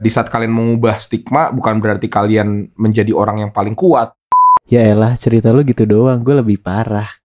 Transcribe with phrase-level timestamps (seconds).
[0.00, 4.16] Di saat kalian mengubah stigma, bukan berarti kalian menjadi orang yang paling kuat.
[4.64, 7.20] Ya elah cerita lu gitu doang, gue lebih parah.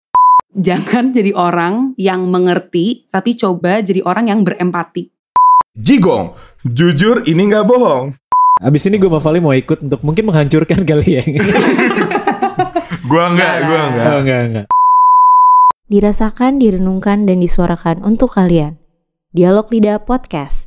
[0.50, 5.06] Jangan jadi orang yang mengerti, tapi coba jadi orang yang berempati.
[5.78, 6.34] Jigong,
[6.66, 8.18] jujur ini nggak bohong.
[8.58, 11.22] Abis ini gue sama Vali mau ikut untuk mungkin menghancurkan kali ya.
[13.04, 14.06] Gua nggak, gua nggak.
[14.08, 14.66] oh, enggak, enggak.
[15.92, 18.80] Dirasakan, direnungkan, dan disuarakan untuk kalian.
[19.36, 20.63] Dialog Lidah Podcast.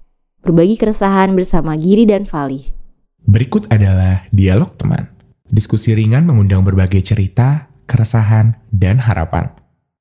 [0.48, 2.71] Berbagi keresahan bersama Giri dan Vali.
[3.20, 5.11] Berikut adalah dialog teman.
[5.43, 9.52] Diskusi ringan mengundang berbagai cerita, keresahan, dan harapan.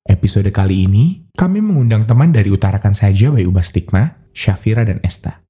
[0.07, 5.43] Episode kali ini, kami mengundang teman dari Utarakan Saja by Ubah Stigma, Syafira dan Esta.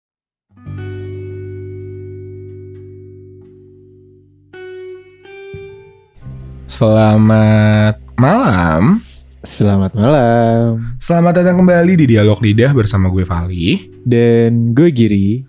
[6.66, 9.07] Selamat malam.
[9.46, 10.98] Selamat malam.
[10.98, 13.86] Selamat datang kembali di Dialog Lidah bersama gue Vali.
[14.02, 15.46] Dan gue Giri.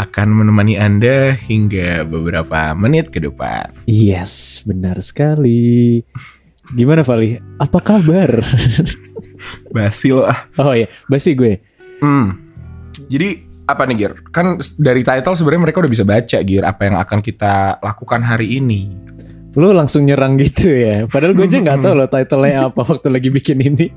[0.00, 3.76] Akan menemani Anda hingga beberapa menit ke depan.
[3.84, 6.00] Yes, benar sekali.
[6.72, 7.36] Gimana Vali?
[7.60, 8.40] Apa kabar?
[9.76, 10.48] Basi lo ah.
[10.56, 11.60] oh iya, basi gue.
[12.00, 12.40] Hmm.
[13.12, 14.12] Jadi apa nih Gir?
[14.32, 18.56] Kan dari title sebenarnya mereka udah bisa baca Gir apa yang akan kita lakukan hari
[18.56, 18.88] ini.
[19.56, 21.08] Lu langsung nyerang gitu ya.
[21.08, 23.88] Padahal gue aja nggak tahu loh title-nya apa waktu lagi bikin ini.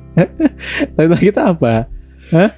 [0.95, 1.91] title kita apa?
[2.31, 2.49] Hah?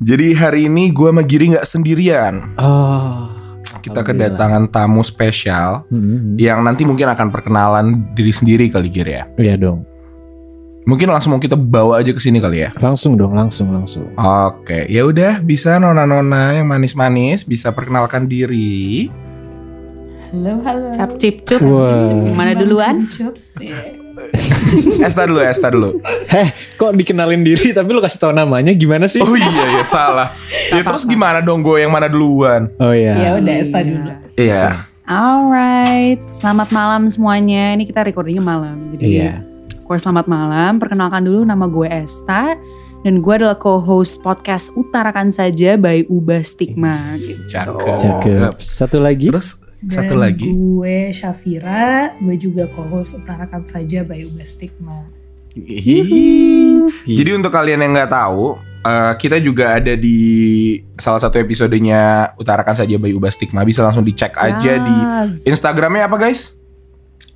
[0.00, 2.52] Jadi hari ini gue sama Giri nggak sendirian.
[2.60, 3.32] Oh.
[3.80, 9.24] Kita kedatangan tamu spesial Hmm, yang nanti mungkin akan perkenalan diri sendiri kali Gir ya.
[9.40, 9.88] Iya dong.
[10.84, 12.72] Mungkin langsung mau kita bawa aja ke sini kali ya.
[12.80, 14.08] Langsung dong, langsung langsung.
[14.16, 19.08] Oke, ya udah bisa nona-nona yang manis-manis bisa perkenalkan diri.
[20.30, 20.88] Halo, halo.
[20.94, 21.58] Cap cip cup.
[21.66, 22.06] Wah.
[22.30, 23.10] Mana duluan?
[23.10, 23.34] Cup.
[25.06, 25.98] Esta dulu, Esta dulu.
[26.30, 29.18] Heh, kok dikenalin diri tapi lu kasih tahu namanya gimana sih?
[29.18, 30.38] Oh iya ya salah.
[30.70, 32.70] Ya terus gimana dong gue yang mana duluan?
[32.78, 33.18] Oh iya.
[33.18, 34.06] Ya udah, Esta dulu.
[34.38, 34.86] Iya.
[35.02, 37.74] Alright, selamat malam semuanya.
[37.74, 38.78] Ini kita recordingnya malam.
[38.94, 39.42] Jadi, Iya.
[39.74, 40.78] of course selamat malam.
[40.78, 42.54] Perkenalkan dulu nama gue Esta.
[43.00, 46.94] Dan gue adalah co-host podcast Utarakan Saja by Ubah Stigma.
[47.18, 47.50] gitu.
[47.50, 47.98] Cakep.
[47.98, 48.54] Cakep.
[48.60, 49.26] Satu lagi.
[49.26, 50.48] Terus satu Dan lagi.
[50.48, 55.04] gue Syafira, gue juga co-host Utarakan Saja by Ubah Stigma.
[57.02, 60.18] Jadi untuk kalian yang nggak tahu, eh, kita juga ada di
[60.94, 63.62] salah satu episodenya Utarakan saja by Ubah Stigma.
[63.62, 65.48] Bisa langsung dicek aja di Yes.
[65.48, 66.54] Instagramnya apa guys?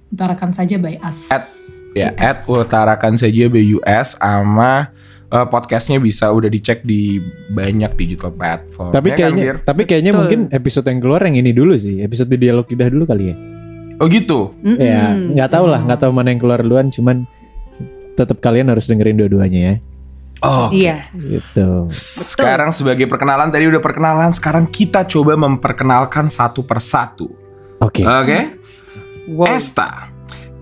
[0.08, 1.28] Utarakan Saja by Us.
[1.28, 1.62] At-
[1.92, 4.90] Ya, at Utarakan saja by US sama
[5.26, 8.90] eh, podcastnya bisa udah dicek di banyak digital platform.
[8.90, 9.56] Tapi Ya kan, kayaknya, Gir?
[9.62, 10.20] tapi kayaknya Betul.
[10.20, 12.00] mungkin episode yang keluar yang ini dulu sih.
[12.00, 13.36] Episode di dialog lidah dulu kali ya.
[13.94, 14.50] oh gitu.
[14.60, 14.74] Mm-mm.
[14.76, 16.90] Ya, nggak tahu lah, nggak tahu mana yang keluar duluan.
[16.90, 17.24] Cuman
[18.14, 19.74] tetap kalian harus dengerin dua-duanya ya.
[20.42, 21.08] Oh, Iya.
[21.14, 21.88] Gitu.
[21.88, 27.30] Sekarang sebagai perkenalan tadi udah perkenalan, sekarang kita coba memperkenalkan satu persatu.
[27.78, 28.02] Oke.
[28.02, 28.38] Oke?
[29.30, 29.48] Wow.
[29.48, 30.10] Esta.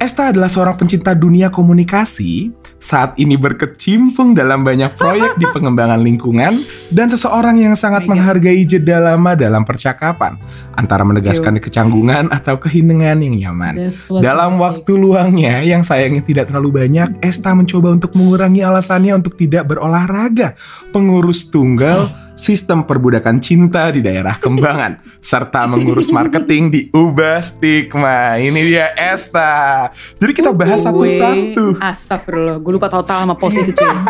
[0.03, 2.51] Esta adalah seorang pencinta dunia komunikasi,
[2.83, 6.59] saat ini berkecimpung dalam banyak proyek di pengembangan lingkungan,
[6.91, 10.43] dan seseorang yang sangat Oh menghargai jeda lama dalam percakapan,
[10.75, 13.79] antara menegaskan kecanggungan atau keheningan yang nyaman.
[14.19, 19.71] Dalam waktu luangnya yang sayangnya tidak terlalu banyak, Esta mencoba untuk mengurangi alasannya untuk tidak
[19.71, 20.59] berolahraga,
[20.91, 28.37] pengurus tunggal, sistem perbudakan cinta di daerah kembangan, serta mengurus marketing di Ubah Stigma.
[28.37, 29.89] Ini dia Esta.
[30.17, 31.79] Jadi kita bahas satu-satu.
[31.79, 33.91] Astagfirullah, gue lupa total sama post itu cuy.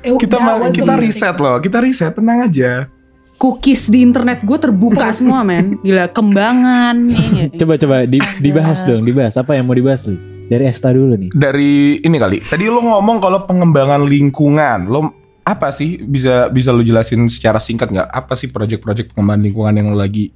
[0.00, 2.88] Eh, Kita that ma- was a kita riset loh, kita riset tenang aja.
[3.36, 5.76] Cookies di internet gue terbuka semua men.
[5.80, 6.96] Gila, kembangan.
[7.04, 7.52] ya?
[7.54, 10.16] Coba coba di- dibahas dong, dibahas apa yang mau dibahas nih?
[10.48, 11.30] Dari Esta dulu nih.
[11.30, 12.40] Dari ini kali.
[12.40, 17.90] Tadi lo ngomong kalau pengembangan lingkungan, lo apa sih bisa bisa lo jelasin secara singkat
[17.90, 18.08] nggak?
[18.08, 20.30] Apa sih proyek-proyek pengembangan lingkungan yang lo lagi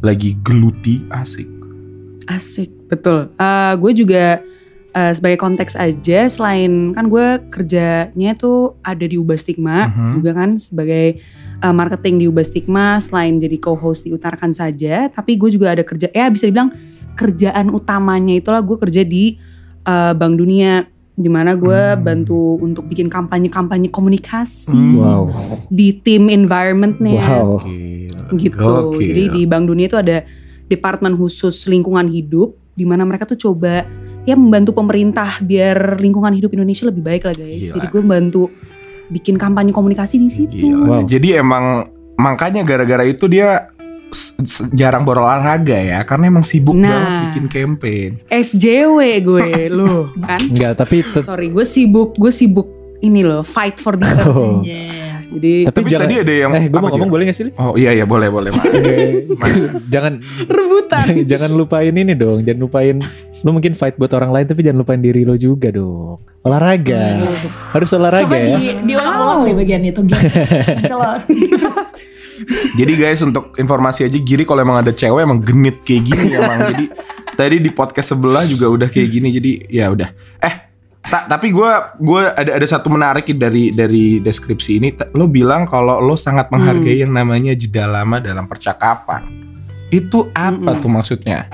[0.00, 1.04] lagi geluti?
[1.10, 1.48] Asik.
[2.24, 3.28] Asik, betul.
[3.36, 4.24] Eh, gue juga
[4.94, 10.10] eh, sebagai konteks aja, selain kan gue kerjanya tuh ada di Ubah Stigma, Mhm.
[10.16, 11.18] juga kan sebagai
[11.58, 15.82] eh, marketing di Ubah Stigma, selain jadi co-host di Utarakan saja, tapi gue juga ada
[15.82, 16.70] kerja, ya bisa dibilang
[17.14, 19.34] kerjaan utamanya itulah gue kerja di
[19.82, 22.02] eh, Bank Dunia, di mana gue Hmm.
[22.02, 24.98] bantu untuk bikin kampanye-kampanye komunikasi Hmm.
[24.98, 25.22] Wow.
[25.70, 27.62] di tim environmentnya Wow.
[28.34, 28.58] gitu.
[28.58, 28.98] Gokil.
[28.98, 30.26] Jadi di Bank Dunia itu ada
[30.66, 33.86] departemen khusus lingkungan hidup di mana mereka tuh coba
[34.24, 37.62] ya membantu pemerintah biar lingkungan hidup Indonesia lebih baik lah guys.
[37.62, 37.74] Gila.
[37.78, 38.42] Jadi gue bantu
[39.06, 40.66] bikin kampanye komunikasi di situ.
[40.66, 41.06] Wow.
[41.06, 43.68] Jadi emang makanya gara-gara itu dia
[44.70, 46.88] jarang berolahraga ya karena emang sibuk Nah.
[46.88, 48.10] banget bikin campaign.
[48.28, 50.40] SJW gue loh kan.
[50.40, 52.68] Enggak, tapi Sorry, gue sibuk, gue sibuk
[53.00, 54.26] ini loh fight for the earth.
[54.26, 54.62] Oh.
[54.62, 55.02] Yeah.
[55.24, 57.50] Jadi Tapi, Tapi jangan, tadi ada yang eh gue mau ngomong boleh gak sih?
[57.56, 58.54] Oh iya iya boleh boleh.
[58.70, 59.26] Eh,
[59.94, 61.04] jangan rebutan.
[61.10, 62.96] jangan, jangan lupain ini dong, jangan lupain
[63.44, 66.22] lu mungkin fight buat orang lain tapi jangan lupain diri lo juga dong.
[66.40, 67.18] Olahraga.
[67.72, 68.56] Harus olahraga Coba ya.
[68.56, 70.16] di, diulang-ulang deh bagian itu gitu.
[70.80, 71.16] Gitu loh.
[72.74, 76.58] Jadi guys untuk informasi aja Giri kalau emang ada cewek emang genit kayak gini emang.
[76.70, 76.84] Jadi
[77.34, 80.08] tadi di podcast sebelah juga udah kayak gini jadi ya udah.
[80.42, 80.54] Eh
[81.04, 81.70] ta- tapi gue
[82.00, 84.88] gue ada ada satu menarik dari dari deskripsi ini.
[85.14, 89.24] Lo bilang kalau lo sangat menghargai yang namanya jeda lama dalam percakapan.
[89.88, 90.82] Itu apa Mm-mm.
[90.82, 91.46] tuh maksudnya?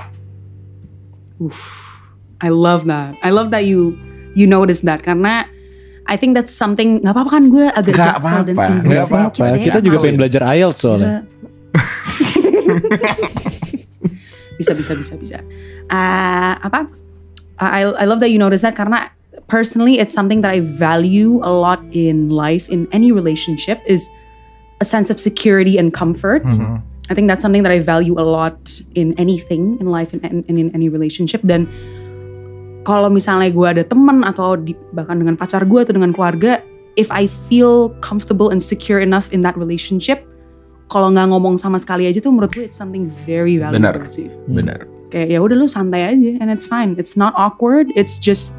[2.41, 3.13] I love that.
[3.21, 3.97] I love that you
[4.33, 5.45] you notice that karena
[6.11, 9.43] I think that's something nggak apa-apa kan gue agak dan apa-apa, Inggris nggak sedikit apa-apa.
[9.47, 9.55] ya.
[9.63, 11.23] Kita juga pengen belajar IELTS soalnya.
[14.59, 15.37] bisa bisa bisa bisa.
[15.87, 16.91] Ah, apa?
[17.63, 19.07] I I love that you notice that karena
[19.47, 24.11] personally it's something that I value a lot in life in any relationship is
[24.83, 26.43] a sense of security and comfort.
[26.43, 26.83] Mhm.
[27.07, 30.43] I think that's something that I value a lot in anything in life and in,
[30.47, 31.67] in, any relationship dan
[32.81, 36.61] kalau misalnya gue ada temen atau di, bahkan dengan pacar gue atau dengan keluarga,
[36.97, 40.25] if I feel comfortable and secure enough in that relationship,
[40.91, 43.95] kalau nggak ngomong sama sekali aja tuh menurut gue it's something very valuable Benar.
[44.11, 44.27] sih.
[44.49, 44.89] Benar.
[45.11, 46.95] Kayak ya udah lu santai aja and it's fine.
[46.99, 47.91] It's not awkward.
[47.95, 48.55] It's just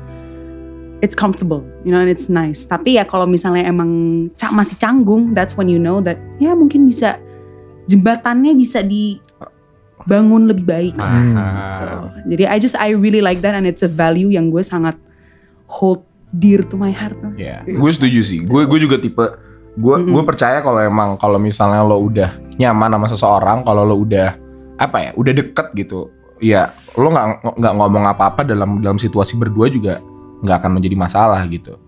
[1.03, 2.65] it's comfortable, you know, and it's nice.
[2.65, 3.91] Tapi ya kalau misalnya emang
[4.55, 7.19] masih canggung, that's when you know that ya mungkin bisa
[7.91, 8.81] jembatannya bisa
[10.05, 10.95] dibangun lebih baik.
[10.99, 11.35] Paham.
[11.35, 11.97] Gitu.
[12.35, 14.99] Jadi I just I really like that and it's a value yang gue sangat
[15.71, 17.17] hold dear to my heart.
[17.37, 18.43] Ya, gue setuju sih.
[18.45, 19.25] Gue gue juga tipe
[19.73, 20.13] gue Mm-mm.
[20.13, 24.37] gue percaya kalau emang kalau misalnya lo udah nyaman sama seseorang, kalau lo udah
[24.77, 26.13] apa ya, udah deket gitu,
[26.45, 29.97] ya lo nggak nggak ngomong apa-apa dalam dalam situasi berdua juga
[30.45, 31.81] nggak akan menjadi masalah gitu.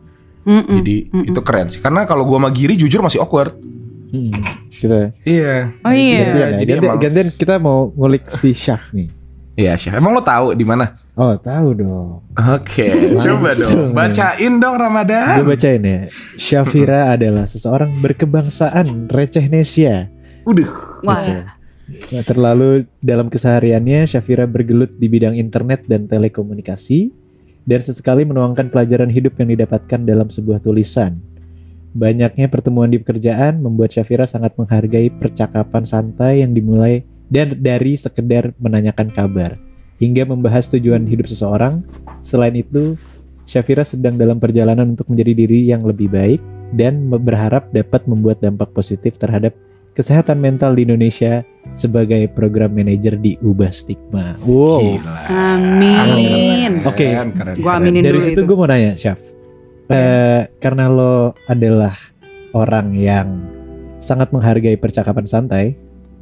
[0.48, 0.80] Mm-mm.
[0.80, 1.28] Jadi Mm-mm.
[1.28, 1.80] itu keren sih.
[1.84, 3.52] Karena kalau gue sama Giri jujur masih awkward.
[4.06, 4.30] Hmm,
[4.70, 5.72] kita Iya.
[5.80, 6.18] Oh iya.
[6.20, 6.48] gantian, ya.
[6.54, 9.08] jadi Gantian- emang- gantian kita mau ngulik si Syaf nih.
[9.54, 9.94] Iya, Syah.
[9.94, 10.98] Emang lo tahu di mana?
[11.14, 12.26] Oh tahu dong.
[12.34, 13.88] Oke, coba Langsung dong.
[13.88, 13.94] nih.
[13.94, 15.34] Bacain dong Ramadan.
[15.38, 16.00] Gue bacain ya.
[16.34, 20.10] Syafira adalah seseorang berkebangsaan receh Nesia.
[20.42, 20.66] Udah.
[21.02, 21.22] Wah.
[21.86, 22.10] Gitu.
[22.10, 22.68] Nah, terlalu
[22.98, 27.12] dalam kesehariannya Syafira bergelut di bidang internet dan telekomunikasi
[27.62, 31.20] dan sesekali menuangkan pelajaran hidup yang didapatkan dalam sebuah tulisan.
[31.94, 38.50] Banyaknya pertemuan di pekerjaan membuat Syafira sangat menghargai percakapan santai yang dimulai dan dari sekedar
[38.58, 39.54] menanyakan kabar
[40.02, 41.86] hingga membahas tujuan hidup seseorang.
[42.26, 42.98] Selain itu,
[43.46, 46.42] Syafira sedang dalam perjalanan untuk menjadi diri yang lebih baik
[46.74, 49.54] dan berharap dapat membuat dampak positif terhadap
[49.94, 51.46] kesehatan mental di Indonesia
[51.78, 54.34] sebagai program manajer di Ubah Stigma.
[54.42, 54.98] Wow.
[54.98, 55.18] Gila.
[55.30, 56.82] Amin.
[56.82, 57.06] Keren, Oke.
[57.38, 58.48] keren, Gua aminin Dari dulu situ itu.
[58.50, 59.33] gue mau nanya, Syaf.
[59.86, 61.14] Eh, karena lo
[61.44, 61.92] adalah
[62.52, 63.28] orang yang
[63.98, 65.76] sangat menghargai percakapan santai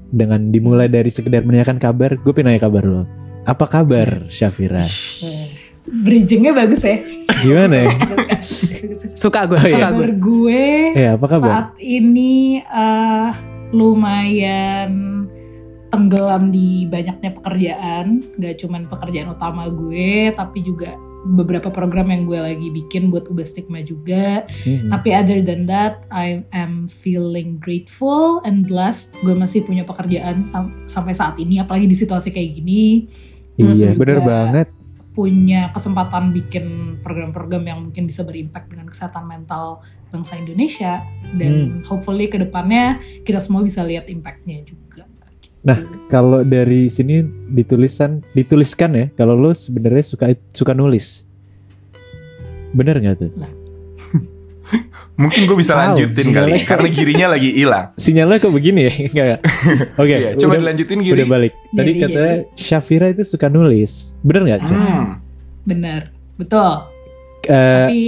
[0.09, 3.03] dengan dimulai dari sekedar menanyakan kabar, gue pengen nanya kabar lo.
[3.43, 4.83] Apa kabar, Syafira?
[5.85, 7.03] Bridgingnya bagus ya.
[7.39, 7.91] Gimana ya?
[9.23, 9.71] Suka gue, Oh, iya.
[9.73, 9.99] suka gue.
[9.99, 10.63] Kabar gue
[10.95, 11.47] Eh, apa kabar?
[11.49, 13.31] saat ini eh,
[13.73, 14.91] lumayan
[15.89, 18.07] tenggelam di banyaknya pekerjaan.
[18.37, 23.47] Gak cuman pekerjaan utama gue, tapi juga beberapa program yang gue lagi bikin buat Ubah
[23.47, 24.43] Stigma juga.
[24.67, 24.91] Hmm.
[24.91, 29.15] Tapi other than that, I am feeling grateful and blessed.
[29.23, 33.07] Gue masih punya pekerjaan sam- sampai saat ini, apalagi di situasi kayak gini.
[33.55, 34.69] Terus Iya, bener banget.
[35.13, 41.05] punya kesempatan bikin program-program yang mungkin bisa berimpact dengan kesehatan mental bangsa Indonesia
[41.37, 45.05] dan hopefully ke depannya kita semua bisa lihat impactnya juga.
[45.63, 51.25] Nah, Kalau dari sini ditulisan, dituliskan ya, kalau lo sebenarnya suka suka nulis.
[52.71, 53.31] Bener nggak tuh?
[55.21, 57.87] Mungkin gue bisa Wow, lanjutin kali kok- karena girinya lagi hilang.
[58.03, 58.93] Sinyalnya kok begini ya?
[59.09, 59.39] Enggak.
[59.95, 61.17] Oke, Iya, coba udah- dilanjutin Giri.
[61.17, 61.53] Udah balik.
[61.71, 64.17] Tadi Jadi, kata Syafira itu suka nulis.
[64.21, 64.61] Bener nggak?
[64.65, 65.05] Hmm.
[65.63, 66.01] Bener,
[66.35, 66.73] betul.
[67.43, 68.01] Eh, Tapi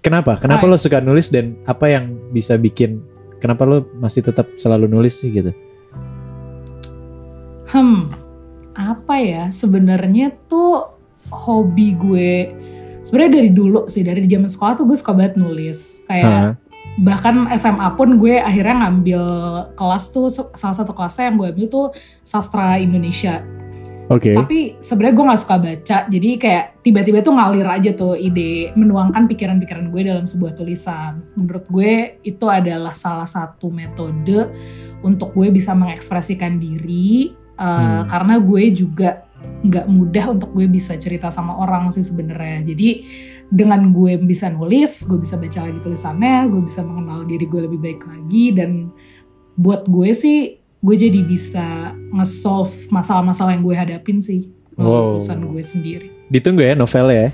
[0.00, 0.36] kenapa?
[0.36, 0.70] Kenapa Hai.
[0.70, 3.02] lo suka nulis dan apa yang bisa bikin?
[3.38, 5.50] Kenapa lo masih tetap selalu nulis sih gitu?
[7.74, 8.00] Hmm,
[8.78, 9.50] apa ya?
[9.50, 10.94] Sebenarnya tuh
[11.28, 12.32] hobi gue
[13.04, 16.06] sebenarnya dari dulu sih dari zaman sekolah tuh gue suka banget nulis.
[16.08, 16.52] Kayak Hah?
[16.94, 19.22] bahkan SMA pun gue akhirnya ngambil
[19.74, 21.86] kelas tuh salah satu kelasnya yang gue ambil tuh
[22.22, 23.42] sastra Indonesia.
[24.12, 24.36] Oke.
[24.36, 29.24] Tapi sebenarnya gue nggak suka baca, jadi kayak tiba-tiba tuh ngalir aja tuh ide menuangkan
[29.24, 31.24] pikiran-pikiran gue dalam sebuah tulisan.
[31.32, 34.52] Menurut gue itu adalah salah satu metode
[35.00, 38.02] untuk gue bisa mengekspresikan diri, uh, Hmm.
[38.06, 39.10] karena gue juga
[39.44, 42.64] nggak mudah untuk gue bisa cerita sama orang sih sebenarnya.
[42.64, 42.88] Jadi
[43.46, 47.78] dengan gue bisa nulis, gue bisa baca lagi tulisannya, gue bisa mengenal diri gue lebih
[47.78, 48.88] baik lagi dan
[49.54, 50.38] buat gue sih
[50.80, 51.64] gue jadi bisa
[52.10, 55.08] nge-solve masalah-masalah yang gue hadapin sih melalui Wow.
[55.16, 56.08] tulisan gue sendiri.
[56.26, 57.30] Ditunggu ya novelnya ya.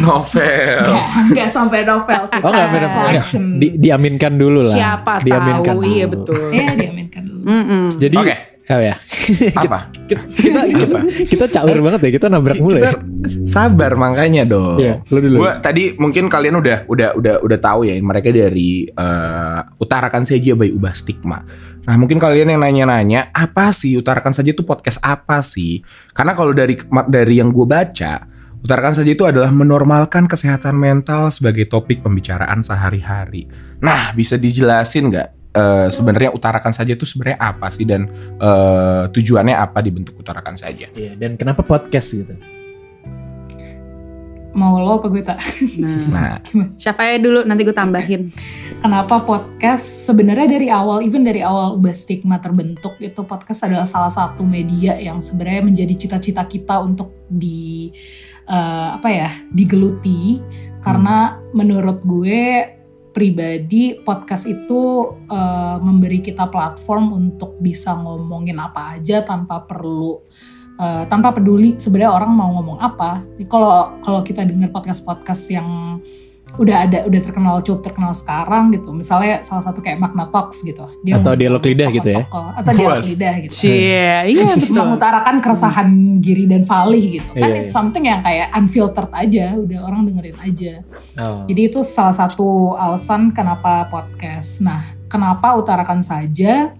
[0.00, 0.76] Novel.
[0.82, 2.40] Nggak, nggak sampai novel sih.
[2.40, 3.44] Oh benar Kayak collection.
[3.56, 4.76] Di, diaminkan dulu lah.
[4.76, 6.12] Siapa diaminkan tahu, iya dulu.
[6.20, 6.40] betul.
[6.52, 7.42] Iya diaminkan dulu.
[7.44, 7.84] Mm-mm.
[7.96, 8.34] Jadi Oke.
[8.70, 8.96] Oh ya.
[9.54, 9.90] Apa?
[10.10, 12.80] kita kita, kita, kita caur banget ya, kita nabrak mulai.
[12.82, 12.90] Kita
[13.46, 14.78] sabar makanya dong.
[14.80, 15.36] Iya, lu dulu.
[15.44, 20.54] Gua tadi mungkin kalian udah udah udah udah tahu ya mereka dari eh, utarakan saja
[20.56, 21.42] by ubah stigma.
[21.86, 25.82] Nah mungkin kalian yang nanya-nanya apa sih utarakan saja itu podcast apa sih?
[26.14, 28.26] Karena kalau dari dari yang gue baca
[28.60, 33.48] utarakan saja itu adalah menormalkan kesehatan mental sebagai topik pembicaraan sehari-hari.
[33.80, 38.06] Nah bisa dijelasin nggak eh, sebenarnya utarakan saja itu sebenarnya apa sih dan
[38.38, 40.86] eh, tujuannya apa dibentuk utarakan saja?
[40.94, 42.34] Iya, dan kenapa podcast gitu?
[44.50, 45.38] Mau lo apa gue tak?
[45.78, 46.34] Nah, Nah
[46.74, 48.34] siapa ya dulu nanti gue tambahin.
[48.82, 50.10] Kenapa podcast?
[50.10, 54.98] Sebenarnya dari awal, even dari awal ubah stigma terbentuk itu podcast adalah salah satu media
[54.98, 57.94] yang sebenarnya menjadi cita-cita kita untuk di
[58.50, 60.42] eh, apa ya digeluti
[60.82, 62.79] karena menurut gue
[63.10, 70.22] pribadi podcast itu eh, memberi kita platform untuk bisa ngomongin apa aja tanpa perlu
[70.78, 73.22] eh, tanpa peduli sebenarnya orang mau ngomong apa.
[73.50, 75.68] Kalau kalau kita dengar podcast-podcast yang
[76.56, 80.82] udah ada udah terkenal cukup terkenal sekarang gitu misalnya salah satu kayak Magna Talks gitu
[80.82, 82.22] Atau ngomong dialog lidah gitu ya?
[82.26, 84.74] atau dialog lidah gitu Cie, iya betul.
[84.74, 85.88] mengutarakan keresahan
[86.18, 87.76] Giri dan Falih gitu kan Iya, it's iya.
[87.76, 90.72] something yang kayak unfiltered aja udah orang dengerin aja
[91.16, 91.44] Oh.
[91.44, 96.72] jadi itu salah satu alasan kenapa podcast nah kenapa utarakan saja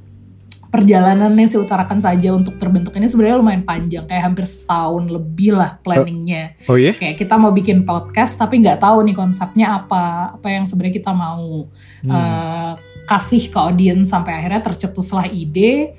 [0.71, 5.77] perjalanannya si utarakan saja untuk terbentuk ini sebenarnya lumayan panjang kayak hampir setahun lebih lah
[5.83, 6.95] planningnya Oh iya?
[6.95, 11.11] kayak kita mau bikin podcast tapi nggak tahu nih konsepnya apa apa yang sebenarnya kita
[11.11, 11.67] mau
[12.01, 12.09] Hmm.
[12.09, 12.73] eh,
[13.05, 15.93] kasih ke audiens sampai akhirnya tercetuslah ide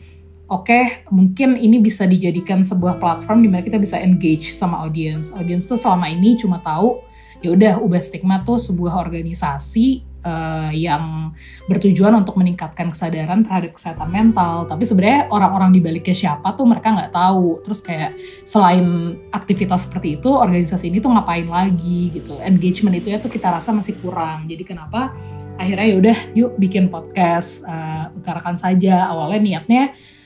[0.47, 0.79] oke
[1.11, 5.75] mungkin ini bisa dijadikan sebuah platform di mana kita bisa engage sama audiens audiens tuh
[5.75, 7.03] selama ini cuma tahu
[7.41, 11.33] ya udah ubah stigma tuh sebuah organisasi eh, yang
[11.65, 14.69] bertujuan untuk meningkatkan kesadaran terhadap kesehatan mental.
[14.69, 17.65] Tapi sebenarnya orang-orang di baliknya siapa tuh mereka nggak tahu.
[17.65, 18.11] Terus kayak
[18.45, 22.37] selain aktivitas seperti itu organisasi ini tuh ngapain lagi gitu.
[22.39, 24.45] Engagement itu ya tuh kita rasa masih kurang.
[24.45, 25.11] Jadi kenapa?
[25.57, 29.09] Akhirnya ya udah yuk bikin podcast eh, utarakan saja.
[29.09, 29.83] Awalnya niatnya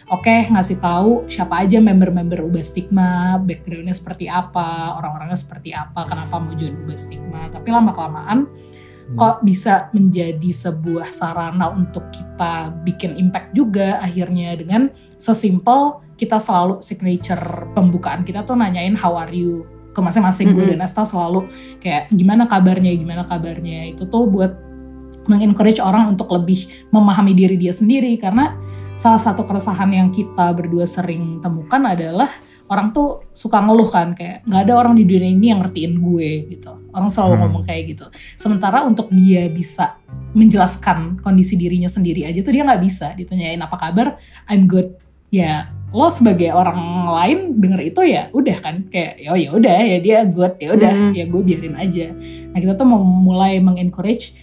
[0.09, 6.37] oke ngasih tahu siapa aja member-member ubah stigma backgroundnya seperti apa orang-orangnya seperti apa kenapa
[6.37, 7.49] mau join ubah stigma.
[7.49, 8.49] Tapi lama kelamaan
[9.13, 16.81] kok bisa menjadi sebuah sarana untuk kita bikin impact juga akhirnya dengan sesimpel kita selalu
[16.81, 19.65] signature pembukaan kita tuh nanyain how are you?
[19.95, 20.75] Ke masing-masing gue Mm-mm.
[20.75, 21.47] dan Asta selalu
[21.79, 22.91] kayak gimana kabarnya?
[22.97, 23.95] Gimana kabarnya?
[23.95, 24.51] Itu tuh buat
[25.29, 28.57] mengencourage orang untuk lebih memahami diri dia sendiri karena
[28.95, 32.31] salah satu keresahan yang kita berdua sering temukan adalah
[32.65, 36.29] orang tuh suka ngeluh kan kayak nggak ada orang di dunia ini yang ngertiin gue
[36.49, 36.71] gitu.
[36.89, 37.41] Orang selalu Hmm.
[37.45, 38.05] ngomong kayak gitu.
[38.35, 39.99] Sementara untuk dia bisa
[40.33, 43.13] menjelaskan kondisi dirinya sendiri aja tuh dia nggak bisa.
[43.13, 44.17] Ditanyain apa kabar?
[44.47, 44.97] I'm good.
[45.29, 46.75] Ya lo sebagai orang
[47.07, 48.75] lain denger itu ya udah kan.
[48.89, 51.11] Kayak oh ya udah ya dia good ya udah Mhm.
[51.13, 52.05] ya gue biarin aja.
[52.49, 54.33] Nah kita tuh mau mulai mengencourage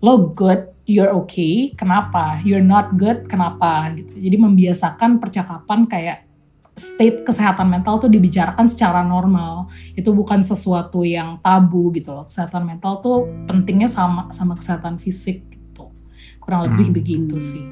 [0.00, 6.26] lo good you're okay kenapa you're not good kenapa gitu jadi membiasakan percakapan kayak
[6.74, 12.66] state kesehatan mental tuh dibicarakan secara normal itu bukan sesuatu yang tabu gitu loh kesehatan
[12.66, 15.92] mental tuh pentingnya sama sama kesehatan fisik gitu
[16.40, 16.96] kurang lebih Hmm.
[16.96, 17.64] begitu sih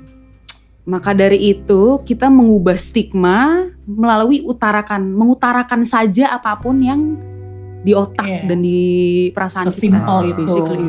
[0.88, 6.96] Maka dari itu kita mengubah stigma melalui utarakan, mengutarakan saja apa pun yang
[7.84, 8.48] di otak Iya.
[8.48, 8.80] dan di
[9.37, 10.28] perasaan sesimpel kita.
[10.32, 10.88] itu Basically.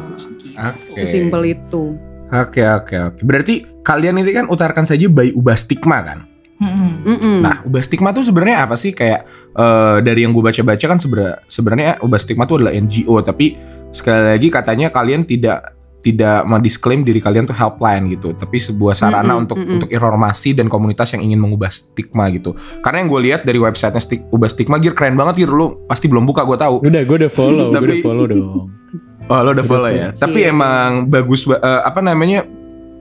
[0.56, 1.00] Oke.
[1.04, 1.84] Sesimpel itu.
[2.30, 3.22] Oke oke oke.
[3.26, 6.30] Berarti kalian ini kan utarakan saja by ubah stigma kan?
[6.60, 6.92] Mm-mm.
[7.08, 7.38] Mm-mm.
[7.40, 8.92] Nah, ubah stigma tuh sebenarnya apa sih?
[8.92, 11.00] Kayak eh, dari yang gue baca-baca kan
[11.48, 13.56] sebenarnya ubah stigma tuh adalah NGO, tapi
[13.96, 19.36] sekali lagi katanya kalian tidak tidak mendisklaim diri kalian tuh helpline gitu, tapi sebuah sarana
[19.36, 19.76] Mm-mm, untuk mm-mm.
[19.80, 22.56] untuk informasi dan komunitas yang ingin mengubah stigma gitu.
[22.80, 26.08] Karena yang gue lihat dari websitenya stik, ubah stigma, gir keren banget gir lu pasti
[26.08, 26.84] belum buka gue tahu.
[26.88, 28.44] Udah, gue udah follow, gue Tapi- udah follow dong.
[29.30, 30.02] Oh lo udah Udah follow follow.
[30.02, 30.10] ya.
[30.12, 32.42] Tapi emang bagus ba- eh, apa namanya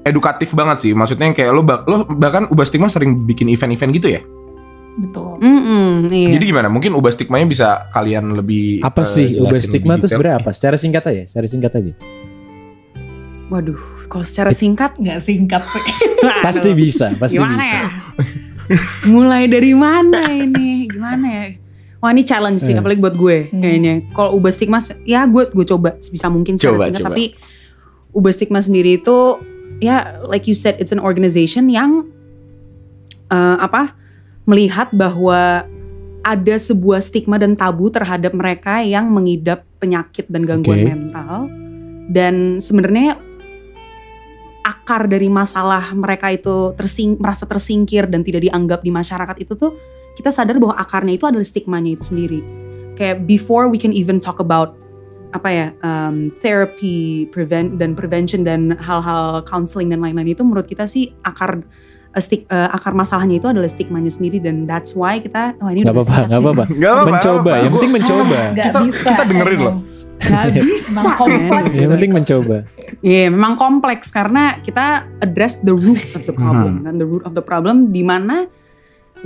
[0.03, 0.93] edukatif banget sih.
[0.93, 4.23] Maksudnya yang kayak lo bak- lo bahkan ubah stigma sering bikin event-event gitu ya.
[4.95, 6.35] betul Mm-mm, iya.
[6.35, 6.67] Jadi gimana?
[6.67, 10.11] Mungkin ubah stigmanya bisa kalian lebih Apa eh, sih ubah jelasin stigma detail.
[10.11, 10.51] sebenarnya apa?
[10.51, 11.93] Secara singkat aja, secara singkat aja.
[13.49, 15.81] Waduh, kalau secara singkat nggak singkat sih
[16.45, 17.71] Pasti bisa, pasti gimana bisa.
[17.71, 17.85] ya?
[19.07, 20.85] Mulai dari mana ini?
[20.85, 21.45] Gimana ya?
[21.99, 22.79] Wah ini challenge sih, Eh.
[22.79, 23.59] apalagi buat gue Hmm.
[23.59, 23.95] kayaknya.
[24.13, 27.01] Kalau ubah stigma, ya gue gue coba sebisa mungkin secara Coba, singkat.
[27.03, 27.09] coba.
[27.11, 27.25] Tapi
[28.13, 29.17] ubah stigma sendiri itu,
[29.79, 32.07] ya like you said, it's an organization yang
[33.29, 33.93] eh, apa
[34.47, 35.67] melihat bahwa
[36.23, 40.89] ada sebuah stigma dan tabu terhadap mereka yang mengidap penyakit dan gangguan Oke.
[40.89, 41.35] mental.
[42.09, 43.21] Dan sebenarnya
[44.63, 49.73] akar dari masalah mereka itu tersing merasa tersingkir dan tidak dianggap di masyarakat itu tuh
[50.19, 52.43] kita sadar bahwa akarnya itu adalah stigmanya itu sendiri.
[52.95, 54.75] Kayak before we can even talk about
[55.31, 60.89] apa ya um, therapy, prevent dan prevention dan hal-hal counseling dan lain-lain itu menurut kita
[60.89, 61.63] sih akar
[62.11, 65.85] eh, stig- eh, akar masalahnya itu adalah stigmanya sendiri dan that's why kita oh ini
[65.85, 66.27] Gak udah apa-apa, gak.
[66.27, 66.65] Nggak apa-apa,
[67.07, 67.53] Mencoba, apa-apa.
[67.55, 68.39] yang penting mencoba.
[68.51, 69.09] Nggak Kita- bisa.
[69.13, 69.67] kita dengerin emang.
[69.69, 69.77] loh.
[70.19, 70.91] Nggak bisa.
[70.99, 71.77] Emang kompleks.
[71.77, 72.57] Yang penting mencoba.
[72.99, 74.87] Iya, memang kompleks karena kita
[75.21, 78.49] address the root of the problem kan, the root of the problem di mana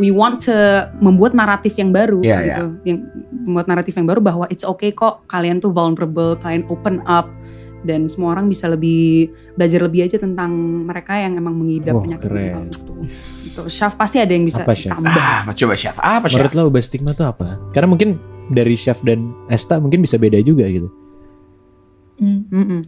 [0.01, 0.55] we want to
[1.01, 2.99] membuat naratif yang baru Iya, gitu, yang
[3.45, 7.29] membuat naratif yang baru bahwa it's okay kok kalian tuh vulnerable, kalian open up
[7.83, 9.27] dan semua orang bisa lebih
[9.59, 10.55] belajar lebih aja tentang
[10.87, 12.43] mereka yang emang mengidap Wah, penyakit keren.
[12.47, 12.93] mental itu.
[13.03, 13.63] Gitu.
[13.69, 14.97] Syaf pasti ada yang bisa Apa, Syaf?
[14.97, 15.11] tambah.
[15.19, 15.97] Ah, coba chef?
[15.99, 16.39] Apa chef?
[16.39, 17.59] Menurut lo ubah stigma tuh apa?
[17.75, 18.23] Karena mungkin
[18.55, 20.87] dari chef dan Esta mungkin bisa beda juga gitu.
[22.23, 22.47] Hmm.
[22.47, 22.81] Mm-mm.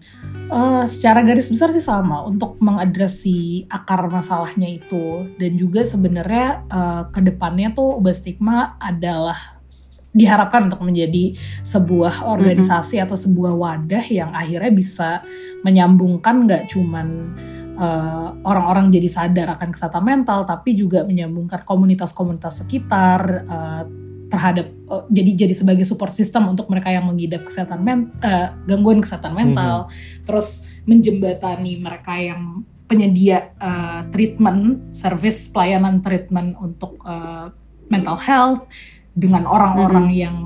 [0.46, 6.62] Eh, secara garis besar sih sama untuk mengadres si akar masalahnya itu dan juga sebenarnya
[6.70, 9.34] eh, ke depannya tuh ubah stigma adalah
[10.14, 11.34] diharapkan untuk menjadi
[11.66, 15.26] sebuah organisasi atau sebuah wadah yang akhirnya bisa
[15.66, 17.34] menyambungkan nggak cuman
[17.74, 23.82] eh, orang-orang jadi sadar akan kesehatan mental tapi juga menyambungkan komunitas-komunitas sekitar eh,
[24.28, 29.00] terhadap eh, jadi jadi sebagai support system untuk mereka yang mengidap kesehatan men- eh, gangguan
[29.04, 29.88] kesehatan mental.
[30.24, 37.48] Terus menjembatani mereka yang penyedia eh, treatment service pelayanan treatment untuk eh,
[37.88, 38.68] mental health
[39.14, 40.36] dengan orang-orang yang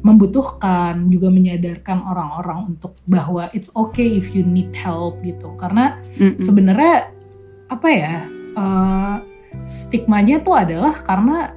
[0.00, 5.52] membutuhkan juga menyadarkan orang-orang untuk bahwa it's okay if you need help gitu.
[5.60, 6.40] Karena Mm-mm.
[6.40, 7.12] sebenarnya
[7.68, 8.14] apa ya
[8.56, 9.16] eh,
[9.66, 11.52] stigmanya tuh adalah karena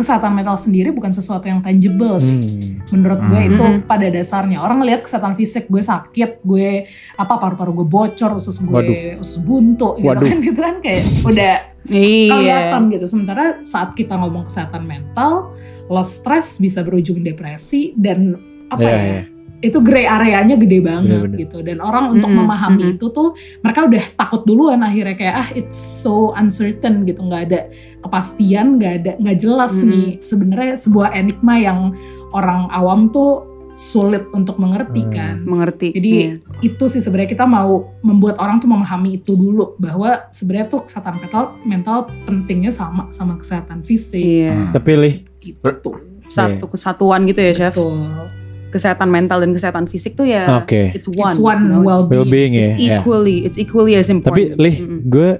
[0.00, 2.80] kesehatan mental sendiri bukan sesuatu yang tangible sih Hmm.
[2.88, 3.50] menurut gue Hmm.
[3.50, 3.80] itu Mhm.
[3.84, 8.72] pada dasarnya orang ngelihat kesehatan fisik gue sakit gue apa paru-paru gue bocor usus gue
[8.72, 9.20] Waduh.
[9.20, 10.24] usus buntu gitu Waduh.
[10.24, 12.28] kan itu kan kayak udah Iya.
[12.30, 15.52] kelihatan gitu sementara saat kita ngomong kesehatan mental
[15.86, 18.36] lo stres bisa berujung depresi dan
[18.68, 19.22] apa Iya, ya iya.
[19.60, 21.40] Itu gray areanya gede banget Bener-bener.
[21.44, 22.94] gitu dan orang untuk Mm-mm, memahami mm-mm.
[22.96, 23.28] itu tuh
[23.60, 27.60] mereka udah takut duluan akhirnya kayak ah it's so uncertain gitu nggak ada
[28.00, 29.90] kepastian nggak ada nggak jelas Mm-mm.
[29.92, 31.92] nih sebenarnya sebuah enigma yang
[32.32, 33.44] orang awam tuh
[33.76, 35.12] sulit untuk mengerti Hmm.
[35.12, 35.88] kan mengerti.
[35.90, 36.32] Jadi, Iya.
[36.60, 41.16] itu sih sebenarnya kita mau membuat orang tuh memahami itu dulu bahwa sebenarnya tuh kesehatan
[41.16, 44.68] mental mental pentingnya sama sama kesehatan fisik Iya.
[44.72, 45.96] Tapi lih, gitu.
[46.28, 47.72] Satu kesatuan gitu ya, Chef.
[47.72, 48.39] Betul.
[48.70, 50.94] Kesehatan mental dan kesehatan fisik tuh ya oke.
[50.94, 51.28] it's one.
[51.28, 52.16] It's one you know, it's- well-being.
[52.16, 52.62] Well-being ya.
[52.62, 52.96] It's ya.
[52.96, 54.56] equally, it's equally as Tapi important.
[54.56, 55.00] lih, Mm-mm.
[55.04, 55.30] gue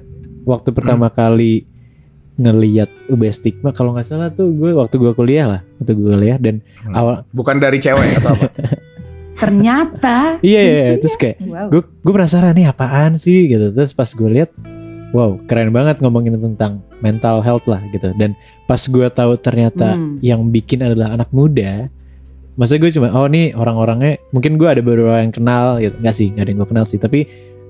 [0.42, 1.64] waktu pertama kali
[2.34, 6.36] ngeliat UB stigma kalau nggak salah tuh gue waktu gue kuliah lah waktu gue kuliah
[6.36, 6.96] dan Hmm.
[6.96, 8.48] awal Bukan dari cewek atau apa?
[9.36, 10.96] ternyata iya iya iya.
[10.96, 11.68] terus kayak wow.
[11.68, 14.50] gue gue penasaran nih apaan sih gitu terus pas gue lihat
[15.10, 18.32] wow keren banget ngomongin tentang mental health lah gitu dan
[18.64, 20.16] pas gue tahu ternyata Hmm.
[20.20, 21.88] yang bikin adalah anak muda
[22.54, 26.28] masa gue cuma oh nih orang-orangnya mungkin gue ada beberapa yang kenal gitu nggak sih
[26.30, 27.20] nggak ada yang gue kenal sih tapi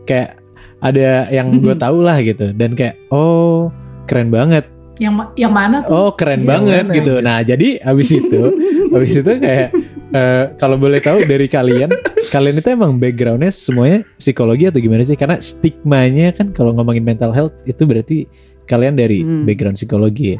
[0.02, 0.40] kayak
[0.80, 3.68] ada yang gue tahu lah gitu dan kayak oh
[4.04, 4.64] keren banget
[4.96, 5.92] Yang ma- yang mana tuh?
[5.92, 7.22] oh keren Yang banget mana gitu gitu?
[7.22, 8.40] nah jadi abis itu
[8.94, 9.68] abis itu kayak
[10.10, 11.88] eh, kalau boleh tahu dari kalian
[12.26, 17.30] kalian itu emang backgroundnya semuanya psikologi atau gimana sih karena stigmanya kan kalau ngomongin mental
[17.30, 18.26] health itu berarti
[18.66, 19.42] kalian dari Hmm.
[19.42, 20.38] background psikologi ya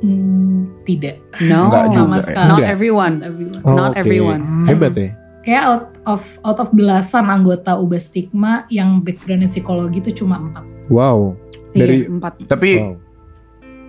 [0.00, 1.20] Hmm, tidak.
[1.42, 2.20] no, Enggak Sama juga ya.
[2.22, 2.46] sekali.
[2.46, 2.70] not Enggak.
[2.70, 3.14] everyone.
[3.20, 3.60] Everyone.
[3.60, 3.98] Oh, Not oke.
[3.98, 4.40] everyone.
[4.64, 5.10] hebat ya
[5.40, 10.64] Kayak out of out of belasan anggota Ubah Stigma yang backgroundnya psikologi itu cuma empat.
[10.86, 11.32] wow
[11.70, 12.32] Dari- Iya, empat.
[12.44, 12.92] Tapi wow.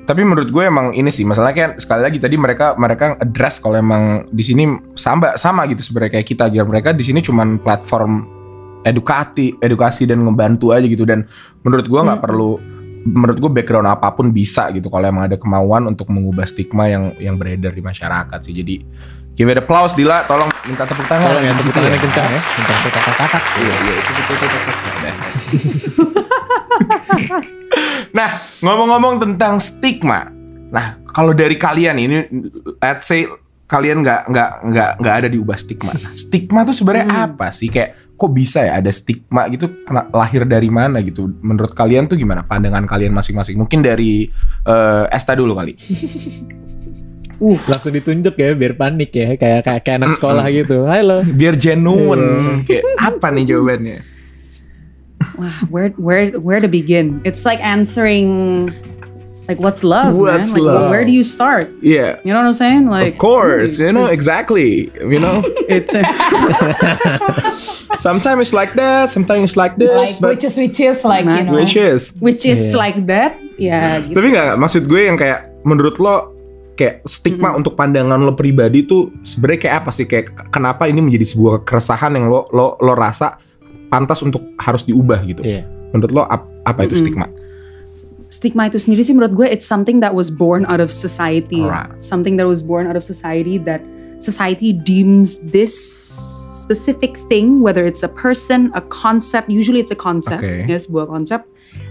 [0.01, 3.75] tapi menurut gue emang ini sih masalahnya kan sekali lagi tadi mereka mereka address kalau
[3.75, 8.25] emang di sini sama sama gitu sebenarnya kayak kita aja mereka di sini cuman platform
[8.81, 11.29] edukasi edukasi dan ngebantu aja gitu dan
[11.61, 12.27] menurut gue nggak Hmm.
[12.27, 12.51] perlu
[13.01, 17.17] menurut gue background apa pun bisa gitu kalau emang ada kemauan untuk mengubah stigma yang
[17.17, 18.53] yang beredar di masyarakat sih.
[18.53, 18.75] Jadi
[19.33, 20.25] give it applause Dila.
[20.29, 21.25] Tolong minta tepuk tangan.
[21.33, 22.41] Tolong ya tepuk tangannya kencang ya.
[22.41, 24.59] Kencang kencang kencang Iya, iya, itu betul, betul.
[28.17, 28.29] nah,
[28.65, 30.29] ngomong-ngomong tentang stigma.
[30.71, 32.17] Nah, kalau dari kalian ini,
[32.79, 33.27] let's say
[33.71, 35.95] kalian nggak nggak nggak nggak ada diubah stigma.
[35.95, 37.23] Nah, stigma tuh sebenarnya Hmm.
[37.31, 37.71] apa sih?
[37.71, 39.71] Kayak kok bisa ya ada stigma gitu?
[40.11, 41.31] Lahir dari mana gitu?
[41.39, 42.43] Menurut kalian tuh gimana?
[42.43, 43.55] Pandangan kalian masing-masing?
[43.55, 44.27] Mungkin dari
[44.67, 45.73] eh, Esta dulu kali.
[47.41, 51.57] Uh, langsung ditunjuk ya biar panik ya kayak kayak, kayak anak sekolah gitu halo Biar
[51.57, 52.61] genuine.
[52.69, 53.97] Kayak apa nih jawabannya?
[55.41, 57.17] wah, where where where to begin?
[57.25, 58.69] It's like answering
[59.47, 60.63] like what's love, What's man?
[60.63, 60.89] Like love?
[60.89, 61.67] where do you start?
[61.81, 62.21] Yeah.
[62.23, 62.87] You know what I'm saying?
[62.87, 64.91] Like Of course, you know exactly.
[64.95, 65.91] You know, It's
[67.97, 71.25] sometimes it's like that, sometimes it's like this, like but which is which is like
[71.25, 72.15] you know which is.
[72.19, 72.77] which is Iya.
[72.77, 73.31] like that.
[73.57, 74.15] Ya gitu.
[74.17, 76.33] Tapi nggak maksud gue yang kayak menurut lo
[76.73, 81.29] kayak stigma untuk pandangan lo pribadi tuh sebenarnya kayak apa sih kayak kenapa ini menjadi
[81.29, 83.37] sebuah keresahan yang lo lo lo rasa
[83.91, 85.43] pantas untuk harus diubah gitu.
[85.43, 85.67] Iya.
[85.91, 87.03] Menurut lo ap- apa itu Mm-mm.
[87.03, 87.27] stigma?
[88.31, 91.91] Stigma itu sendiri sih menurut gue it's something that was born out of society Alright.
[91.99, 93.83] something that was born out of society that
[94.23, 95.75] society deems this
[96.63, 100.63] specific thing whether it's a person a concept usually it's a concept Okay.
[100.63, 101.43] ya sebuah konsep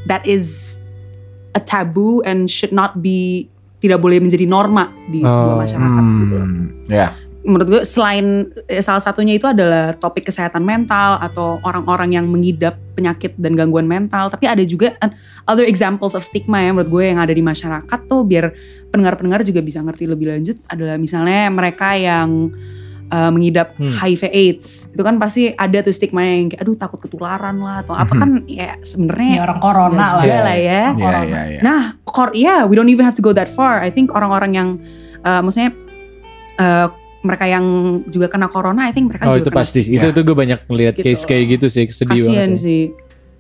[0.08, 0.78] that is
[1.52, 3.50] a taboo and should not be
[3.84, 5.60] tidak boleh menjadi norma di sebuah Oh.
[5.60, 7.12] masyarakat gitu Hmm, ya.
[7.40, 12.76] Menurut gue selain eh, salah satunya itu adalah topik kesehatan mental atau orang-orang yang mengidap
[12.92, 15.08] penyakit dan gangguan mental tapi ada juga uh,
[15.48, 18.52] other examples of stigma ya menurut gue yang ada di masyarakat tuh biar
[18.92, 22.52] pendengar-pendengar juga bisa ngerti lebih lanjut adalah misalnya mereka yang
[23.08, 23.96] uh, mengidap Hmm.
[23.96, 27.96] HIV AIDS itu kan pasti ada tuh stigma yang kayak aduh takut ketularan lah atau
[27.96, 28.20] apa Mhm.
[28.20, 30.40] kan ya sebenarnya ya orang corona lah ya.
[30.44, 31.24] lah ya Ya, Corona.
[31.24, 31.60] ya, ya.
[31.64, 33.80] Nah, kor ya, we don't even have to go that far.
[33.80, 34.68] I think orang-orang yang,
[35.22, 35.72] uh, maksudnya
[36.60, 37.64] uh, mereka yang
[38.06, 39.58] juga kena corona, I think mereka oh juga itu kena.
[39.58, 40.10] pasti itu Ya.
[40.10, 41.04] tuh gue banyak ngeliat Gitu.
[41.06, 42.58] case kayak gitu sih sedih Kasian banget ya.
[42.58, 42.82] sih.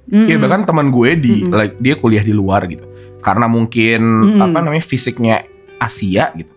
[0.06, 0.42] Iya Mm-mm.
[0.42, 1.54] bahkan teman gue di Mm-mm.
[1.54, 2.82] like dia kuliah di luar gitu.
[3.18, 4.40] Karena mungkin Mm-mm.
[4.42, 5.44] apa namanya fisiknya
[5.76, 6.52] Asia gitu.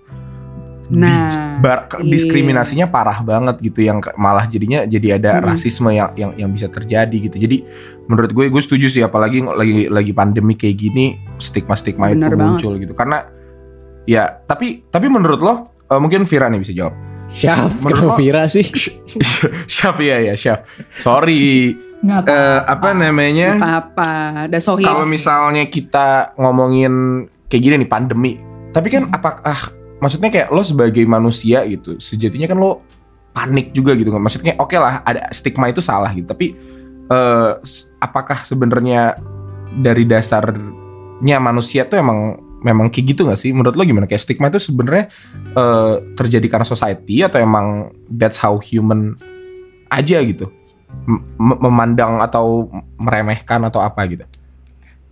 [0.83, 2.11] Di- Nah, bar- ke- iya.
[2.11, 5.47] diskriminasinya parah banget gitu yang malah jadinya jadi ada Mm-mm.
[5.47, 7.37] rasisme yang yang yang bisa terjadi gitu.
[7.37, 7.63] Jadi
[8.03, 11.05] menurut gue gue setuju sih apalagi lagi lagi pandemi kayak gini
[11.37, 12.43] stigma-stigma itu Benar banget.
[12.51, 12.91] muncul gitu.
[12.91, 13.23] Karena
[14.03, 15.53] ya tapi tapi menurut lo
[15.85, 16.93] eh, mungkin Vira nih bisa jawab.
[17.25, 18.65] Syaf Menurut kenapa Vira sih
[19.65, 20.63] Chef ya ya chef.
[20.97, 23.49] Sorry nggak apa Eh, apa namanya?
[23.55, 24.11] apa-apa.
[24.45, 24.83] Ada sohi.
[24.83, 26.91] Kalau misalnya kita ngomongin
[27.47, 28.31] kayak gini nih pandemi,
[28.69, 32.83] tapi kan apakah maksudnya kayak lo sebagai manusia gitu, sejatinya kan lo
[33.31, 34.19] panik juga gitu kan.
[34.19, 36.51] Maksudnya oke lah ada stigma itu salah gitu, tapi
[37.07, 39.15] eh, s- apakah sebenarnya
[39.73, 43.51] dari dasarnya manusia tuh emang memang kayak gitu gak sih?
[43.51, 44.07] Menurut lo gimana?
[44.07, 45.11] Kayak stigma itu sebenarnya
[45.53, 49.13] eh, terjadi karena society atau emang that's how human
[49.87, 50.49] aja gitu?
[51.03, 54.23] Mem- memandang atau meremehkan atau apa gitu?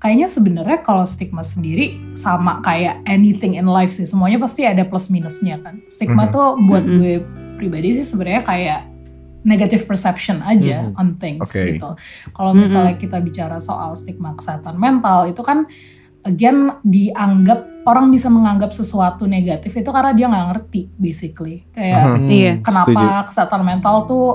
[0.01, 5.13] kayaknya sebenarnya kalau stigma sendiri sama kayak anything in life sih semuanya pasti ada plus
[5.13, 6.31] minusnya kan stigma Mhm.
[6.33, 6.93] tuh buat Mhm.
[6.97, 7.13] gue
[7.61, 8.81] pribadi sih sebenarnya kayak
[9.45, 10.97] negative perception aja Mhm.
[10.97, 11.77] on things Oke.
[11.77, 11.93] gitu
[12.33, 15.69] kalau misalnya kita bicara soal stigma kesehatan mental itu kan
[16.23, 22.27] again dianggap orang bisa menganggap sesuatu negatif itu karena dia nggak ngerti basically kayak Mhm.
[22.29, 22.53] Iya.
[22.61, 23.05] kenapa setuju.
[23.25, 24.27] kesehatan mental tuh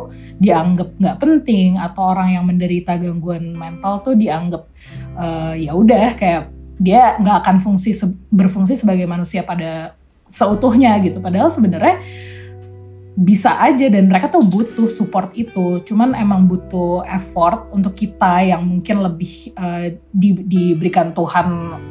[0.42, 4.66] dianggap nggak penting atau orang yang menderita gangguan mental tuh dianggap
[5.14, 7.94] eh, ya udah kayak dia nggak akan fungsi
[8.28, 9.94] berfungsi sebagai manusia pada
[10.28, 12.02] seutuhnya gitu padahal sebenarnya
[13.16, 18.60] bisa aja dan mereka tuh butuh support itu cuman emang butuh effort untuk kita yang
[18.60, 21.48] mungkin lebih eh, di- diberikan Tuhan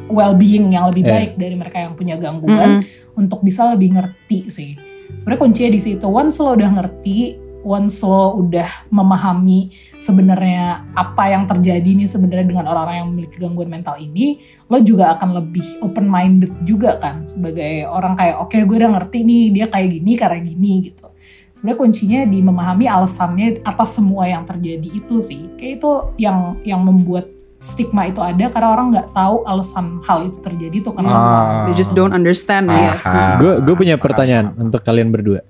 [0.08, 1.10] well-being yang lebih Eh.
[1.10, 3.18] baik dari mereka yang punya gangguan Mm-mm.
[3.18, 4.72] untuk bisa lebih ngerti sih.
[5.18, 6.06] Sebenarnya kuncinya di situ.
[6.06, 7.18] Once lo udah ngerti,
[7.64, 13.74] once lo udah memahami sebenarnya apa yang terjadi nih sebenarnya dengan orang-orang yang memiliki gangguan
[13.74, 14.38] mental ini,
[14.70, 19.26] lo juga akan lebih open minded juga kan sebagai orang kayak oke gue udah ngerti
[19.26, 21.08] nih dia kayak gini karena gini gitu.
[21.56, 25.48] Sebenarnya kuncinya di memahami alasannya atas semua yang terjadi itu sih.
[25.56, 27.32] Kayak itu yang yang membuat
[27.64, 31.16] stigma itu ada karena orang nggak tahu alasan hal itu terjadi tuh kenapa.
[31.16, 31.64] Ah.
[31.72, 32.68] They just don't understand.
[32.68, 33.40] Paham.
[33.40, 35.42] gue gue punya pertanyaan untuk kalian berdua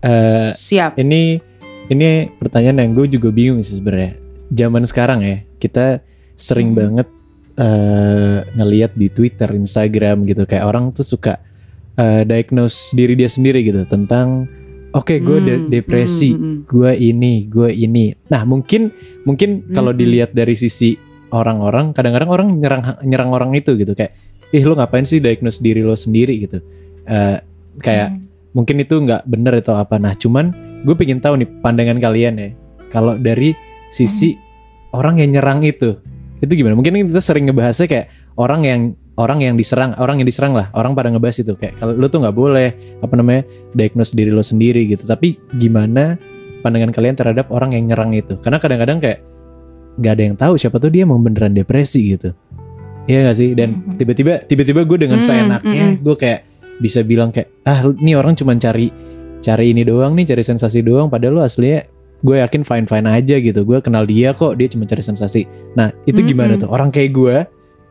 [0.00, 0.94] Eh Siap.
[1.02, 1.42] ini
[1.90, 4.14] ini pertanyaan yang gue juga bingung sih sebenarnya.
[4.54, 6.06] Zaman sekarang ya kita
[6.38, 6.78] sering Hmm.
[6.78, 7.08] banget
[7.56, 11.42] eh ngelihat di Twitter, Instagram gitu kayak orang tuh suka
[11.96, 14.44] eh, diagnose diri dia sendiri gitu tentang
[14.96, 16.58] oke gue de- Hmm, depresi, mm, mm, mm.
[16.66, 18.16] gue ini, gue ini.
[18.26, 18.88] Nah mungkin
[19.22, 20.00] mungkin kalau Mm-mm.
[20.00, 20.96] dilihat dari sisi
[21.28, 24.16] orang-orang, kadang-kadang orang nyerang nyerang orang itu gitu kayak,
[24.50, 26.64] ih lo ngapain sih diagnose diri lo sendiri gitu.
[27.04, 27.36] Eh,
[27.78, 28.24] kayak Hmm.
[28.56, 30.00] mungkin itu nggak bener atau apa.
[30.00, 30.50] Nah cuman
[30.82, 32.48] gue pengen tahu nih pandangan kalian ya.
[32.88, 33.52] Kalau dari
[33.90, 34.32] sisi
[34.90, 35.98] orang yang nyerang itu,
[36.40, 36.72] itu gimana?
[36.72, 38.06] Mungkin kita sering ngebahasnya kayak
[38.38, 38.80] orang yang
[39.16, 42.20] orang yang diserang, orang yang diserang lah, orang pada ngebahas itu kayak kalau lu tuh
[42.20, 42.68] nggak boleh
[43.00, 45.04] apa namanya diagnose diri lo sendiri gitu.
[45.04, 46.20] Tapi gimana
[46.60, 48.36] pandangan kalian terhadap orang yang nyerang itu?
[48.40, 49.24] Karena kadang-kadang kayak
[49.96, 52.36] nggak ada yang tahu siapa tuh dia mau beneran depresi gitu.
[53.06, 53.54] Iya gak sih?
[53.54, 53.96] Dan Mhm.
[53.96, 56.02] tiba-tiba tiba-tiba gue dengan Hmm, seenaknya hmm.
[56.02, 56.40] gue kayak
[56.76, 58.92] bisa bilang kayak ah nih orang cuma cari
[59.40, 61.86] cari ini doang nih cari sensasi doang padahal lu aslinya
[62.20, 65.88] gue yakin fine fine aja gitu gue kenal dia kok dia cuma cari sensasi nah
[66.04, 66.66] itu gimana Mm-mm.
[66.66, 67.36] tuh orang kayak gue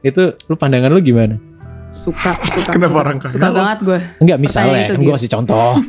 [0.06, 1.42] itu lu pandangan lu gimana
[1.90, 2.70] Suka, suka.
[2.70, 3.02] Kenapa suka.
[3.02, 3.56] orang Suka kagak?
[3.56, 4.00] banget gue.
[4.20, 5.74] enggak misalnya kan gue kasih contoh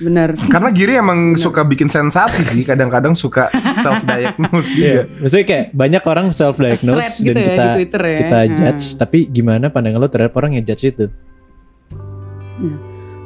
[0.00, 0.32] Bener.
[0.48, 4.88] Karena Giri emang suka bikin sensasi sih, kadang-kadang suka self diagnose juga.
[4.88, 8.16] Iya, maksudnya kayak banyak orang self diagnose gitu dan ya kita di Twitter ya.
[8.16, 8.54] kita Hmm.
[8.56, 11.12] judge tapi gimana pandangan lo terhadap orang yang judge itu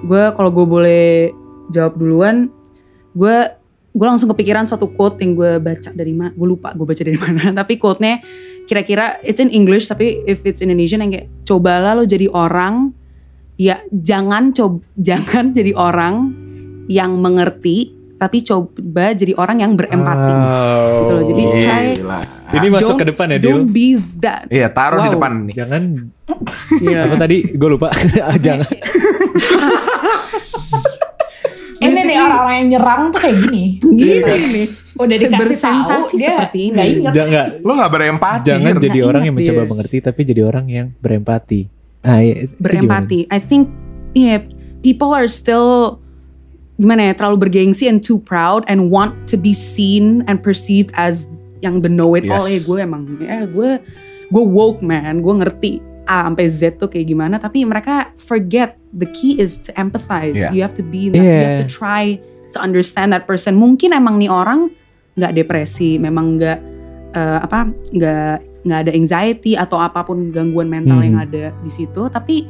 [0.04, 1.06] gue kalau gue boleh
[1.70, 2.50] jawab duluan
[3.12, 3.36] gue
[3.90, 7.14] gue langsung kepikiran suatu quote yang gue baca dari mana gue lupa gue baca dari
[7.16, 8.18] mana tapi quote-nya
[8.64, 12.96] kira-kira it's in English tapi if it's Indonesian yang kayak cobalah lo jadi orang
[13.54, 16.14] ya jangan coba jangan jadi orang
[16.88, 20.32] yang mengerti tapi coba jadi orang yang berempati.
[20.32, 21.22] Gitu loh.
[21.28, 21.86] Jadi try
[22.54, 23.50] ini masuk ke depan ya Dil?
[23.50, 24.46] don't be that.
[24.46, 25.14] Iya, taruh di Wow.
[25.18, 25.54] depan nih.
[25.58, 25.82] jangan.
[26.84, 26.98] Iya.
[27.10, 27.36] apa tadi?
[27.52, 27.92] Gue lupa.
[28.44, 28.64] Jangan
[31.84, 33.64] Ini nih orang-orang yang nyerang tuh kayak gini.
[33.80, 36.72] gini nih Udah dikasih tahu Bersensasi dia seperti ini.
[36.72, 37.12] nggak inget.
[37.12, 38.46] jangan Lo gak berempati.
[38.46, 39.70] jangan jadi orang yang mencoba dia.
[39.70, 41.60] mengerti tapi jadi orang yang berempati
[42.04, 43.20] ah iya, itu berempati.
[43.32, 43.72] I think
[44.12, 44.44] yeah,
[44.84, 45.98] people are still
[46.76, 51.24] gimana ya terlalu bergengsi and too proud and want to be seen and perceived as
[51.64, 52.44] yang the know it all.
[52.44, 52.60] Yes.
[52.60, 53.80] Eh gue emang ya gue
[54.28, 55.70] gue woke man, gue ngerti
[56.04, 57.40] A sampai Z tuh kayak gimana.
[57.40, 60.34] Tapi mereka forget the key is to empathize.
[60.34, 60.50] Yeah.
[60.50, 61.72] You have to be, in that, you have to Yeah.
[61.72, 62.04] try
[62.50, 63.54] to understand that person.
[63.54, 64.70] Mungkin emang nih orang
[65.14, 66.58] nggak depresi, memang nggak
[67.12, 71.06] eh, apa nggak nggak ada anxiety atau apa pun gangguan mental Hmm.
[71.06, 72.08] yang ada di situ.
[72.08, 72.46] Tapi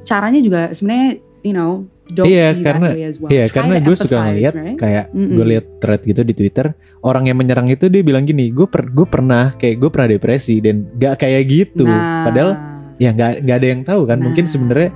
[0.00, 1.08] caranya juga sebenarnya
[1.42, 3.28] you know don't Iya, be karena- that way as well.
[3.28, 4.78] Iya Try karena gue suka ngeliat right?
[4.80, 5.36] kayak Mm-mm.
[5.36, 6.66] gue liat thread gitu di Twitter
[7.00, 10.56] orang yang menyerang itu dia bilang gini gue per gue pernah kayak gue pernah depresi
[10.58, 12.50] dan gak kayak gitu Nah, padahal
[12.96, 14.50] ya nggak nggak ada yang tahu kan mungkin Nah.
[14.50, 14.88] sebenarnya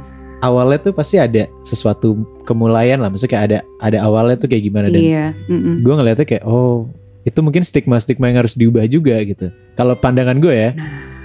[0.43, 4.91] awalnya tuh pasti ada sesuatu kemulaian lah maksudnya kayak ada ada awalnya tuh kayak gimana
[4.91, 5.81] dan iya, mm-mm.
[5.81, 6.91] gue ngeliatnya kayak oh
[7.23, 10.71] itu mungkin stigma stigma yang harus diubah juga gitu kalau pandangan gue ya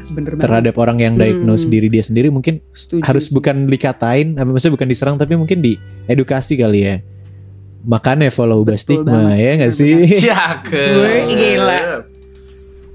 [0.07, 0.43] bener banget.
[0.45, 1.73] terhadap orang yang diagnose Hmm.
[1.73, 3.33] diri dia sendiri mungkin Setuju harus sih.
[3.33, 6.95] bukan dikatain apa maksudnya bukan diserang tapi mungkin diedukasi kali ya
[7.83, 10.89] makanya follow ubah Betul stigma banget, ya nggak sih Cakep.
[10.93, 11.79] Gue gila.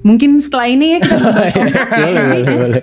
[0.02, 1.70] Mungkin setelah ini ya kita bisa bahas boleh
[2.12, 2.52] ini, boleh ya.
[2.52, 2.82] boleh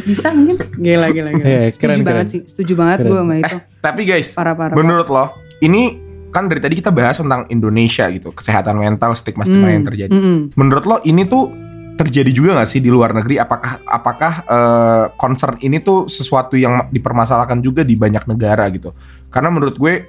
[0.00, 0.56] Bisa mungkin.
[0.72, 1.44] Gila gila gila.
[1.44, 2.32] Iya, setuju keren, banget keren.
[2.32, 2.40] sih.
[2.46, 3.56] Setuju banget gue sama itu.
[3.80, 4.74] Tapi guys, Parah parah.
[4.74, 5.24] menurut lo,
[5.58, 5.82] ini
[6.30, 10.10] kan dari tadi kita bahas tentang Indonesia gitu, kesehatan mental, stigma-stigma Hmm, yang terjadi.
[10.10, 10.38] mm-mm.
[10.54, 11.50] Menurut lo ini tuh
[11.96, 13.36] terjadi juga gak sih di luar negeri?
[13.36, 18.94] Apakah apakah eh, concern ini tuh sesuatu yang dipermasalahkan juga di banyak negara gitu?
[19.26, 20.06] Karena menurut gue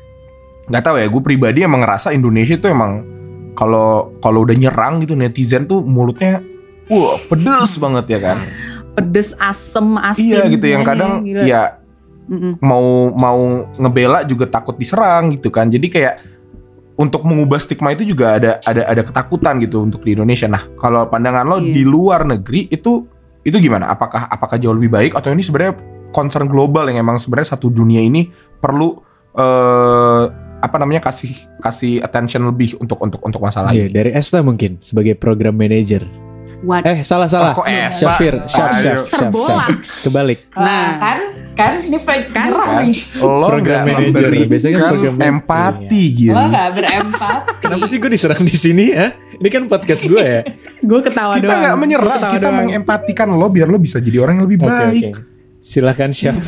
[0.63, 3.01] nggak tahu ya, gue pribadi emang ngerasa Indonesia tuh emang
[3.51, 6.39] kalau kalau udah nyerang gitu netizen tuh mulutnya
[6.91, 8.37] wah pedes banget ya kan?
[8.91, 10.27] Pedes, asem, asin.
[10.27, 11.47] iya gitu yang kadang gila.
[11.47, 11.79] ya
[12.27, 12.59] Mm-mm.
[12.59, 13.39] mau mau
[13.73, 15.67] ngebela juga takut diserang gitu kan.
[15.67, 16.15] Jadi kayak
[16.95, 20.45] untuk mengubah stigma itu juga ada ada ada ketakutan gitu untuk di Indonesia.
[20.45, 21.71] Nah, kalau pandangan lo Iya.
[21.71, 23.07] di luar negeri itu
[23.41, 23.89] itu gimana?
[23.89, 25.73] Apakah apakah jauh lebih baik atau ini sebenarnya
[26.11, 28.27] concern global yang emang sebenarnya satu dunia ini
[28.59, 28.99] perlu
[29.33, 30.23] eh
[30.61, 33.95] apa namanya kasih kasih attention lebih untuk untuk untuk masalah Iya, ini.
[33.95, 36.05] dari Esta mungkin sebagai program manager
[36.61, 36.83] What?
[36.83, 38.11] eh salah salah Oh, kok Esta?
[38.11, 39.01] Syafir Syaf
[40.03, 40.89] kebalik Nah, Nah.
[40.95, 41.17] kan
[41.51, 42.47] kan ini pengen Kan?
[42.47, 42.99] nyerang nih.
[43.17, 44.29] Lo Program nggak manager.
[44.47, 46.17] Biasanya kan program empati Iya.
[46.17, 46.31] gitu.
[46.31, 47.39] Lo gak berempat.
[47.59, 50.41] kenapa sih gue diserang di sini ya ini kan podcast gue ya
[50.79, 51.59] Gue ketawa Kita doang.
[51.59, 52.57] nggak Gua menyerang, ketawa kita doang.
[52.61, 55.03] mengempatikan lo biar lo bisa jadi orang yang lebih baik.
[55.11, 55.21] oke
[55.59, 56.41] silahkan Syaf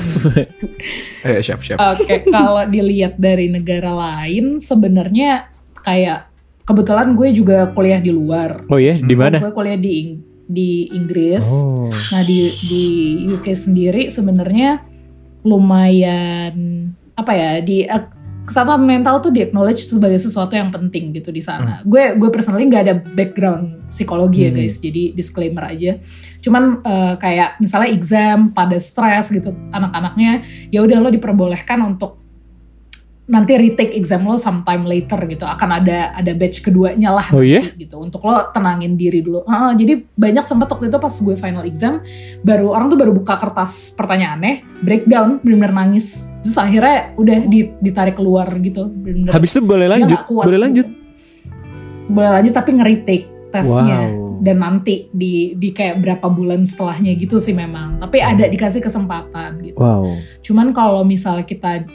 [1.21, 1.77] Eh, chef chef.
[1.77, 6.32] Oke, kalau dilihat dari negara lain sebenarnya kayak
[6.63, 8.63] kebetulan gue juga kuliah di luar.
[8.65, 11.45] oh ya di mana Gue kuliah di Ing- di Inggris.
[11.45, 12.83] oh Nah di di
[13.27, 14.83] UK sendiri sebenarnya
[15.43, 16.55] lumayan
[17.13, 18.03] apa ya di eh,
[18.43, 21.79] kesehatan mental tuh di acknowledge sebagai sesuatu yang penting gitu di sana.
[21.83, 24.57] Gue gue personally nggak ada background psikologi ya Hmm.
[24.57, 25.99] guys, jadi disclaimer aja.
[26.39, 32.22] Cuman eh, kayak misalnya exam pada stres gitu anak-anaknya ya udah lo diperbolehkan untuk
[33.23, 35.47] nanti retake exam lo sometime later gitu.
[35.47, 37.95] Akan ada ada batch keduanya lah Oh nanti gitu.
[38.03, 39.47] Untuk lo tenangin diri dulu.
[39.47, 42.03] Heeh, jadi banyak sempat waktu itu pas gue final exam
[42.43, 46.27] baru orang tuh baru buka kertas pertanyaannya breakdown bener-bener nangis.
[46.43, 49.31] Terus akhirnya udah di- ditarik keluar gitu bener-bener.
[49.31, 50.19] Habis itu boleh lanjut?
[50.27, 50.45] kuat.
[50.47, 50.65] Boleh gitu.
[50.67, 50.87] lanjut?
[52.11, 53.99] Boleh lanjut tapi nge-retake tesnya.
[54.11, 54.43] Wow.
[54.43, 58.03] Dan nanti di di kayak berapa bulan setelahnya gitu sih memang.
[58.03, 59.79] Tapi ada dikasih kesempatan gitu.
[59.79, 60.11] Wow.
[60.43, 61.87] Cuman kalau misalnya kita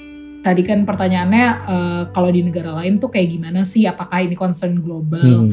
[0.49, 3.85] tadi kan pertanyaannya eh, kalau di negara lain tuh kayak gimana sih?
[3.85, 5.53] Apakah ini concern global?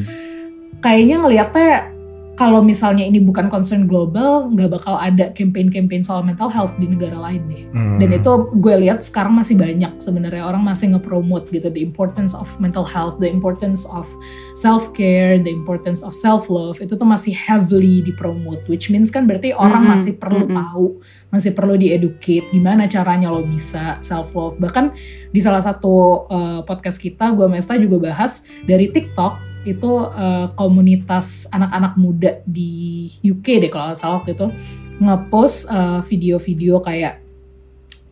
[0.80, 1.70] Kayaknya ngelihatnya
[2.36, 7.16] kalau misalnya ini bukan concern global, nggak bakal ada campaign-campaign soal mental health di negara
[7.16, 7.64] lain deh.
[7.72, 7.96] Hmm.
[7.96, 12.44] Dan itu gue lihat sekarang masih banyak sebenarnya orang masih nge-promote gitu the importance of
[12.60, 14.04] mental health, the importance of
[14.52, 19.24] self care, the importance of self love itu tuh masih heavily dipromote, which means kan
[19.24, 20.52] berarti orang Mhm, masih perlu mhm.
[20.60, 20.86] tahu,
[21.32, 24.60] masih perlu dieducate gimana caranya lo bisa self love.
[24.60, 24.92] Bahkan
[25.32, 31.50] di salah satu uh, podcast kita, gue Mesta juga bahas dari TikTok itu uh, komunitas
[31.50, 34.46] anak-anak muda di UK deh kalau nggak salah waktu itu
[35.02, 37.20] ngepost uh, video-video kayak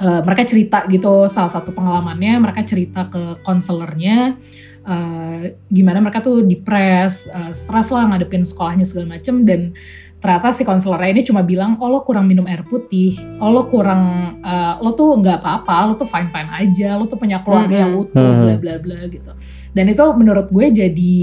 [0.02, 4.36] uh, mereka cerita gitu salah satu pengalamannya mereka cerita ke konselornya
[4.84, 9.72] uh, gimana mereka tuh depres, uh, stres lah ngadepin sekolahnya segala macem dan
[10.20, 13.12] ternyata si konselornya ini cuma bilang oh lo kurang minum air putih,
[13.44, 14.00] oh lo kurang
[14.40, 17.92] uh, lo tuh nggak apa-apa, lo tuh fine fine aja, lo tuh punya keluarga yang
[17.92, 18.02] Mhm.
[18.08, 19.32] utuh, bla bla bla gitu.
[19.74, 21.16] Dan itu menurut gue jadi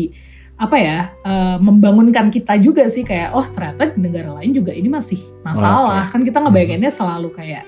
[0.56, 4.86] apa ya uh, membangunkan kita juga sih kayak oh ternyata di negara lain juga ini
[4.88, 7.66] masih masalah kan kita ngebayanginnya selalu kayak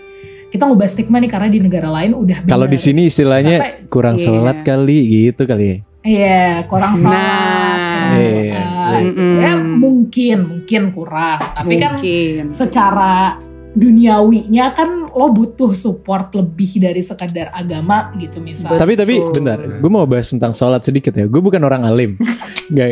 [0.54, 4.22] kita ngubah stigma nih karena di negara lain udah Kalau di sini istilahnya Tapi- kurang
[4.22, 4.24] Iya.
[4.24, 5.78] sholat kali gitu kali ya.
[6.04, 7.18] Iya, kurang sholat.
[7.18, 7.80] Nah.
[7.82, 8.54] kurang Iya.
[8.54, 9.18] doa, gitu.
[9.18, 9.38] Mm-mm.
[9.40, 11.40] Ya, mungkin, mungkin kurang.
[11.40, 12.42] Tapi kan Mungkin.
[12.54, 13.40] secara
[13.74, 18.78] duniawinya kan lo butuh support lebih dari sekedar agama gitu misalnya.
[18.78, 21.26] Tapi tapi bentar, gue mau bahas tentang sholat sedikit ya.
[21.26, 22.18] Gue bukan orang alim.
[22.78, 22.90] Gak,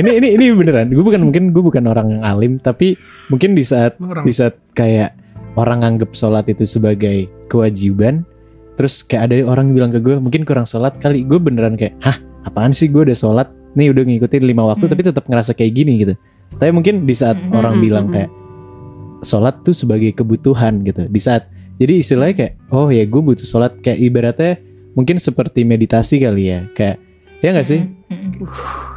[0.00, 0.88] ini ini ini beneran.
[0.90, 2.96] Gue bukan mungkin gue bukan orang yang alim, tapi
[3.28, 5.12] mungkin di saat orang di saat kayak
[5.54, 8.24] orang nganggep sholat itu sebagai kewajiban,
[8.74, 11.22] terus kayak ada orang bilang ke gue mungkin kurang sholat kali.
[11.28, 12.16] Gue beneran kayak, hah
[12.48, 14.92] apaan sih gue udah sholat nih udah ngikutin lima waktu Hmm.
[14.96, 16.14] tapi tetap ngerasa kayak gini gitu.
[16.56, 17.52] Tapi mungkin di saat Hmm.
[17.52, 18.30] orang Hmm, bilang hmm, kayak
[19.24, 21.04] sholat tuh sebagai kebutuhan gitu.
[21.04, 24.60] Di saat jadi istilahnya kayak oh ya gue butuh sholat kayak ibaratnya
[24.92, 26.96] mungkin seperti meditasi kali ya kayak
[27.40, 27.80] ya nggak sih?
[27.82, 28.30] Mm-mm.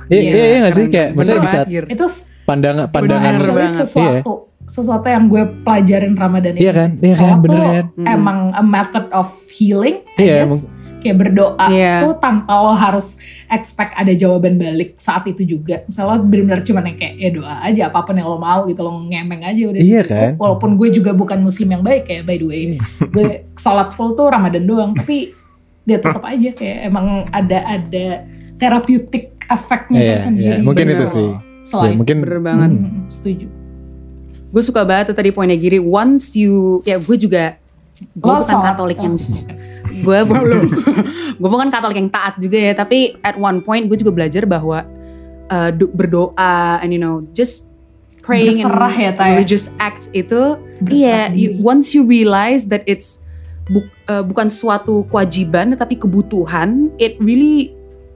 [0.07, 1.67] Iya Iya, iya iya nggak sih kayak maksudnya di Bener saat.
[1.89, 2.05] Itu
[2.45, 3.79] pandangan pandangan Bener actually banget.
[3.81, 4.31] sesuatu
[4.63, 6.89] sesuatu yang gue pelajarin Ramadan ini Iya kan?
[6.97, 7.19] Iya kan?
[7.19, 7.85] Sholat Bener tuh kan?
[8.05, 10.67] Emang a method of healing, I Iya, guess.
[10.97, 12.01] Kayak berdoa Iya.
[12.01, 15.83] tuh tanpa lo harus expect ada jawaban balik saat itu juga.
[15.83, 18.81] Misalnya lo benar-benar cuma yang kayak ya doa aja apa pun yang lo mau gitu
[18.81, 20.11] lo ngemeng aja udah di Iya situ.
[20.11, 20.31] kan?
[20.35, 22.61] Walaupun gue juga bukan muslim yang baik ya by the way.
[23.13, 25.31] gue sholat full tuh Ramadan doang tapi
[25.83, 28.05] dia tetap aja kayak emang ada ada
[28.57, 30.49] therapeutic efeknya Iya, tersendiri.
[30.49, 31.13] iya, mungkin gitu itu loh.
[31.13, 31.29] sih.
[31.63, 32.69] Selain Ya, mungkin Bener banget.
[32.73, 33.47] Hmm, setuju.
[34.47, 35.77] Gue suka banget tadi poinnya Giri.
[35.77, 37.59] Once you, ya gue juga,
[37.99, 39.41] gue bukan Katolik yang, oh,
[40.05, 40.63] gue belum,
[41.39, 42.73] gue bukan Katolik yang taat juga ya.
[42.73, 44.85] Tapi at one point gue juga belajar bahwa
[45.47, 47.65] uh, berdoa and you know just
[48.21, 49.29] praying Berserah ya, and Ta, ya?
[49.33, 51.21] religious acts itu, Berserah iya.
[51.31, 51.63] you- diri.
[51.63, 53.23] once you realize that it's
[53.65, 57.71] bu- uh, bukan suatu kewajiban tapi kebutuhan, it really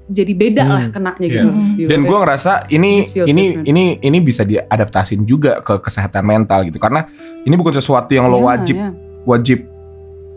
[0.05, 0.73] jadi beda Hmm.
[0.73, 1.31] lah kenanya Iya.
[1.31, 1.47] gitu.
[1.77, 1.87] Gitu.
[1.87, 3.63] Dan gue ngerasa ini ini different.
[3.65, 7.07] ini ini bisa diadaptasin juga ke kesehatan mental gitu karena
[7.41, 8.89] ini bukan sesuatu yang lo Iya, wajib iya.
[9.23, 9.70] wajib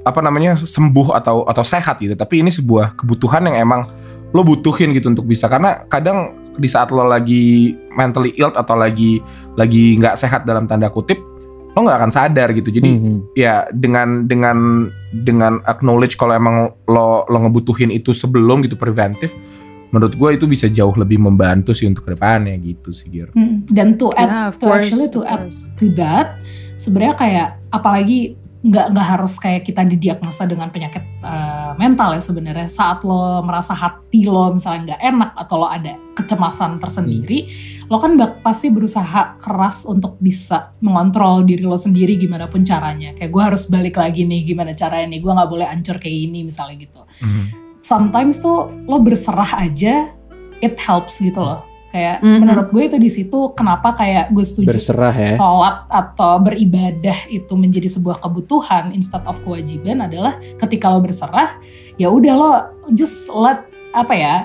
[0.04, 2.12] apa namanya sembuh atau atau sehat gitu.
[2.14, 3.88] Tapi ini sebuah kebutuhan yang emang
[4.30, 5.48] lo butuhin gitu untuk bisa.
[5.48, 9.18] Karena kadang di saat lo lagi mentally ill atau lagi
[9.58, 11.18] lagi nggak sehat dalam tanda kutip
[11.74, 12.70] lo nggak akan sadar gitu.
[12.70, 13.16] Jadi Mhm.
[13.34, 19.34] ya dengan dengan dengan acknowledge kalau emang lo lo ngebutuhin itu sebelum gitu preventif
[19.94, 23.30] menurut gue itu bisa jauh lebih membantu sih untuk ke depannya gitu sih Gir.
[23.30, 25.46] Mm, Dan to add, Yeah, to course, actually to add
[25.78, 26.42] to that,
[26.74, 32.64] sebenarnya kayak apalagi nggak nggak harus kayak kita didiagnosa dengan penyakit uh, mental ya sebenarnya.
[32.64, 37.52] Saat lo merasa hati lo misalnya nggak enak atau lo ada kecemasan tersendiri,
[37.92, 43.12] lo kan bak- pasti berusaha keras untuk bisa mengontrol diri lo sendiri gimana pun caranya.
[43.12, 46.48] Kayak gue harus balik lagi nih gimana caranya nih, gue nggak boleh ancur kayak ini
[46.48, 47.04] misalnya gitu.
[47.84, 50.08] Sometimes tuh lo berserah aja
[50.64, 52.38] it helps gitu loh kayak Mhm.
[52.42, 55.30] menurut gue itu di situ kenapa kayak gue setuju berserah ya.
[55.30, 61.54] sholat atau beribadah itu menjadi sebuah kebutuhan instead of kewajiban adalah ketika lo berserah
[61.94, 62.50] ya udah lo
[62.90, 63.62] just let
[63.94, 64.36] apa ya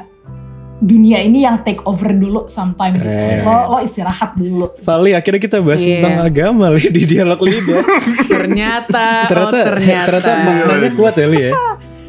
[0.79, 5.57] dunia ini yang take over dulu sometime gitu lo lo istirahat dulu Vali akhirnya kita
[5.59, 5.99] bahas Iya.
[5.99, 7.83] tentang agama Li, di dialog lidah.
[8.23, 10.05] Ternyata, ternyata oh ternyata.
[10.21, 11.51] ternyata maknanya kuat ya Li ya.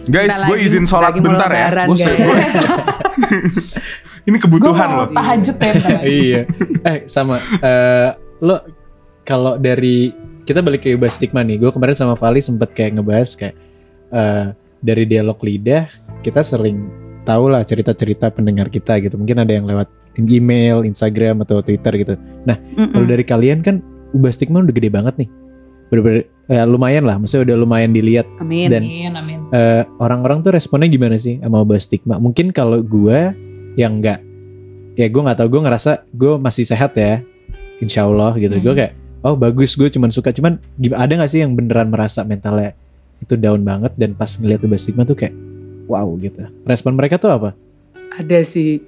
[0.06, 1.86] Guys, gue izin sholat bentar ya.
[1.86, 1.96] Gue.
[4.28, 5.08] ini kebutuhan loh.
[5.12, 6.40] tahajud ya iya.
[6.84, 8.10] Eh sama eh,
[8.40, 8.60] lo
[9.24, 10.10] kalau dari
[10.48, 11.60] kita balik ke Ibas Stigma nih.
[11.62, 13.56] Gue kemarin sama Vali sempet kayak ngebahas kayak
[14.10, 14.46] eh,
[14.80, 15.86] dari dialog lidah
[16.24, 16.88] kita sering
[17.28, 19.14] tahu lah cerita-cerita pendengar kita gitu.
[19.20, 19.86] Mungkin ada yang lewat
[20.20, 22.14] email, Instagram atau Twitter gitu.
[22.44, 22.92] Mm-mm.
[22.92, 23.80] Kalau dari kalian kan
[24.12, 25.28] Ubah Stigma udah gede banget nih.
[25.90, 28.70] Bener-bener ya, lumayan lah, maksudnya udah lumayan dilihat Amin.
[28.70, 32.20] Dan- amin amin eh, orang-orang tuh responnya gimana sih sama Ubah Stigma?
[32.20, 33.34] Mungkin kalau gue
[33.74, 34.18] yang nggak,
[34.94, 37.22] ya gue nggak tahu, gue ngerasa gue masih sehat ya.
[37.78, 38.60] insya Allah gitu Hmm.
[38.62, 40.60] gue kayak oh bagus gue cuman suka cuman
[40.92, 42.76] ada nggak sih yang beneran merasa mentalnya
[43.18, 45.32] itu down banget dan pas ngeliat Ubah Stigma tuh kayak
[45.86, 47.56] wow gitu respon mereka tuh apa
[48.10, 48.84] Ada sih.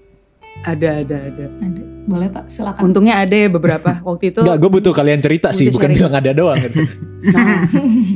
[0.60, 1.44] Ada, ada, ada.
[1.48, 1.82] Ada.
[2.04, 2.92] Boleh tak silakan.
[2.92, 3.96] Untungnya ada ya beberapa.
[4.04, 4.44] Waktu itu.
[4.44, 6.60] Enggak, gue butuh kalian cerita sih, bukan bilang ada doang.
[6.60, 6.84] gitu.
[7.32, 7.64] Nah,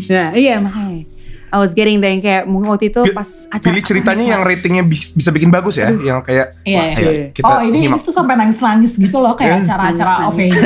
[0.05, 0.86] nah, iya makanya.
[1.47, 4.83] I was getting there yang kayak mungkin waktu itu pas acara Pilih ceritanya yang ratingnya
[4.83, 6.99] bis- bisa bikin bagus ya, yang kayak Iya, wah, iya.
[6.99, 8.03] ayo, kita oh ini, ini nyimak.
[8.03, 10.61] tuh sampai nangis-nangis gitu loh kayak Eh, acara-acara apa gitu.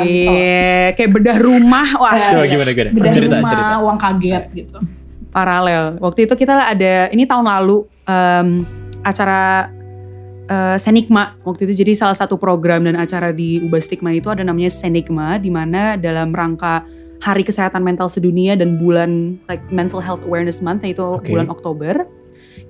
[0.00, 2.48] Iya, kayak bedah rumah wah Coba iya.
[2.48, 2.90] gimana gimana?
[2.92, 3.74] Beda Cerita, rumah, cerita.
[3.80, 4.78] uang kaget gitu.
[5.30, 5.82] paralel.
[5.98, 8.48] Waktu itu kita ada ini tahun lalu em,
[9.00, 9.70] acara
[10.46, 14.42] eh, Senikma waktu itu jadi salah satu program dan acara di Ubah Stigma itu ada
[14.42, 16.82] namanya Senikma di mana dalam rangka
[17.20, 21.28] Hari Kesehatan Mental Sedunia dan bulan like Mental Health Awareness Month yaitu Oke.
[21.32, 22.08] bulan Oktober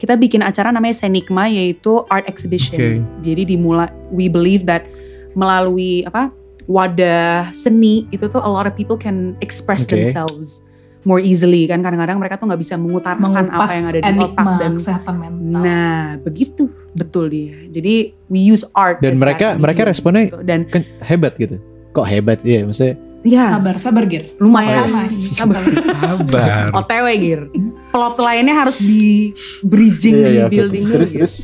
[0.00, 2.74] kita bikin acara namanya Senikma yaitu art exhibition.
[2.74, 2.90] Oke.
[3.22, 4.88] Jadi dimulai we believe that
[5.38, 6.32] melalui apa
[6.66, 9.98] wadah seni itu tuh a lot of people can express Oke.
[9.98, 10.64] themselves
[11.08, 14.72] more easily kan kadang-kadang mereka tuh nggak bisa mengutarakan apa yang ada di otak dan
[14.76, 15.60] kesehatan mental.
[15.64, 20.38] nah begitu betul dia jadi we use art Dan mereka mereka medium responnya gitu.
[20.44, 21.56] dan kan hebat gitu.
[21.90, 22.38] Kok hebat?
[22.46, 24.34] Iya, maksudnya ya Sabar, sabar Gir.
[24.36, 25.02] lumayan Sama.
[25.30, 25.62] sabar
[25.94, 26.64] Sabar.
[26.72, 27.40] otw gir
[27.90, 31.18] plot lainnya harus di bridging dan Iya, di oke, building Terus gitu.
[31.18, 31.34] terus.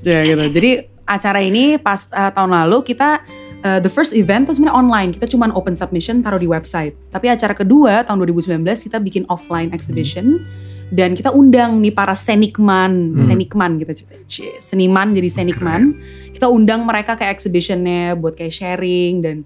[0.00, 0.44] Ya gitu.
[0.52, 0.70] Jadi
[1.04, 3.18] acara ini pas uh, tahun lalu kita
[3.60, 5.10] uh, the first event tuh sebenarnya online.
[5.10, 6.94] Kita cuma open submission taruh di website.
[7.08, 10.38] Tapi acara kedua tahun 2019 kita bikin offline exhibition
[10.88, 13.20] dan kita undang nih para senikman, Hmm.
[13.20, 14.06] senikman gitu
[14.56, 15.98] seniman jadi senikman.
[16.30, 19.36] Kita undang mereka ke exhibitionnya buat kayak sharing dan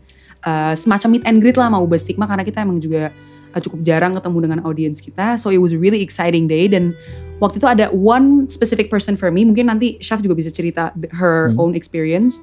[0.43, 3.11] uh, semacam meet and greet lah sama Ubah Stigma karena kita emang juga
[3.51, 5.37] uh, cukup jarang ketemu dengan audiens kita.
[5.37, 6.95] So it was a really exciting day dan
[7.39, 9.43] waktu itu ada one specific person for me.
[9.43, 11.59] Mungkin nanti Chef juga bisa cerita her Hmm.
[11.59, 12.39] own experience.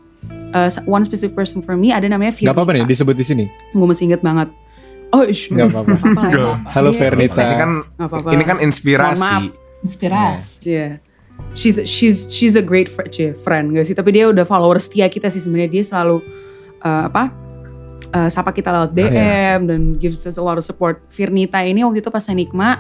[0.52, 2.52] Uh, one specific person for me ada namanya Firnita.
[2.52, 3.46] Gak apa-apa nih disebut di sini.
[3.72, 4.50] Gue masih inget banget.
[5.10, 5.96] Oh, ish, Gak apa-apa.
[6.70, 7.40] Halo Dia- Fernita.
[7.40, 8.30] Ini kan Nggak apa-apa.
[8.30, 8.68] ini kan Mohon maaf.
[8.68, 9.34] inspirasi.
[9.80, 10.54] Inspirasi.
[10.66, 10.94] Yeah.
[11.56, 13.96] She's she's she's a great fr- cie, friend gak sih?
[13.96, 16.20] Tapi dia udah follower setia kita sih sebenarnya dia selalu
[16.80, 17.32] uh, apa?
[18.14, 21.02] Uh, sapa kita lewat DM Ah, dan gives us a lot of support.
[21.10, 22.80] Firnita ini waktu itu pas Enigma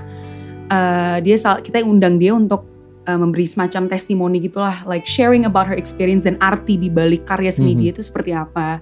[0.70, 2.66] uh, dia kita undang dia untuk
[3.10, 7.50] uh, memberi semacam testimoni gitulah, like sharing about her experience dan arti di balik karya
[7.50, 7.80] seni Mhm.
[7.82, 8.80] dia itu seperti apa.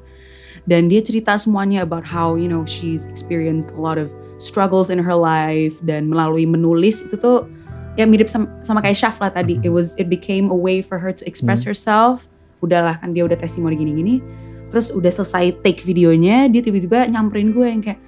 [0.67, 4.99] Dan dia cerita semuanya about how you know she's experienced a lot of struggles in
[4.99, 7.47] her life dan melalui menulis itu tuh
[7.95, 9.63] ya mirip sama, sama kayak Syaf lah tadi.
[9.63, 12.27] It was it became a way for her to express herself.
[12.59, 14.19] Udahlah kan dia udah testimoni gini-gini.
[14.67, 17.99] Terus udah selesai take videonya, dia tiba-tiba nyamperin gue yang kayak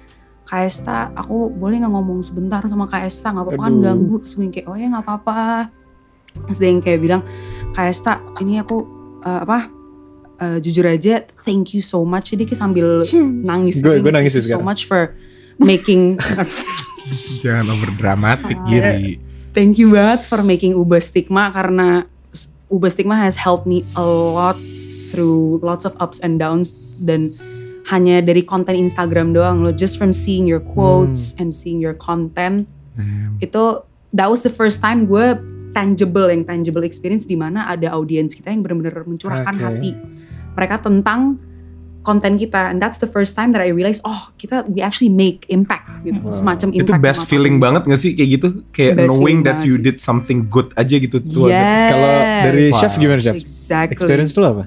[0.44, 3.30] Kak Esta, aku boleh nggak ngomong sebentar sama Kak Esta?
[3.30, 4.14] Nggak apa-apa kan ganggu.
[4.18, 5.38] Terus gue yang kayak, oh ya nggak apa-apa.
[6.46, 7.22] Terus dia yang kayak bilang,
[7.70, 8.76] Kak Esta, ini aku
[9.20, 9.58] eh, apa?
[10.36, 12.32] eh, jujur aja, thank you so much.
[12.32, 12.86] Jadi kayak sambil
[13.50, 13.78] nangis.
[13.78, 15.14] Gue- gitu, gue nangis thank sih you so much for
[15.56, 16.16] making
[17.42, 19.16] Jangan over dramatik Giri.
[19.50, 22.04] thank you banget for making Ubah Stigma karena
[22.66, 24.56] Ubah Stigma has helped me a lot
[25.10, 27.34] through lots of ups and downs dan
[27.86, 32.70] hanya dari konten Instagram doang loh just from seeing your quotes and seeing your content
[32.94, 33.34] Damn.
[33.42, 33.82] itu
[34.14, 35.34] that was the first time gue
[35.70, 39.62] tangible yang tangible experience di mana ada audiens kita yang benar-benar mencurahkan Oke.
[39.62, 39.90] hati
[40.54, 41.38] mereka tentang
[42.00, 45.44] konten kita and that's the first time that I realize oh kita we actually make
[45.52, 46.32] impact gitu Wow.
[46.32, 48.48] semacam Itu impact best sama feeling banget gak sih kayak gitu?
[48.72, 49.84] Kayak Best knowing that you sih.
[49.84, 51.52] did something good aja gitu tuh.
[51.52, 51.92] Yes.
[51.92, 52.12] Kalau
[52.48, 52.78] dari Wow.
[52.80, 53.36] chef gimana chef?
[53.36, 53.94] Exactly.
[54.00, 54.64] Experience lu apa?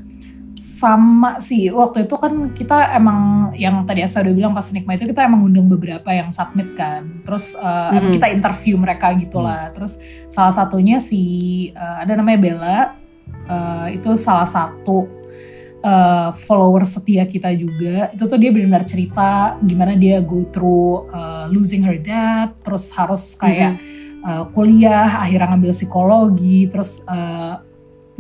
[0.64, 5.12] Sama sih, waktu itu kan kita emang yang tadi Asta udah bilang pas nikmat itu
[5.12, 7.20] kita emang undang beberapa yang submit kan.
[7.28, 8.16] Terus uh, Mm-mm.
[8.16, 9.76] kita interview mereka gitu lah.
[9.76, 10.00] Terus
[10.32, 12.80] salah satunya si uh, ada namanya Bella,
[13.52, 15.04] uh, itu salah satu
[15.84, 18.16] uh, follower setia kita juga.
[18.16, 23.36] Itu tuh dia benar-benar cerita gimana dia go through uh, losing her dad, terus harus
[23.36, 23.84] kayak
[24.24, 27.60] uh, kuliah, akhirnya ngambil psikologi, terus uh,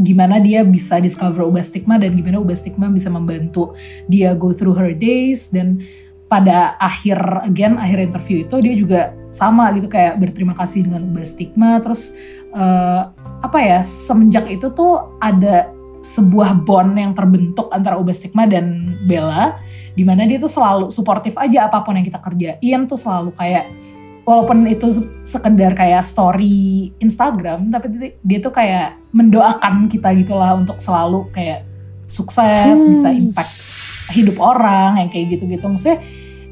[0.01, 3.77] gimana dia bisa discover ubah stigma dan gimana ubah stigma bisa membantu
[4.09, 5.53] dia go through her days.
[5.53, 5.81] Dan
[6.25, 11.27] pada akhir again akhir interview itu dia juga sama gitu kayak berterima kasih dengan ubah
[11.27, 11.77] stigma.
[11.81, 12.13] Terus
[12.53, 13.01] eh,
[13.43, 15.69] apa ya semenjak itu tuh ada
[16.03, 19.55] sebuah bond yang terbentuk antara ubah stigma dan Bella
[19.95, 23.71] di mana dia tuh selalu suportif aja apa pun yang kita kerjain tuh selalu kayak
[24.23, 24.87] walaupun itu
[25.27, 31.67] sekedar kayak story Instagram tapi dia- tuh kayak mendoakan kita gitulah untuk selalu kayak
[32.07, 33.51] sukses bisa impact
[34.13, 35.65] hidup orang yang kayak gitu-gitu.
[35.65, 35.99] Maksudnya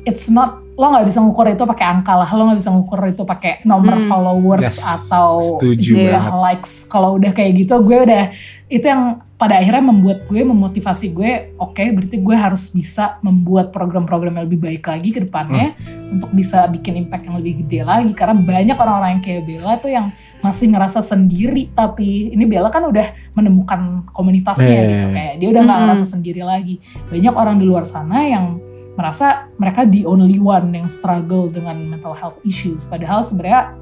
[0.08, 3.22] it's not lo nggak bisa ngukur itu pakai angka lah, lo nggak bisa ngukur itu
[3.22, 4.10] pakai nomor Hmm.
[4.10, 6.18] followers Yes, atau setuju Iya.
[6.18, 6.90] jumlah likes.
[6.90, 8.34] Kalau udah kayak gitu, gue udah
[8.66, 14.38] itu yang pada akhirnya membuat gue memotivasi gue, oke, berarti gue harus bisa membuat program-program
[14.38, 15.74] yang lebih baik lagi ke depannya
[16.08, 18.14] untuk bisa bikin impact yang lebih gede lagi.
[18.14, 20.10] Karena banyak orang-orang yang kayak Bella tuh yang
[20.40, 24.86] masih ngerasa sendiri, tapi ini Bella kan udah menemukan komunitasnya Eh.
[24.88, 25.90] gitu, kayak dia udah nggak Mm-mm.
[25.94, 26.76] ngerasa sendiri lagi.
[27.06, 28.62] Banyak orang di luar sana yang
[29.02, 33.74] merasa mereka the only one yang struggle dengan mental health issues, padahal sebenarnya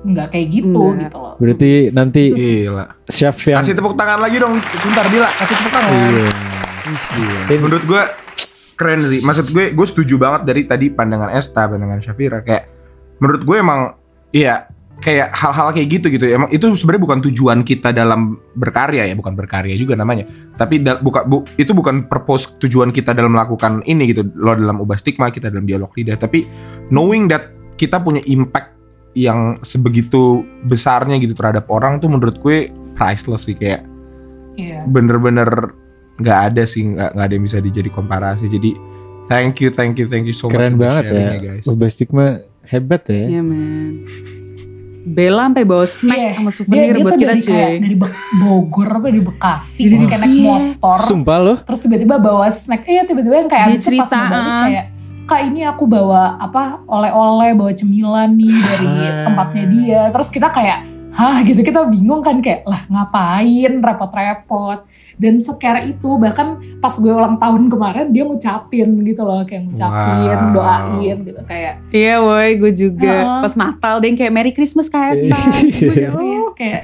[0.00, 1.10] nggak kayak gitu Nggak.
[1.10, 1.34] gitu loh.
[1.36, 2.84] Berarti nanti Itu Gila.
[3.04, 4.56] chef yang Kasih tepuk tangan lagi dong.
[4.80, 5.90] Sebentar Dila, kasih tepuk tangan.
[5.92, 6.30] Iya.
[7.18, 7.40] Gila.
[7.60, 8.02] Menurut gue
[8.80, 9.20] keren sih.
[9.20, 12.40] Maksud gue, gue setuju banget dari tadi pandangan Esta, pandangan Syafira.
[12.40, 12.72] Kayak
[13.20, 13.80] menurut gue emang,
[14.32, 16.28] iya kayak hal-hal kayak gitu gitu.
[16.28, 20.28] Emang itu sebenarnya bukan tujuan kita dalam berkarya ya, bukan berkarya juga namanya.
[20.54, 24.28] Tapi da- buka, bu, itu bukan purpose tujuan kita dalam melakukan ini gitu.
[24.36, 26.14] Lo dalam ubah stigma, kita dalam dialog lidah.
[26.14, 26.44] Tapi
[26.88, 28.76] knowing that kita punya impact
[29.16, 33.82] yang sebegitu besarnya gitu terhadap orang tuh menurut gue priceless sih kayak
[34.54, 34.84] Iya.
[34.84, 35.72] bener-bener
[36.20, 38.70] nggak ada sih nggak nggak ada yang bisa dijadi komparasi jadi
[39.26, 41.34] thank you thank you thank you so keren much banget ya.
[41.40, 43.24] guys Ubah stigma hebat ya.
[43.30, 44.04] Iya men.
[45.02, 46.30] Bella sampai bawa snack Iya.
[46.34, 47.80] sama Dia, souvenir dia buat tuh kita dari kayak cuy.
[47.80, 47.96] dari
[48.36, 49.90] Bogor apa dari Bekasi, Iya.
[49.90, 50.44] jadi kayak naik Iya.
[50.46, 51.56] motor, Sumpah loh.
[51.62, 52.82] terus tiba-tiba bawa snack.
[52.84, 54.62] Iya tiba-tiba yang kayak Dia abis itu pas mau balik ah.
[54.62, 54.84] kayak
[55.24, 59.24] kak ini aku bawa apa oleh-oleh bawa cemilan nih dari Ah.
[59.24, 60.00] tempatnya dia.
[60.10, 60.78] Terus kita kayak
[61.10, 64.78] hah gitu kita bingung kan kayak lah ngapain repot-repot
[65.20, 70.16] dan sekira itu bahkan pas gue ulang tahun kemarin dia ngucapin gitu loh kayak ngucapin
[70.40, 70.52] Wow.
[70.56, 73.12] doain gitu kayak Iya woi gue juga.
[73.20, 73.40] Heeh.
[73.44, 74.88] Pas Natal dia yang kayak Merry Christmas.
[74.88, 76.82] Gue kayak, iya, "Oh, kayak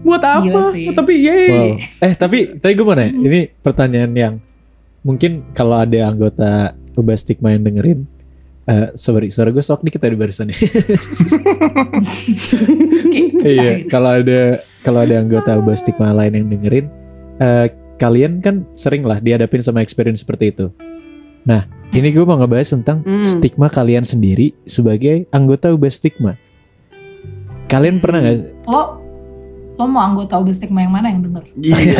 [0.00, 0.40] buat apa?
[0.42, 0.88] Gila sih.
[0.90, 1.48] Tapi yeay.
[1.48, 1.72] Wow.
[2.00, 4.34] Eh tapi tadi gue mau nanya, ini pertanyaan yang
[5.00, 8.08] mungkin kalau ada anggota Ubah Stigma yang dengerin,
[8.64, 10.56] eh sorry, suara gue sok dikit tadi barusan ya.
[13.44, 14.40] Iya, kalau ada
[14.80, 16.86] kalau ada anggota Ubah Stigma lain yang dengerin,
[17.36, 17.66] eh,
[17.96, 20.66] kalian kan sering lah dihadapin sama experience seperti itu.
[21.44, 23.22] Nah, ini gue mau ngebahas tentang Hmm.
[23.22, 26.34] stigma kalian sendiri sebagai anggota Ubah Stigma.
[27.68, 28.38] Kalian pernah nggak?
[28.64, 29.03] lo
[29.74, 31.42] lo mau anggota Ubah Stigma yang mana yang denger?
[31.58, 31.98] Iya.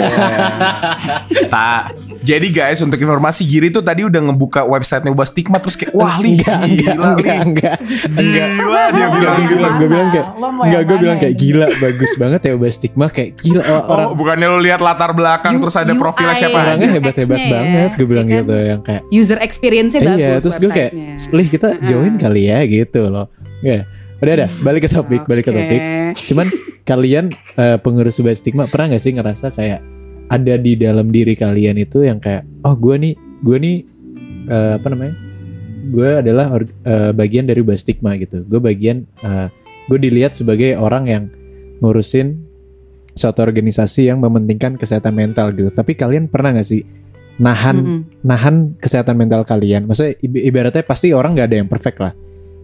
[1.48, 1.98] tak.
[2.22, 6.16] Jadi guys untuk informasi Giri tuh tadi udah ngebuka websitenya Ubah Stigma terus kayak wah
[6.16, 7.50] li enggak, gila enggak, li.
[7.50, 7.76] enggak,
[8.14, 8.48] enggak.
[8.54, 9.58] Gila dia Lo bilang gitu.
[9.74, 13.30] Gue bilang kayak, Lo Enggak, gue bilang kayak gila, bagus banget ya Ubah Stigma kayak
[13.38, 15.98] gila oh, orang Oh, bukannya lu lihat latar belakang U- terus ada UI.
[15.98, 18.40] profilnya siapa orangnya hebat-hebat ya, banget gue bilang ya kan?
[18.40, 20.90] gitu yang kayak User experience-nya bagus iya terus gue kayak
[21.28, 21.88] lih kita Heeh.
[21.88, 23.26] join kali ya gitu loh
[23.60, 23.82] ya
[24.24, 25.80] udah ada balik ke topik balik ke topik
[26.32, 26.46] cuman
[26.82, 29.80] kalian eh, pengurus Ubah Stigma pernah gak sih ngerasa kayak
[30.28, 33.14] ada di dalam diri kalian itu yang kayak oh gue nih
[33.44, 33.76] gue nih
[34.48, 35.14] eh, apa namanya
[35.84, 39.48] gue adalah or- eh, bagian dari Ubah Stigma gitu gue bagian eh,
[39.86, 41.24] gue dilihat sebagai orang yang
[41.78, 42.40] ngurusin
[43.14, 46.82] suatu organisasi yang mementingkan kesehatan mental gitu tapi kalian pernah gak sih
[47.34, 48.00] nahan Mm-mm.
[48.22, 49.90] nahan kesehatan mental kalian.
[49.90, 52.14] Maksudnya ib- ibaratnya pasti orang nggak ada yang perfect lah.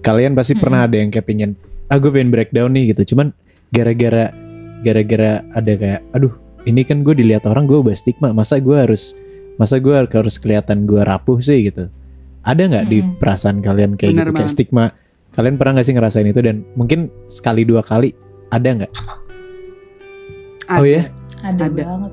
[0.01, 0.65] Kalian pasti Mm-mm.
[0.65, 1.51] pernah ada yang kayak pengen,
[1.89, 3.15] ah gue pengen breakdown nih gitu.
[3.15, 3.33] Cuman
[3.71, 4.33] gara-gara
[4.81, 6.33] gara-gara ada kayak, aduh
[6.65, 8.33] ini kan gue dilihat orang gue ubah stigma.
[8.33, 9.13] Masa gue harus
[9.61, 11.93] masa gue harus kelihatan gue rapuh sih gitu.
[12.41, 13.21] Ada nggak di Mm-mm.
[13.21, 14.55] perasaan kalian kayak Bener gitu kayak banget.
[14.57, 14.85] stigma?
[15.31, 18.17] Kalian pernah nggak sih ngerasain itu dan mungkin sekali dua kali
[18.49, 18.93] ada nggak?
[20.71, 21.07] Oh ya?
[21.43, 21.83] Ada, Ada.
[21.85, 22.13] banget.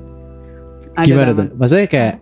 [0.92, 1.38] Ada Gimana banget.
[1.38, 1.48] tuh?
[1.56, 2.14] Maksudnya kayak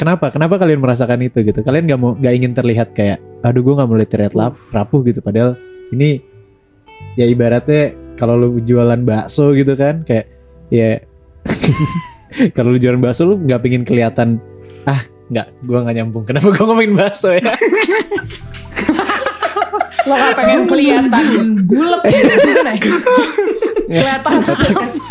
[0.00, 0.32] kenapa?
[0.32, 1.60] Kenapa kalian merasakan itu gitu?
[1.60, 5.20] Kalian nggak mau nggak ingin terlihat kayak aduh gue nggak mau terlihat lap, rapuh gitu
[5.20, 5.60] padahal
[5.92, 6.24] ini
[7.16, 10.28] ya ibaratnya kalau lu jualan bakso gitu kan kayak
[10.68, 11.00] ya
[12.56, 14.36] kalau lu jualan bakso lu nggak pingin kelihatan
[14.84, 15.00] ah
[15.32, 17.44] nggak gue nggak nyambung kenapa gue ngomongin bakso ya
[20.08, 22.72] Lo gak pengen kelihatan bulat gitu ya?
[23.90, 24.32] Kelihatan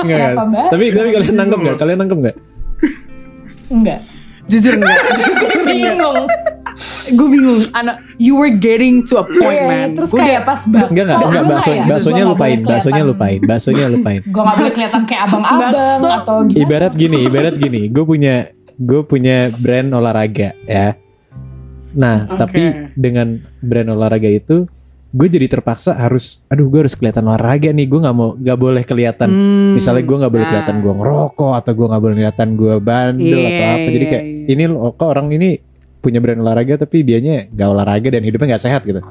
[0.01, 0.33] Nggak, nggak.
[0.33, 0.69] bakso?
[0.73, 2.37] tapi tapi kalian nangkep nggak kalian nangkep nggak
[3.69, 3.99] Enggak.
[4.49, 4.97] Jujur enggak.
[5.67, 6.25] Bingung.
[7.09, 7.59] gue bingung.
[7.73, 9.87] Anak, you were getting to a point, Iya, man.
[9.97, 10.89] Terus Gua kayak pas bakso.
[10.89, 14.21] Enggak enggak enggak bakso kayak, baksonya gua nggak lupain, baksonya lupain, baksonya lupain.
[14.23, 16.07] Gue gak boleh kelihatan kayak abang-abang Bakso.
[16.07, 16.63] atau gimana.
[16.63, 18.35] Ibarat gini, ibarat gini, gue punya
[18.79, 20.95] gue punya brand olahraga ya.
[21.89, 22.37] Nah, Oke.
[22.37, 22.61] tapi
[22.95, 23.27] dengan
[23.59, 24.69] brand olahraga itu
[25.09, 28.83] gue jadi terpaksa harus, aduh gue harus kelihatan olahraga nih, gue nggak mau, nggak boleh
[28.85, 29.29] kelihatan.
[29.29, 30.51] Hmm, Misalnya gue nggak boleh nah.
[30.53, 33.89] kelihatan gue ngerokok atau gue nggak boleh kelihatan gue bandel Iya, atau apa.
[33.89, 34.45] Jadi iya, kayak iya.
[34.53, 35.49] ini loh, kok orang ini
[35.99, 39.01] punya brand olahraga tapi dianya nggak olahraga dan hidupnya nggak sehat gitu.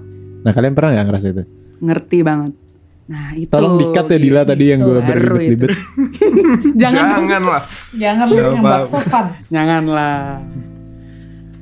[0.40, 1.42] Nah kalian pernah nggak ngerasa itu?
[1.82, 2.52] Ngerti banget.
[3.08, 3.50] Nah itu.
[3.50, 5.70] Tolong dikat ya Dila tadi yang gue Gitu, baru beribet-ribet.
[6.80, 7.04] Jangan.
[7.26, 7.62] Jangan lah.
[7.96, 9.26] Jangan Nggak yang bakso fun.
[9.54, 10.18] Janganlah.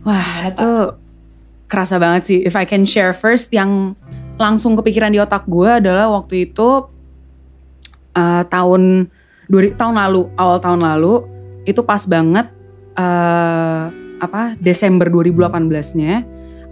[0.06, 0.70] Wah itu
[1.66, 2.38] kerasa banget sih.
[2.42, 3.98] If I can share first, yang
[4.36, 6.88] langsung kepikiran di otak gue adalah waktu itu
[8.16, 9.08] uh, tahun
[9.48, 11.14] dua, tahun lalu, awal tahun lalu
[11.66, 12.46] itu pas banget
[12.96, 16.24] uh, apa Desember 2018-nya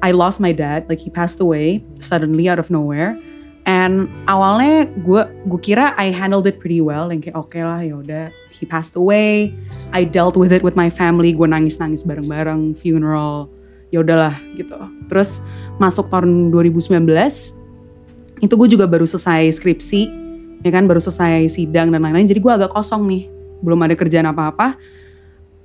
[0.04, 3.16] I lost my dad, like he passed away suddenly out of nowhere.
[3.64, 7.80] And awalnya gue gue kira I handled it pretty well, yang kayak oke okay lah
[7.80, 9.56] ya udah he passed away.
[9.96, 13.48] I dealt with it with my family, gue nangis nangis bareng bareng funeral,
[13.95, 14.74] ya udahlah gitu.
[15.07, 15.38] Terus
[15.78, 16.99] masuk tahun 2019
[18.42, 20.11] itu gue juga baru selesai skripsi,
[20.66, 22.26] ya kan baru selesai sidang dan lain-lain.
[22.26, 23.30] Jadi gue agak kosong nih,
[23.62, 24.74] belum ada kerjaan apa-apa.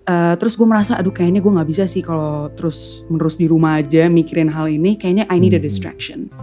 [0.10, 3.78] Uh, terus gue merasa aduh kayaknya gue nggak bisa sih kalau terus menerus di rumah
[3.78, 6.34] aja mikirin hal ini kayaknya I need a distraction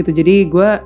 [0.00, 0.80] gitu jadi gue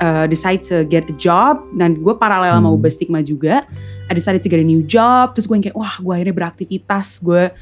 [0.00, 3.68] uh, decide to get a job dan gue paralel sama ubah stigma juga
[4.08, 7.52] I decided to get a new job terus gue kayak wah gue akhirnya beraktivitas gue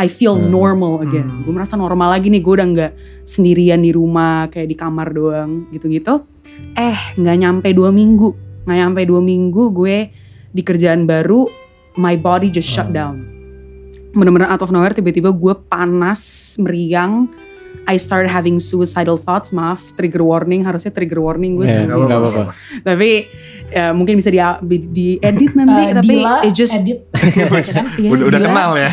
[0.00, 1.28] I feel normal again.
[1.44, 2.92] Gue merasa normal lagi nih gue udah nggak
[3.28, 6.24] sendirian di rumah kayak di kamar doang gitu-gitu.
[6.72, 8.32] Eh nggak nyampe dua minggu.
[8.64, 9.96] Nggak nyampe dua minggu gue
[10.52, 11.48] di kerjaan baru
[12.00, 13.20] my body just shut down.
[14.12, 17.28] Bener-bener out of nowhere tiba-tiba gue panas meriang
[17.82, 22.42] I started having suicidal thoughts maaf trigger warning harusnya trigger warning gue Nggak nggak apa-apa.
[22.86, 23.26] tapi
[23.74, 24.38] ya, mungkin bisa di,
[24.86, 27.08] di edit nanti Eh, tapi Dila, it just edit.
[27.98, 28.90] Iya, udah, udah kenal ya.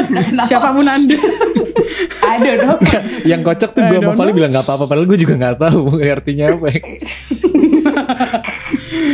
[0.48, 1.18] siapa pun anda
[2.20, 2.76] I don't know.
[3.26, 4.36] Yang kocak tuh gue sama know.
[4.36, 6.66] bilang nggak apa-apa, padahal gue juga nggak tahu artinya apa.
[6.70, 6.80] ya.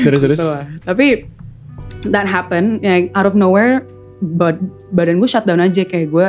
[0.04, 0.38] terus terus.
[0.84, 1.06] Tapi
[2.12, 3.82] that happen, ya out of nowhere,
[4.20, 4.60] bad,
[4.92, 6.26] badan gue shutdown aja kayak gue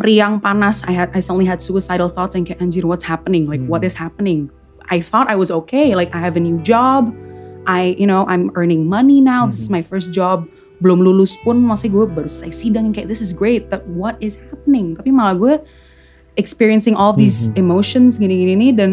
[0.00, 0.84] meriang panas.
[0.88, 3.48] I had I suddenly had suicidal thoughts and kayak anjir what's happening?
[3.48, 4.48] Like what is happening?
[4.88, 5.94] I thought I was okay.
[5.94, 7.12] Like I have a new job.
[7.68, 9.46] I you know I'm earning money now.
[9.46, 10.48] This is my first job.
[10.82, 13.70] Belum lulus pun masih gue baru selesai sidang yang kayak this is great.
[13.70, 14.98] But what is happening?
[14.98, 15.54] Tapi malah gue
[16.40, 18.90] experiencing all these emotions gini-gini nih dan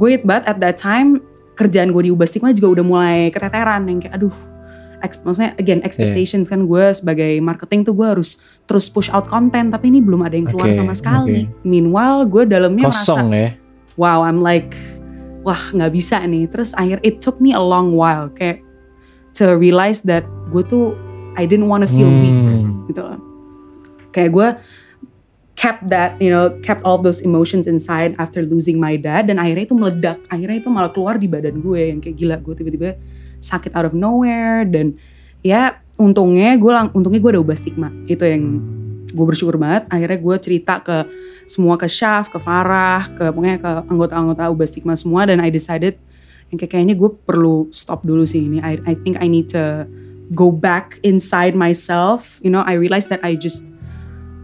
[0.00, 1.20] gue banget at that time
[1.58, 4.32] kerjaan gue di Ubah Stigma juga udah mulai keteteran yang kayak aduh
[4.98, 9.88] maksudnya again expectations kan gue sebagai marketing tuh gue harus terus push out konten tapi
[9.88, 11.62] ini belum ada yang keluar Oke, sama sekali oke.
[11.62, 13.50] meanwhile gue dalamnya Kosong merasa ya.
[13.94, 14.74] wow I'm like
[15.42, 18.60] wah nggak bisa nih terus akhir it took me a long while kayak
[19.32, 20.98] to realize that gue tuh
[21.38, 22.82] I didn't wanna feel weak Hmm.
[22.90, 23.20] gitu loh.
[24.10, 24.48] Kayak gue
[25.54, 29.66] kept that, you know, kept all those emotions inside after losing my dad dan akhirnya
[29.66, 30.18] itu meledak.
[30.26, 32.90] Akhirnya itu malah keluar di badan gue yang kayak gila gue tiba-tiba
[33.38, 34.98] sakit out of nowhere dan
[35.42, 37.90] ya untungnya gue lang untungnya gue ada ubah stigma.
[38.06, 38.62] Itu yang
[39.08, 39.88] gue bersyukur banget.
[39.88, 40.96] Akhirnya gue cerita ke
[41.48, 45.96] semua ke Syaf, ke Farah, ke pokoknya ke anggota-anggota ubah stigma semua dan I decided
[46.48, 48.60] yang kayak kayaknya gue perlu stop dulu sih ini.
[48.60, 49.84] I I think I need to
[50.32, 52.40] go back inside myself.
[52.44, 53.68] You know, I realized that I just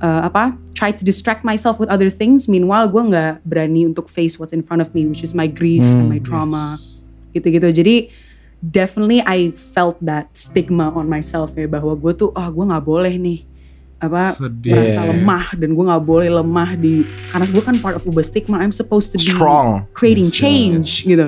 [0.01, 2.49] uh, apa try to distract myself with other things.
[2.49, 5.85] Meanwhile, gue nggak berani untuk face what's in front of me, which is my grief
[5.85, 6.77] and my trauma,
[7.33, 7.69] gitu-gitu.
[7.73, 8.09] Jadi
[8.65, 13.15] definitely I felt that stigma on myself ya bahwa gue tuh ah gue nggak boleh
[13.21, 13.41] nih
[14.01, 14.73] apa Sedih.
[14.73, 18.61] merasa lemah dan gue nggak boleh lemah di karena gue kan part of ubah stigma.
[18.61, 19.89] I'm supposed to be Strong.
[19.93, 21.09] creating Yes, yes, change yes.
[21.13, 21.27] gitu.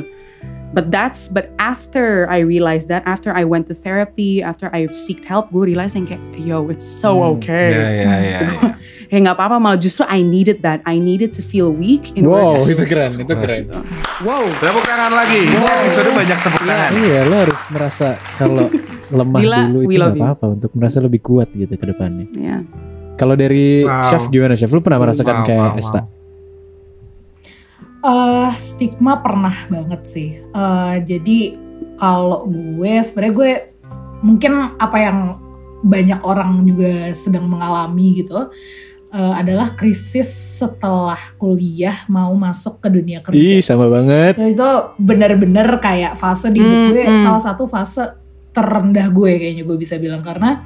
[0.76, 5.24] But that's but after I realized that after I went to therapy after I seeked
[5.24, 7.40] help gue realize yang kayak yo it's so Hmm.
[7.40, 7.72] okay.
[7.72, 8.40] Ya ya ya.
[8.44, 8.68] ya.
[9.08, 10.84] Ya nggak apa-apa malah justru I needed that.
[10.84, 13.62] I needed to feel weak in Wow, order to itu keren, itu keren.
[14.20, 14.44] Wow.
[14.52, 15.48] Tepuk tangan lagi.
[15.48, 16.90] Episode banyak tepuk tangan.
[16.92, 18.68] Iya, lo harus merasa kalau
[19.16, 20.12] lemah Gila, dulu itu you.
[20.12, 22.26] apa-apa untuk merasa lebih kuat gitu ke depannya.
[22.34, 22.60] Ya.
[23.16, 24.12] Kalau dari Wow.
[24.12, 24.68] chef gimana chef?
[24.68, 26.00] Lu pernah merasakan Wow, kayak wow, Esta?
[26.02, 26.12] wow.
[28.06, 30.30] Eh, stigma pernah banget sih.
[30.38, 31.58] Eh, jadi
[31.98, 33.52] kalau gue sebenarnya gue
[34.22, 35.18] mungkin apa yang
[35.82, 38.46] banyak orang juga sedang mengalami gitu
[39.10, 40.30] eh, adalah krisis
[40.62, 43.42] setelah kuliah mau masuk ke dunia kerja.
[43.42, 44.38] Ih, sama banget.
[44.38, 44.70] itu itu
[45.02, 47.18] bener-bener kayak fase di hidup Hmm, gue hmm.
[47.18, 48.06] salah satu fase
[48.54, 50.62] terendah gue kayaknya gue bisa bilang karena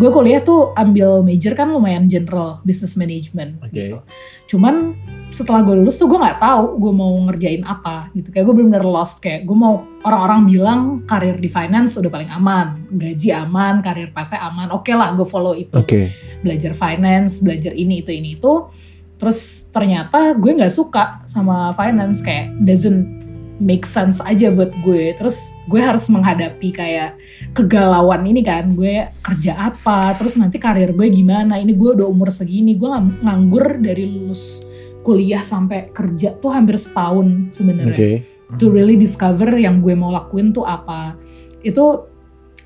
[0.00, 3.76] gue kuliah tuh ambil major kan lumayan general business management Oke.
[3.76, 4.00] gitu.
[4.48, 4.96] Cuman
[5.28, 8.32] setelah gue lulus tuh gue nggak tahu gue mau ngerjain apa gitu.
[8.32, 12.88] Kayak gue bener-bener lost kayak gue mau orang-orang bilang karir di finance udah paling aman,
[12.88, 14.72] gaji aman, karir pathnya aman.
[14.72, 16.08] Oke lah gue follow itu Oke.
[16.40, 18.72] belajar finance, belajar ini itu ini itu.
[19.20, 23.19] Terus ternyata gue nggak suka sama finance kayak doesn't
[23.60, 25.12] make sense aja buat gue.
[25.14, 27.20] Terus gue harus menghadapi kayak
[27.52, 28.72] kegalauan ini kan.
[28.72, 31.60] Gue kerja apa, terus nanti karir gue gimana.
[31.60, 34.64] Ini gue udah umur segini, gue ng- nganggur dari lulus
[35.00, 38.60] kuliah sampai kerja tuh hampir setahun sebenarnya Oke.
[38.60, 41.16] to really discover yang gue mau lakuin tuh apa.
[41.64, 42.08] Itu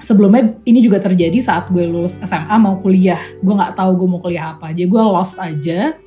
[0.03, 3.19] sebelumnya ini juga terjadi saat gue lulus SMA mau kuliah.
[3.39, 4.75] Gue nggak tahu gue mau kuliah apa.
[4.75, 5.99] Jadi gue lost aja.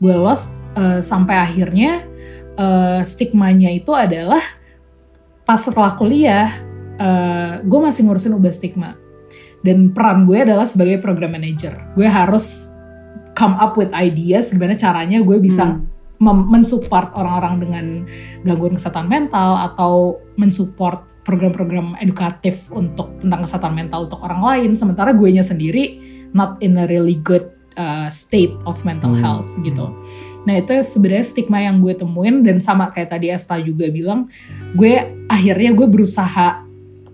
[0.00, 2.08] gue lost eh, sampai akhirnya
[2.60, 4.44] eh, stigmanya itu adalah
[5.48, 6.68] pas setelah kuliah
[7.64, 8.92] gue masih ngurusin ubah stigma.
[9.64, 11.96] Dan peran gue adalah sebagai program manager.
[11.96, 12.68] Gue harus
[13.32, 15.88] come up with ideas gimana caranya gue bisa Hmm.
[16.20, 17.86] mensupport orang-orang dengan
[18.44, 24.70] gangguan kesehatan mental atau mensupport program-program edukatif untuk tentang kesehatan mental untuk orang lain.
[24.76, 25.96] Sementara gue nya sendiri
[26.36, 27.48] not in a really good
[27.80, 29.24] uh, state of mental Hmm.
[29.24, 29.88] health gitu
[30.46, 34.26] nah itu sebenarnya stigma yang gue temuin dan sama kayak tadi Esta juga bilang
[34.72, 36.64] gue akhirnya gue berusaha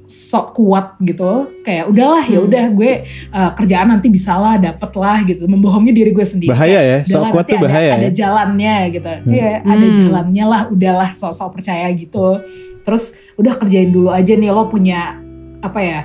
[0.07, 1.51] sok kuat gitu.
[1.67, 2.47] Kayak udahlah ya Hmm.
[2.47, 2.93] udah gue
[3.35, 5.51] uh, kerjaan nanti bisa lah dapet lah gitu.
[5.51, 6.55] Membohongi diri gue sendiri.
[6.55, 8.07] Bahaya ya, sok kuat tuh bahaya ada, ya.
[8.07, 9.11] ada jalannya gitu.
[9.27, 9.97] Iya ada Hmm.
[9.99, 12.39] jalannya lah udahlah sok-sok percaya gitu.
[12.87, 15.19] Terus udah kerjain dulu aja nih lo punya
[15.59, 16.01] apa ya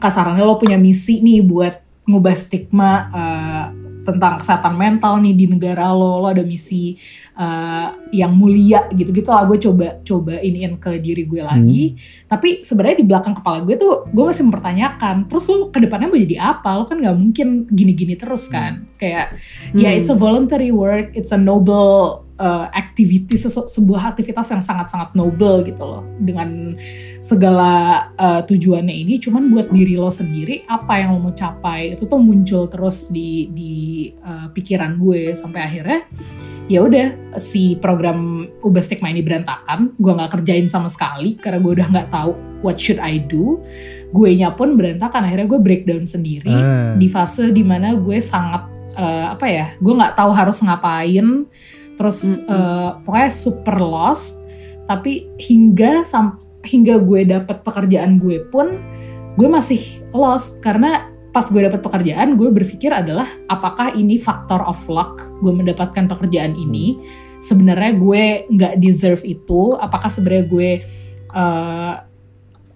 [0.00, 3.64] kasarannya lo punya misi nih buat ngubah stigma eh,
[4.08, 6.96] tentang kesehatan mental nih di negara lo lo ada misi
[7.36, 11.92] eh, yang mulia gitu-gitu lah gue coba coba iniin ke diri gue lagi.
[12.24, 16.16] Tapi sebenarnya di belakang kepala gue tuh gue masih mempertanyakan terus lo ke depannya mau
[16.16, 16.68] jadi apa?
[16.80, 18.88] Lo kan nggak mungkin gini-gini terus kan.
[18.96, 19.36] Kayak
[19.76, 19.98] ya Hmm.
[20.00, 25.82] it's a voluntary work it's a noble uh, activity sebuah aktivitas yang sangat-sangat noble gitu
[25.82, 26.02] loh.
[26.18, 26.78] Dengan
[27.18, 27.70] segala
[28.14, 32.22] uh, tujuannya ini cuman buat diri lo sendiri apa yang lo mau capai itu tuh
[32.22, 33.72] muncul terus di di
[34.22, 36.00] uh, pikiran gue sampai akhirnya
[36.68, 41.72] ya udah si program ubah stigma ini berantakan gue nggak kerjain sama sekali karena gue
[41.80, 43.58] udah nggak tahu what should I do.
[44.12, 46.92] Gue nya pun berantakan akhirnya gue breakdown sendiri Ah.
[46.96, 51.44] di fase di mana gue sangat eh, apa ya gue nggak tahu harus ngapain
[51.98, 52.54] terus Mm-mm.
[52.54, 54.46] eh, pokoknya super lost.
[54.88, 58.78] Tapi hingga sam hingga gue dapet pekerjaan gue pun
[59.34, 60.62] gue masih lost.
[60.64, 66.08] Karena pas gue dapet pekerjaan gue berpikir adalah apakah ini faktor of luck gue mendapatkan
[66.08, 66.96] pekerjaan ini?
[67.42, 69.76] Sebenarnya gue nggak deserve itu.
[69.76, 70.70] Apakah sebenarnya gue
[71.34, 71.94] eh,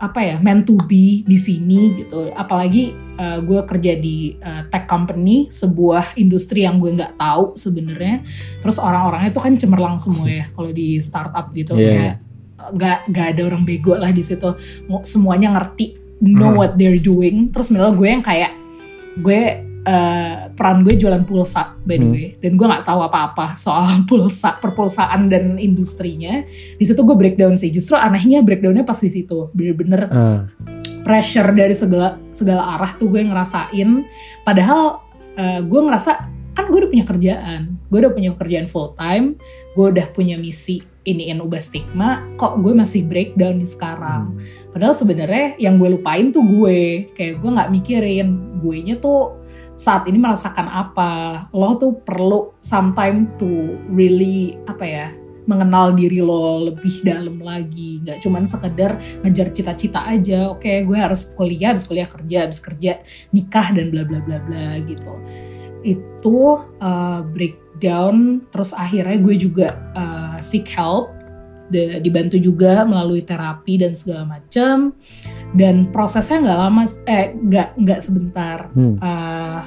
[0.03, 2.27] apa ya meant to be di sini gitu.
[2.35, 2.91] Apalagi
[3.23, 8.27] uh, gue kerja di uh, tech company sebuah industri yang gue nggak tahu sebenarnya.
[8.59, 11.79] Terus orang-orangnya tuh kan cemerlang semua ya kalau di startup gitu.
[11.79, 11.87] Iya.
[11.87, 12.15] kayak
[12.59, 14.59] uh, nggak nggak ada orang bego lah di situ.
[15.07, 16.59] Semuanya ngerti know Hmm.
[16.59, 17.55] what they're doing.
[17.55, 18.51] Terus malah gue yang kayak
[19.23, 19.41] gue
[19.87, 22.13] uh, peran gue jualan pulsa by the Hmm.
[22.13, 22.27] way.
[22.37, 26.45] Dan gue nggak tahu apa-apa soal pulsa perpulsaan dan industrinya.
[26.75, 27.69] Di situ gue breakdown sih.
[27.69, 29.49] Justru anehnya breakdownnya pas di situ.
[29.51, 30.41] Bener-bener Ah.
[31.03, 34.07] pressure dari segala segala arah tuh gue ngerasain.
[34.41, 36.13] Padahal eh, gue ngerasa
[36.53, 37.61] kan gue udah punya kerjaan.
[37.89, 39.35] Gue udah punya pekerjaan full time.
[39.73, 42.23] Gue udah punya misi iniin ubah stigma.
[42.37, 44.37] Kok gue masih breakdown nih sekarang?
[44.69, 47.11] Padahal sebenarnya yang gue lupain tuh gue.
[47.11, 48.29] Kayak gue nggak mikirin.
[48.61, 49.43] Gue nya tuh
[49.77, 51.11] saat ini merasakan apa?
[51.53, 55.09] Lo tuh perlu sometime to really apa ya
[55.43, 58.01] mengenal diri lo lebih dalam lagi.
[58.03, 60.51] Nggak cuman sekedar ngejar cita-cita aja.
[60.51, 63.03] Oke gue harus kuliah habis kuliah kerja habis kerja
[63.35, 65.15] nikah dan bla bla bla bla gitu.
[65.83, 69.69] Itu uh, breakdown terus akhirnya gue juga
[69.99, 71.12] uh, seek help
[71.73, 74.93] de- dibantu juga melalui terapi dan segala macam
[75.53, 78.97] dan prosesnya nggak lama eh nggak nggak sebentar Hmm.
[78.97, 79.61] Uh,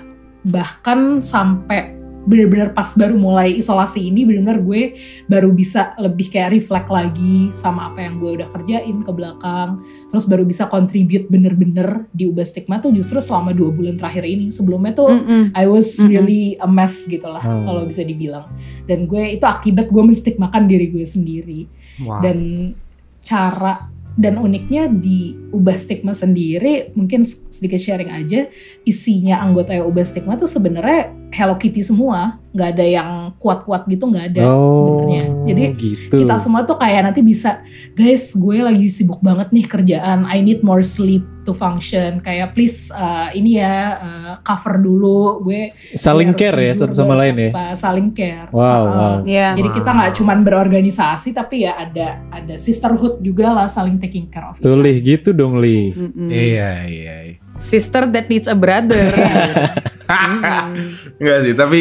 [0.43, 6.89] bahkan sampai benar-benar pas baru mulai isolasi ini benar-benar gue baru bisa lebih kayak reflect
[6.89, 9.77] lagi sama apa yang gue udah kerjain ke belakang
[10.09, 14.49] terus baru bisa contribute bener-bener di ubah stigma tuh justru selama dua bulan terakhir ini
[14.49, 15.53] sebelumnya tuh Mm-mm.
[15.53, 16.09] I was Mm-mm.
[16.09, 17.61] really a mess gitu lah Hmm.
[17.61, 18.49] kalau bisa dibilang
[18.89, 21.69] dan gue itu akibat gue menstigmakan diri gue sendiri
[22.03, 22.19] Wow.
[22.19, 22.37] dan
[23.23, 28.51] cara dan uniknya di ubah stigma sendiri mungkin sedikit sharing aja
[28.83, 34.07] isinya anggota yang ubah stigma tuh sebenarnya Hello Kitty semua nggak ada yang kuat-kuat gitu
[34.07, 36.15] nggak ada Oh, sebenarnya jadi gitu.
[36.23, 37.59] kita semua tuh kayak nanti bisa
[37.91, 42.87] guys gue lagi sibuk banget nih kerjaan I need more sleep to function kayak please
[42.89, 47.75] uh, ini ya uh, cover dulu gue saling gue care ya satu sama lain ya.
[47.75, 49.15] saling care Wow, wow.
[49.27, 49.59] Iya.
[49.59, 54.47] jadi kita nggak cuman berorganisasi tapi ya ada ada sisterhood juga lah saling taking care
[54.47, 54.79] of each Tuh other.
[54.81, 55.93] Lih, gitu dong Li.
[55.93, 56.29] Mm-mm.
[56.29, 57.15] Iya, iya.
[57.29, 57.37] iya.
[57.55, 58.99] Sister that needs a brother.
[61.21, 61.79] Enggak sih, tapi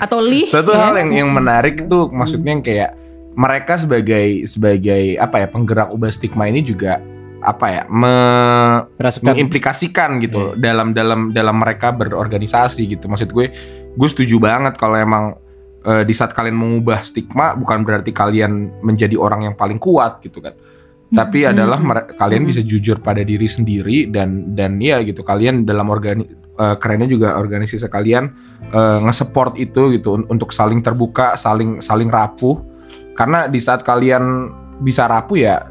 [0.00, 0.48] Atau Lee.
[0.48, 0.88] Satu ya.
[0.88, 2.96] hal yang yang menarik tuh maksudnya yang kayak
[3.36, 7.00] mereka sebagai sebagai apa ya penggerak ubah stigma ini juga
[7.42, 9.34] apa ya me- Rasakan.
[9.34, 13.50] mengimplikasikan gitu loh dalam dalam dalam mereka berorganisasi gitu maksud gue
[13.92, 15.34] gue setuju banget kalau emang
[15.82, 20.38] eh, di saat kalian mengubah stigma bukan berarti kalian menjadi orang yang paling kuat gitu
[20.38, 20.54] kan
[21.12, 21.52] tapi Hmm.
[21.52, 21.78] adalah
[22.10, 27.06] kalian bisa jujur pada diri sendiri dan dan ya gitu kalian dalam organi eh, kerennya
[27.06, 28.24] juga organisasi sekalian
[28.66, 32.60] eh, nge-support itu gitu un- untuk saling terbuka, saling saling rapuh.
[33.12, 34.48] Karena di saat kalian
[34.78, 35.68] bisa rapuh ya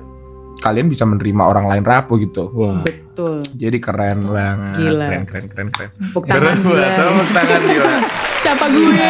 [0.58, 2.54] kalian bisa menerima orang lain rapuh gitu.
[2.54, 2.86] Wah.
[2.86, 3.42] Betul.
[3.52, 4.78] Jadi keren banget.
[4.80, 5.04] Gila.
[5.04, 5.89] Keren keren keren keren.
[5.92, 6.70] Tepuk Keren tangan banget.
[6.70, 6.88] gila.
[6.94, 7.94] Tepuk tangan gila.
[8.38, 9.10] Siapa gue?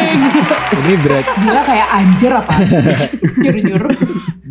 [0.74, 2.52] Ini berat Gila kayak anjir apa
[3.42, 3.92] Nyuruh-nyuruh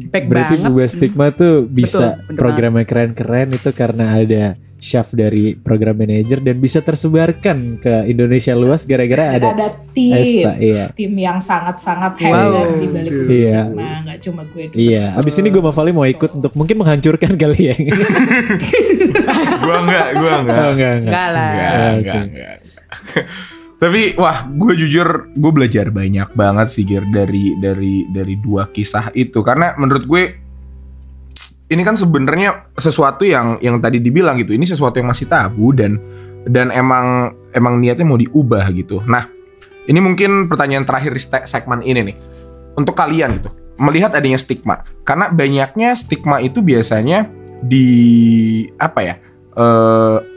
[0.10, 0.68] Back berarti banget.
[0.68, 4.46] Buba Stigma tuh bisa bener programnya keren-keren itu karena ada
[4.82, 10.58] chef dari program manager dan bisa tersebarkan ke Indonesia luas gara-gara ada Ada tim Esta,
[10.58, 10.90] iya.
[10.90, 12.34] Tim yang sangat-sangat Wow.
[12.34, 13.62] hebat di balik Iya.
[13.70, 14.82] stigma Gak cuma gue doang.
[14.82, 17.76] Iya, abis ini gue sama Vali mau ikut untuk mungkin menghancurkan kali ya.
[19.64, 20.58] gua enggak, gua enggak.
[20.58, 21.12] oh, enggak, enggak.
[21.14, 21.52] Enggak lah.
[21.54, 21.94] Enggak, Oke.
[22.02, 22.58] enggak, enggak.
[23.82, 29.10] Tapi wah, gue jujur gue belajar banyak banget sih Gir dari dari dari dua kisah
[29.18, 30.24] itu karena menurut gue
[31.74, 34.54] ini kan sebenarnya sesuatu yang yang tadi dibilang gitu.
[34.54, 35.98] Ini sesuatu yang masih tabu dan
[36.46, 39.02] dan emang emang niatnya mau diubah gitu.
[39.10, 39.26] Nah,
[39.90, 42.18] ini mungkin pertanyaan terakhir di segmen ini nih.
[42.78, 43.50] Untuk kalian gitu,
[43.82, 44.86] melihat adanya stigma.
[45.02, 47.26] Karena banyaknya stigma itu biasanya
[47.66, 47.88] di
[48.78, 49.16] apa ya?
[49.52, 50.31] eh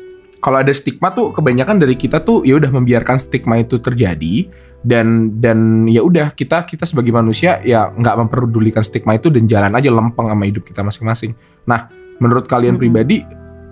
[0.44, 4.52] kalau ada stigma tuh kebanyakan dari kita tuh ya udah membiarkan stigma itu terjadi
[4.84, 9.72] dan dan ya udah kita kita sebagai manusia ya nggak memperdulikan stigma itu dan jalan
[9.72, 11.32] aja lempeng sama hidup kita masing-masing.
[11.64, 11.88] Nah,
[12.20, 13.24] menurut kalian pribadi,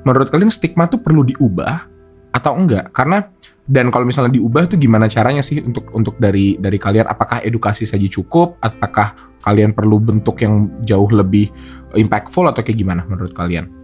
[0.08, 1.84] menurut kalian stigma tuh perlu diubah
[2.32, 2.88] atau enggak?
[2.96, 3.20] Karena
[3.68, 7.04] dan kalau misalnya diubah tuh gimana caranya sih untuk untuk dari dari kalian?
[7.04, 8.56] Apakah edukasi saja cukup?
[8.64, 9.12] Apakah
[9.44, 11.52] kalian perlu bentuk yang jauh lebih
[11.92, 13.81] impactful atau kayak gimana menurut kalian?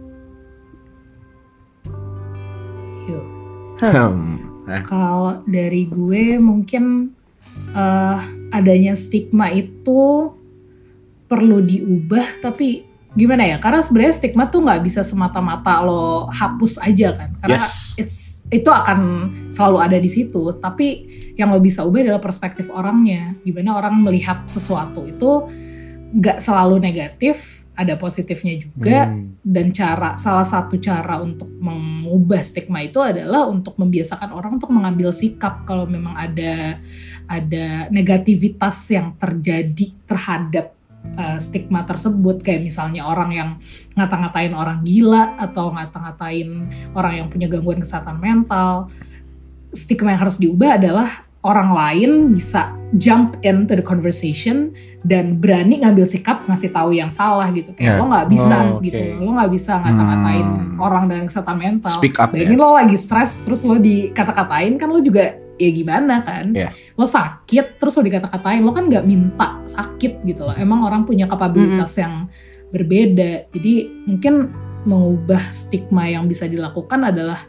[3.79, 4.37] Hmm.
[4.85, 7.15] Kalau dari gue mungkin
[7.73, 8.17] eh,
[8.51, 10.33] adanya stigma itu
[11.29, 13.57] perlu diubah tapi gimana ya?
[13.57, 17.29] Karena sebenarnya stigma tuh nggak bisa semata-mata lo hapus aja kan?
[17.41, 17.97] Karena Yes.
[17.97, 18.19] it's
[18.53, 18.99] itu akan
[19.49, 20.53] selalu ada di situ.
[20.61, 20.87] Tapi
[21.33, 23.33] yang lo bisa ubah adalah perspektif orangnya.
[23.41, 25.49] Gimana orang melihat sesuatu itu
[26.09, 29.07] nggak selalu negatif, ada positifnya juga.
[29.07, 29.39] Hmm.
[29.39, 35.15] dan cara salah satu cara untuk mengubah stigma itu adalah untuk membiasakan orang untuk mengambil
[35.15, 36.77] sikap kalau memang ada
[37.29, 40.75] ada negativitas yang terjadi terhadap
[41.15, 42.43] uh, stigma tersebut.
[42.43, 43.49] Kayak misalnya orang yang
[43.95, 46.49] ngata-ngatain orang gila atau ngata-ngatain
[46.97, 48.91] orang yang punya gangguan kesehatan mental.
[49.71, 56.03] Stigma yang harus diubah adalah orang lain bisa jump into the conversation dan berani ngambil
[56.03, 57.99] sikap ngasih tahu yang salah gitu kayak Ya.
[58.01, 58.83] lo nggak bisa Oh, oke.
[58.83, 60.75] gitu lo nggak bisa ngata-ngatain Hmm.
[60.77, 62.59] orang dengan kesehatan mental Speak up Bayangin ya.
[62.59, 66.75] lo lagi stres terus lo dikata-katain kan lo juga ya gimana kan Ya.
[66.93, 71.23] lo sakit terus lo dikata-katain lo kan nggak minta sakit gitu loh emang orang punya
[71.23, 72.27] kapabilitas yang
[72.69, 73.73] berbeda jadi
[74.05, 77.39] mungkin mengubah stigma yang bisa dilakukan adalah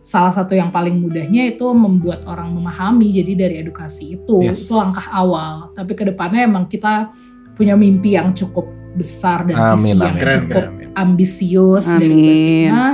[0.00, 4.64] salah satu yang paling mudahnya itu membuat orang memahami jadi dari edukasi itu Yes.
[4.64, 7.12] itu langkah awal tapi ke depannya emang kita
[7.52, 8.64] punya mimpi yang cukup
[8.96, 10.88] besar dan visi Amin, yang amin, cukup amin, amin.
[10.96, 12.24] ambisius dari Amin.
[12.32, 12.86] Bastigma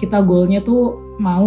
[0.00, 0.82] kita goalnya tuh
[1.20, 1.46] mau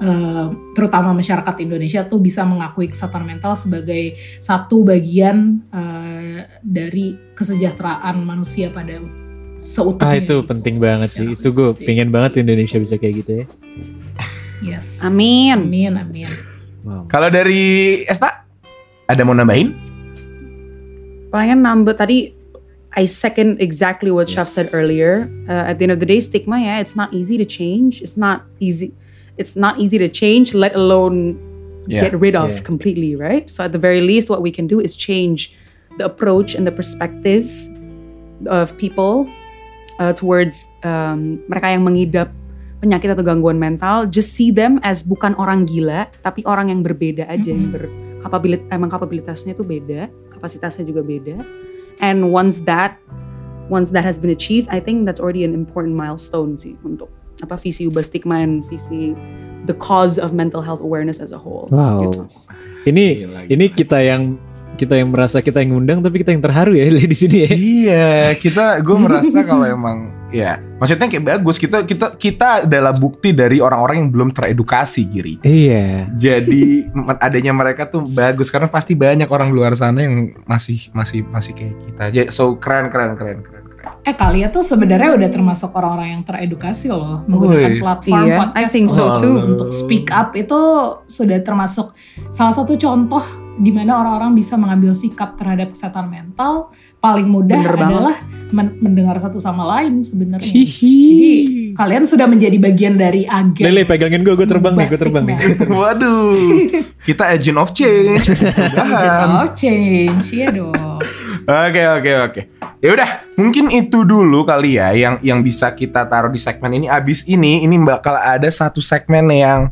[0.00, 8.20] eh, terutama masyarakat Indonesia tuh bisa mengakui kesehatan mental sebagai satu bagian eh, dari kesejahteraan
[8.20, 8.98] manusia pada
[9.60, 10.16] Ah seutuhnya.
[10.24, 10.48] itu gitu.
[10.48, 11.28] penting banget sih.
[11.28, 11.44] Yes.
[11.44, 13.46] Itu gue pengen banget Indonesia bisa kayak gitu ya.
[14.64, 15.04] Yes.
[15.04, 15.52] Amin.
[15.68, 16.30] Amin, amin.
[16.80, 17.04] Wow.
[17.12, 18.44] Kalau dari Esta,
[19.04, 19.76] ada mau nambahin?
[21.30, 22.32] Palingan nambah tadi
[22.90, 24.56] I second exactly what Chef Yes.
[24.56, 25.30] said earlier.
[25.46, 28.02] Uh, at the end of the day, stigma, yeah, it's not easy to change.
[28.02, 28.90] It's not easy.
[29.38, 31.38] It's not easy to change, let alone
[31.86, 32.02] Yeah.
[32.02, 32.66] get rid of Yeah.
[32.66, 33.46] completely, right?
[33.46, 35.54] So at the very least, what we can do is change
[35.96, 37.46] the approach and the perspective
[38.50, 39.30] of people
[40.00, 42.28] uh, towards um, mereka yang mengidap
[42.80, 44.08] penyakit atau gangguan mental.
[44.08, 48.88] Just see them as bukan orang gila, tapi orang yang berbeda aja, yang berkapabilitas, emang
[48.88, 51.44] kapabilitasnya itu beda, kapasitasnya juga beda.
[52.00, 52.96] And once that
[53.70, 57.60] once that has been achieved, I think that's already an important milestone sih untuk apa
[57.60, 59.14] visi ubah stigma and visi
[59.68, 61.68] the cause of mental health awareness as a whole.
[61.70, 62.08] Wow.
[62.08, 62.24] gitu.
[62.88, 64.40] Ini Gila, ini kita yang
[64.76, 67.50] kita yang merasa kita yang ngundang tapi kita yang terharu ya di sini ya.
[67.52, 68.08] Iya,
[68.38, 71.56] kita gue merasa kalau emang ya, maksudnya kayak bagus.
[71.58, 75.34] Kita kita kita adalah bukti dari orang-orang yang belum teredukasi, Giri.
[75.42, 76.08] Iya.
[76.14, 81.52] Jadi adanya mereka tuh bagus karena pasti banyak orang luar sana yang masih masih masih
[81.52, 82.04] kayak kita.
[82.14, 83.88] Jadi so keren keren keren keren keren.
[84.04, 87.80] Eh kalian tuh sebenarnya udah termasuk orang-orang yang teredukasi loh menggunakan Wih.
[87.80, 89.36] platform Iya, podcast I think so too.
[89.40, 90.56] untuk speak up itu
[91.04, 91.92] sudah termasuk
[92.28, 93.24] salah satu contoh
[93.60, 97.92] di mana orang-orang bisa mengambil sikap terhadap kesehatan mental paling mudah Bener banget.
[97.92, 98.16] adalah
[98.50, 100.48] men- mendengar satu sama lain sebenarnya.
[100.48, 101.32] Jadi
[101.76, 103.60] kalian sudah menjadi bagian dari agen.
[103.60, 105.36] Lele pegangin gue, gue terbang nih, gue terbang nih.
[105.80, 106.32] Waduh,
[107.04, 108.32] kita agent of change.
[108.80, 111.00] Agent of change, iya dong.
[111.44, 112.40] Oke oke oke.
[112.80, 116.86] Ya udah, mungkin itu dulu kali ya yang yang bisa kita taruh di segmen ini.
[116.88, 119.68] Abis ini ini bakal ada satu segmen yang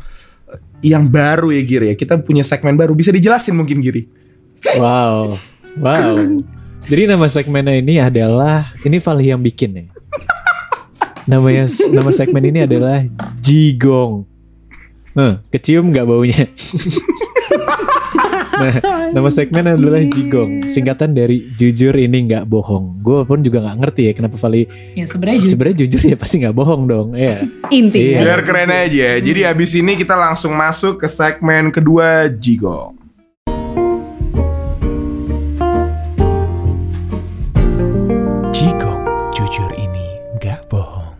[0.85, 1.95] yang baru ya Giri ya.
[1.99, 2.95] Kita punya segmen baru.
[2.95, 4.07] Bisa dijelasin mungkin Giri?
[4.79, 5.39] Wow,
[5.79, 6.15] wow.
[6.89, 9.85] Jadi nama segmennya ini adalah ini Vali yang bikin ya.
[11.29, 13.05] Namanya nama segmen ini adalah
[13.45, 14.25] Jigong.
[15.13, 16.49] Huh, kecium nggak baunya?
[18.59, 18.75] Nah,
[19.15, 22.99] nama segmen adalah Jigong, singkatan dari jujur ini nggak bohong.
[23.01, 24.67] Gue pun juga nggak ngerti ya kenapa Vali
[24.99, 27.09] Ya sebenarnya juga sebenarnya jujur ya pasti nggak bohong dong.
[27.15, 27.39] Ya.
[27.71, 28.19] Intinya.
[28.19, 28.21] Iya.
[28.27, 29.09] Biar keren aja.
[29.23, 32.95] Jadi abis ini kita langsung masuk ke segmen kedua Jigo.
[38.51, 40.07] Jigong, jujur ini
[40.43, 41.15] nggak bohong.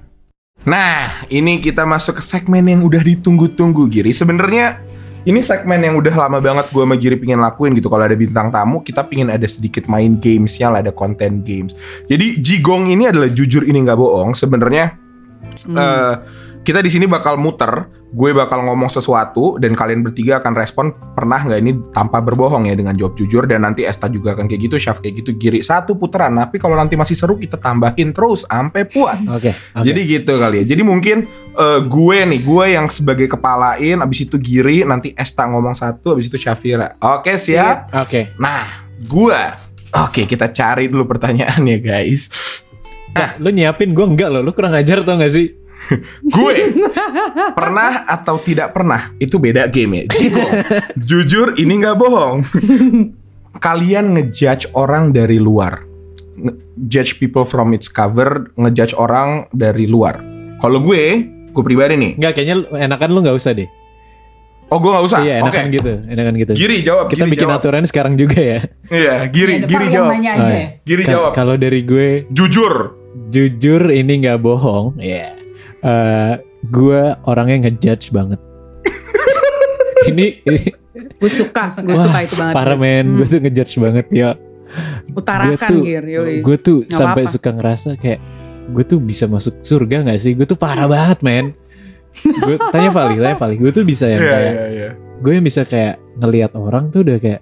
[0.67, 4.13] Nah, ini kita masuk ke segmen yang udah ditunggu-tunggu Giri.
[4.13, 4.88] Sebenarnya
[5.29, 7.93] ini segmen yang udah lama banget gue sama Giri pingin lakuin gitu.
[7.93, 11.77] Kalau ada bintang tamu, kita pingin ada sedikit main gamesnya lah, ada konten games.
[12.09, 14.33] Jadi Jigong ini adalah jujur ini nggak bohong.
[14.33, 14.97] Sebenarnya
[15.69, 16.15] eh,
[16.69, 17.89] kita di sini bakal muter.
[18.13, 22.77] Gue bakal ngomong sesuatu dan kalian bertiga akan respon pernah nggak ini tanpa berbohong ya
[22.77, 25.97] dengan jawab jujur dan nanti Esta juga akan kayak gitu, Syaf kayak gitu, Giri satu
[25.97, 26.37] putaran.
[26.37, 29.25] Tapi kalau nanti masih seru kita tambahin terus sampai puas.
[29.37, 29.57] Oke.
[29.57, 29.81] oke.
[29.81, 30.77] Jadi gitu kali ya.
[30.77, 31.25] Jadi mungkin
[31.57, 36.29] eh, gue nih, gue yang sebagai kepalain, abis itu Giri, nanti Esta ngomong satu, abis
[36.29, 37.01] itu Syafira.
[37.01, 37.93] Oke siap?
[37.97, 38.37] Oke.
[38.37, 39.41] Nah, gue.
[40.05, 42.29] Oke, kita cari dulu pertanyaannya guys.
[43.17, 44.45] Nah, lu nyiapin gue enggak loh.
[44.45, 45.68] Lu kurang ajar tau gak sih?
[46.35, 46.75] Gue
[47.53, 50.05] pernah atau tidak pernah itu beda game ya.
[50.11, 50.45] Jigo,
[51.09, 52.43] jujur ini nggak bohong.
[53.59, 55.83] Kalian ngejudge orang dari luar,
[56.35, 60.21] Nge- judge people from its cover, ngejudge orang dari luar.
[60.59, 62.13] Kalau gue, gue pribadi nih.
[62.15, 63.67] Enggak, kayaknya enakan lu nggak usah deh.
[64.69, 65.19] Oh, gue nggak usah.
[65.25, 65.49] Iya, Oke.
[65.49, 65.93] enakan gitu.
[66.05, 66.53] Enakan gitu.
[66.53, 67.09] Giri jawab.
[67.09, 67.59] Kita Giri bikin jawab.
[67.59, 68.61] aturan sekarang juga ya.
[68.87, 70.11] Iya, Giri, Ya, Giri jawab.
[70.13, 70.67] aja Oh, ya.
[70.85, 71.31] Giri Ka- jawab.
[71.33, 72.95] Kalau dari gue Jujur.
[73.29, 75.01] jujur ini nggak bohong.
[75.01, 75.38] Iya.
[75.81, 78.41] Eh, gue orangnya ngejudge banget.
[80.11, 80.63] ini, ini
[81.19, 82.55] Gue suka, gue suka itu banget.
[82.55, 84.31] parah men, gue tuh ngejudge banget ya.
[85.11, 85.71] Utarakan
[86.43, 87.35] Gue tuh- tuh sampai apa-apa.
[87.35, 88.21] suka ngerasa kayak
[88.69, 90.35] gue tuh bisa masuk surga nggak sih?
[90.35, 91.47] Gue tuh parah banget men.
[92.19, 94.91] gue tanya Vali, tanya Vali, gue tuh bisa yang Iya, kayak iya, iya.
[95.19, 97.41] gue yang bisa kayak ngelihat orang tuh udah kayak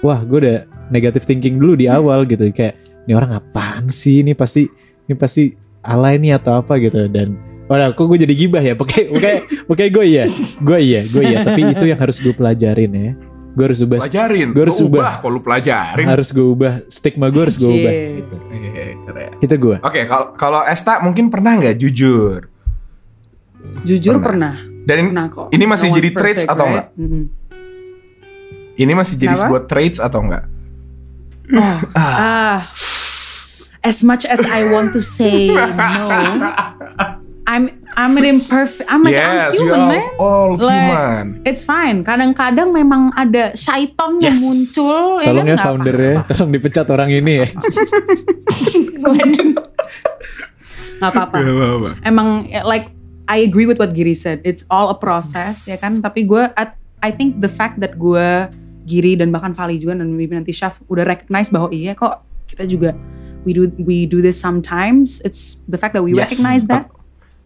[0.00, 0.56] wah gue udah
[0.88, 4.64] negative thinking dulu di awal gitu kayak ini orang apaan sih ini pasti
[5.04, 5.52] ini pasti
[5.86, 8.78] alay nih atau apa gitu dan Waduh, kok gue jadi gibah ya?
[8.78, 9.32] Oke, oke,
[9.66, 10.30] oke, gue iya,
[10.62, 11.38] gue iya, gue iya.
[11.42, 13.10] Tapi itu yang harus gue pelajarin ya.
[13.58, 14.48] Gue harus ubah, Pelajarin.
[14.54, 14.86] Gue harus ubah.
[15.02, 15.12] ubah.
[15.18, 16.06] Kalau lu pelajarin.
[16.06, 17.92] harus gue ubah stigma gue harus gue ubah.
[18.22, 18.36] Gitu.
[18.54, 19.30] Iya, keren.
[19.42, 19.76] Itu gue.
[19.82, 22.46] Oke, kalau kalau Esta mungkin pernah nggak jujur?
[23.82, 24.54] Jujur Pernah.
[24.54, 24.54] pernah.
[24.86, 25.46] Dan Pernah kok.
[25.50, 26.70] ini masih No jadi traits perfect, atau right?
[26.70, 26.86] enggak?
[26.94, 27.22] Mhm.
[28.76, 29.42] ini masih jadi Kenapa?
[29.42, 30.44] sebuah traits atau enggak?
[31.50, 32.60] Oh, ah.
[33.86, 35.62] As much as I want to say no,
[37.46, 38.90] I'm I'm an imperfect.
[38.90, 40.04] I'm like yes, I'm we human, are man.
[40.18, 41.24] all Like, human.
[41.44, 42.02] It's fine.
[42.02, 44.42] Kadang-kadang memang ada syaiton yang Yes.
[44.42, 45.22] muncul.
[45.22, 45.46] Tolong kan?
[45.46, 46.30] ya Nggak foundernya, apa-apa.
[46.34, 47.48] tolong dipecat orang ini ya.
[49.06, 49.48] Waduh.
[50.96, 51.36] Nggak apa-apa.
[51.38, 51.90] Gak apa-apa.
[52.02, 52.90] Emang ya, like
[53.26, 54.42] I agree with what Giri said.
[54.42, 55.70] It's all a process Yes.
[55.70, 56.00] ya kan.
[56.00, 56.64] Tapi gue I,
[57.00, 58.50] I think the fact that gue
[58.82, 62.62] Giri dan bahkan Vali juga dan maybe nanti Syaf udah recognize bahwa iya kok kita
[62.64, 62.94] juga
[63.46, 65.22] we do we do this sometimes.
[65.22, 66.26] It's the fact that we Yes.
[66.28, 66.90] recognize that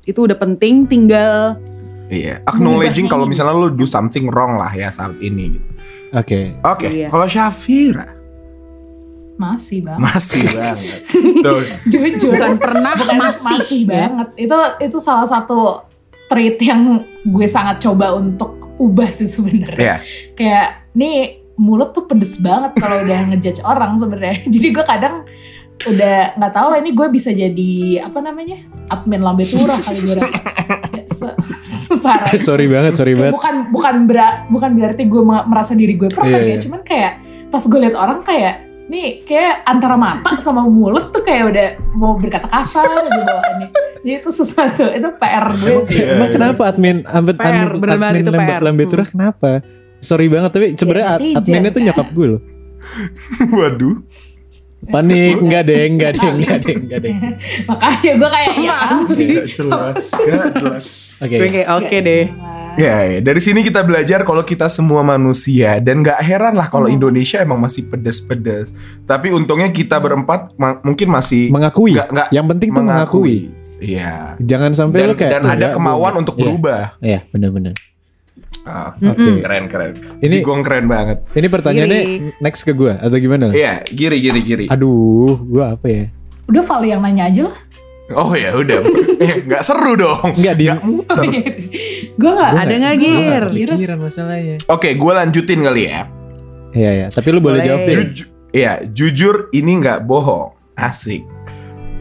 [0.03, 0.89] itu udah penting.
[0.89, 1.61] Tinggal
[2.09, 5.69] Iya, acknowledging Mengubahnya kalau misalnya lu do something wrong lah ya saat ini gitu.
[6.11, 6.41] Oke.
[6.61, 7.07] Oke, Iya.
[7.07, 8.19] kalau Syafira
[9.39, 10.01] Masih banget.
[10.05, 10.95] masih banget.
[11.41, 12.35] Tuh, Jujur.
[12.35, 14.11] bukan pernah Bukan masih, ya.
[14.11, 14.29] banget.
[14.37, 15.87] Itu itu salah satu
[16.27, 19.79] trait yang gue sangat coba untuk ubah sih sebenarnya.
[19.79, 19.97] Iya.
[20.35, 21.17] Kayak nih
[21.57, 24.45] mulut tuh pedes banget kalau udah ngejudge orang sebenarnya.
[24.53, 25.15] Jadi gue kadang
[25.83, 27.73] udah nggak tahu lah ini gue bisa jadi
[28.03, 30.39] apa namanya admin lambe turah kali gue rasa.
[30.91, 32.29] Ya, se- separah.
[32.43, 33.35] sorry banget, sorry Kayak banget.
[33.35, 36.61] bukan bukan bera- bukan berarti gue me- merasa diri gue perfect Iya, ya, iya.
[36.61, 37.13] cuman kayak
[37.49, 38.55] pas gue liat orang kayak
[38.87, 43.69] nih kayak antara mata sama mulut tuh kayak udah mau berkata kasar gitu bawaannya.
[44.01, 45.97] Jadi itu sesuatu itu PR gue sih.
[45.97, 46.35] Iya, Emang iya.
[46.35, 48.61] kenapa admin admin, PR, admin, admin itu Lambe- PR.
[48.61, 49.51] Lambe Turah kenapa?
[49.99, 52.43] Sorry banget tapi sebenarnya netizen, adminnya tuh nyokap gue loh.
[53.55, 53.97] waduh.
[54.83, 57.15] Panik, enggak deh, enggak deh, enggak deh, enggak deh.
[57.69, 58.77] Makanya gue kayak ya
[59.07, 59.29] sih?
[59.35, 60.87] Gak jelas, gak jelas.
[61.21, 61.37] Oke.
[61.39, 62.25] kayak oke deh.
[62.73, 66.89] Ya, ya, dari sini kita belajar kalau kita semua manusia dan gak heran lah kalau
[66.89, 68.73] Indonesia emang masih pedes-pedes.
[69.05, 71.93] Tapi untungnya kita berempat ma- mungkin masih Mengakui.
[71.93, 73.39] Nggak- nggak Yang penting tuh mengakui.
[73.81, 74.37] Iya.
[74.39, 76.83] Jangan sampai Dan, lu kayak dan ada "Enggak, kemauan gua- untuk Iya, berubah.
[77.01, 77.75] Iya, benar-benar.
[78.71, 79.43] Ah, Oke.
[79.43, 79.93] Keren keren.
[80.23, 81.27] Ini- Jigong keren banget.
[81.35, 82.39] Ini pertanyaannya Giri.
[82.39, 83.51] next ke gua atau gimana?
[83.51, 84.67] Iya, giri giri giri.
[84.71, 86.05] Aduh, gua apa ya?
[86.47, 87.59] Udah Vali yang nanya aja lah.
[88.11, 88.81] Oh ya udah.
[89.21, 90.33] Eh, nggak seru dong.
[90.33, 91.25] Nggak muter.
[92.21, 93.43] gue gak Ada nggak Gir?
[93.53, 94.57] Pikiran masalahnya.
[94.65, 96.09] Oke, gue lanjutin kali ya.
[96.73, 97.07] Iya, iya.
[97.13, 97.67] Tapi lu boleh, Boleh.
[97.69, 97.93] jawab deh.
[98.01, 100.57] Jujur, ya jujur ini nggak bohong.
[100.73, 101.21] Asik.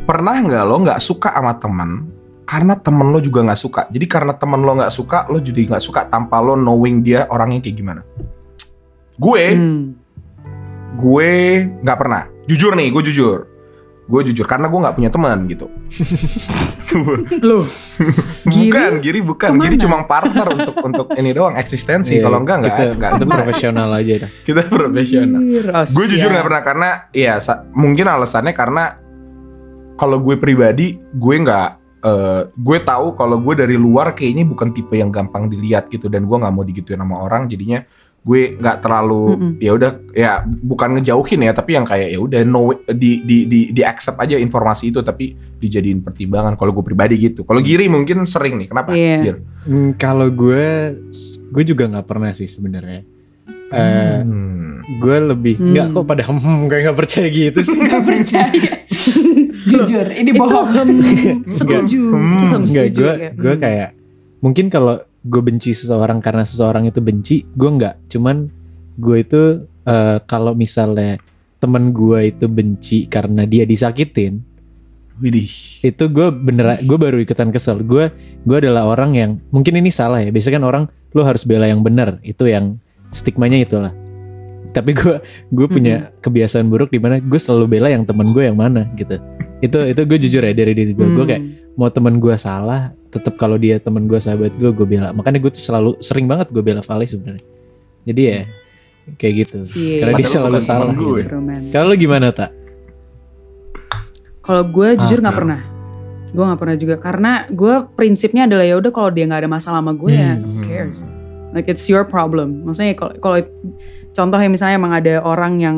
[0.08, 2.08] Pernah nggak lo nggak suka sama teman
[2.50, 3.82] karena temen lo juga nggak suka.
[3.94, 7.62] Jadi karena temen lo nggak suka, lo jadi nggak suka tanpa lo knowing dia orangnya
[7.62, 8.02] kayak gimana.
[9.22, 9.94] Gue, Hmm.
[10.98, 11.32] gue
[11.86, 12.26] nggak pernah.
[12.50, 13.46] Jujur nih, gue jujur.
[14.10, 15.70] Gue jujur karena gue nggak punya teman gitu.
[17.46, 17.62] Loh,
[18.50, 19.50] bukan, Giri bukan.
[19.54, 19.64] Ke mana?
[19.70, 22.18] Giri cuma partner untuk untuk ini doang eksistensi.
[22.18, 24.30] Iya, Kalau enggak nggak nggak kita profesional aja dah.
[24.42, 25.42] Kita profesional.
[25.94, 27.38] Gue jujur nggak pernah karena ya
[27.78, 28.98] mungkin alasannya karena
[29.94, 31.70] kalau gue pribadi gue nggak
[32.02, 36.24] eh, gue tahu kalau gue dari luar kayaknya bukan tipe yang gampang dilihat gitu dan
[36.24, 37.84] gue nggak mau digituin sama orang jadinya
[38.20, 39.52] gue nggak terlalu Mm-mm.
[39.58, 43.72] ya udah ya bukan ngejauhin ya tapi yang kayak ya udah no di di di
[43.72, 48.24] di accept aja informasi itu tapi dijadiin pertimbangan kalau gue pribadi gitu kalau Giri mungkin
[48.26, 49.16] sering nih kenapa Iya.
[49.24, 49.38] Gir?
[49.64, 51.00] Hmm, kalau gue,
[51.48, 53.08] gue juga nggak pernah sih sebenarnya.
[53.70, 54.82] Eh, Hmm.
[55.00, 55.72] gue lebih Hmm.
[55.72, 57.78] nggak kok pada hmm kayak nggak percaya gitu sih.
[57.88, 58.72] Gak percaya.
[59.70, 60.68] Jujur, ini bohong.
[61.60, 62.02] setuju.
[62.14, 62.66] Hmm.
[62.66, 63.02] Enggak, setuju.
[63.02, 63.32] gue ya.
[63.34, 63.62] gue Hmm.
[63.62, 63.90] kayak
[64.40, 68.10] mungkin kalau gue benci seseorang karena seseorang itu benci, gue nggak.
[68.10, 68.50] Cuman
[68.96, 69.42] gue itu
[69.84, 71.20] eh, kalau misalnya
[71.60, 74.40] temen gue itu benci karena dia disakitin,
[75.20, 75.52] Widih.
[75.84, 77.84] itu gue bener gue baru ikutan kesel.
[77.84, 78.08] Gue
[78.48, 80.32] gue adalah orang yang mungkin ini salah ya.
[80.32, 82.24] Biasanya kan orang lo harus bela yang benar.
[82.24, 82.80] Itu yang
[83.12, 83.92] stigmanya itulah.
[84.70, 85.18] Tapi gue
[85.52, 89.18] gue punya kebiasaan buruk di mana gue selalu bela yang temen gue yang mana gitu.
[89.60, 91.08] Itu itu gue jujur ya dari diri gue.
[91.10, 91.56] Gue kayak Hmm.
[91.76, 95.50] mau temen gue salah tetap kalau dia temen gue sahabat gue gue bela makanya gue
[95.50, 97.42] tuh selalu sering banget gue bela Vali sebenarnya
[98.04, 98.40] jadi ya
[99.16, 99.98] kayak gitu Iya.
[99.98, 101.18] karena dia selalu salah gitu.
[101.72, 102.52] Kalau lu gimana tak
[104.42, 105.62] Kalau gue jujur nggak Ah, pernah.
[106.30, 109.80] Gue nggak pernah juga karena gue prinsipnya adalah ya udah kalau dia nggak ada masalah
[109.80, 110.64] sama gue ya who Hmm.
[110.64, 111.02] cares.
[111.50, 112.62] Like it's your problem.
[112.66, 113.38] Maksudnya kalau kalau
[114.12, 115.78] contohnya misalnya emang ada orang yang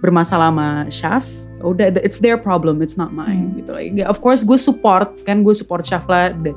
[0.00, 1.24] bermasalah sama Syaf,
[1.58, 3.80] udah it's their problem, it's not mine gitu lah.
[3.80, 6.56] Ya, of course gue support kan gue support Syaf lah the-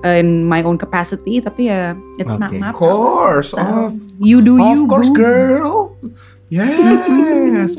[0.00, 2.60] in my own capacity tapi ya it's not Oke.
[2.60, 3.90] my Of course, problem.
[3.90, 4.86] of You do you.
[4.86, 5.18] of course, boo.
[5.18, 5.74] girl.
[6.48, 7.76] Yes.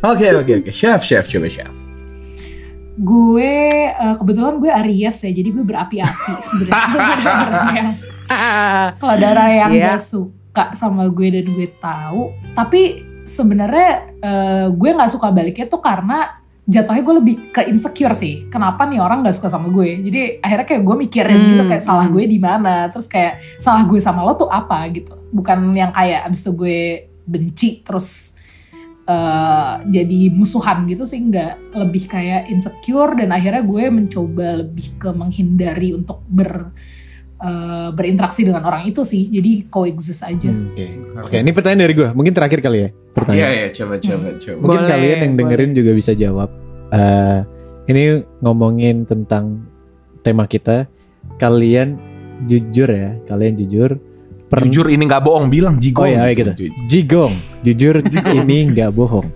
[0.00, 0.70] Oke, oke, oke.
[0.70, 1.72] Chef, chef, coba chef.
[2.92, 3.52] gue
[3.88, 7.96] eh, kebetulan gue Aries ya, jadi gue berapi-api sebenarnya.
[9.00, 9.86] Kalau ada orang yang Ah, Iya.
[9.90, 13.00] gak suka sama gue dan gue tahu, tapi
[13.30, 18.46] sebenarnya eh, gue nggak suka baliknya tuh karena jatuhnya gue lebih ke insecure sih.
[18.46, 20.02] Kenapa nih orang nggak suka sama gue?
[20.02, 21.48] Jadi akhirnya kayak gue mikirin Hmm.
[21.54, 25.14] gitu kayak salah gue di mana, terus kayak salah gue sama lo tuh apa gitu.
[25.30, 26.80] Bukan yang kayak abis itu gue
[27.26, 28.38] benci terus
[29.06, 35.10] eh, jadi musuhan gitu sih nggak lebih kayak insecure dan akhirnya gue mencoba lebih ke
[35.10, 36.70] menghindari untuk ber
[37.40, 39.26] eh, berinteraksi dengan orang itu sih.
[39.26, 40.48] Jadi coexist aja.
[40.48, 40.86] Hmm, oke.
[41.24, 41.36] Oke.
[41.36, 43.52] Ini pertanyaan dari gue mungkin terakhir kali ya Iya, pertanyaan.
[43.52, 44.56] Iya, coba, coba, coba.
[44.60, 46.48] mungkin Boleh, kalian yang dengerin juga bisa jawab.
[46.90, 47.38] Eh,
[47.86, 48.02] ini
[48.40, 49.64] ngomongin tentang
[50.20, 50.86] tema kita.
[51.36, 51.96] Kalian
[52.44, 53.96] jujur ya kalian jujur.
[54.46, 56.04] Pern- Jujur ini nggak bohong, bilang jigong.
[56.04, 56.50] Oh iya, gitu.
[56.86, 58.02] Jigong, jujur
[58.40, 59.26] ini nggak bohong.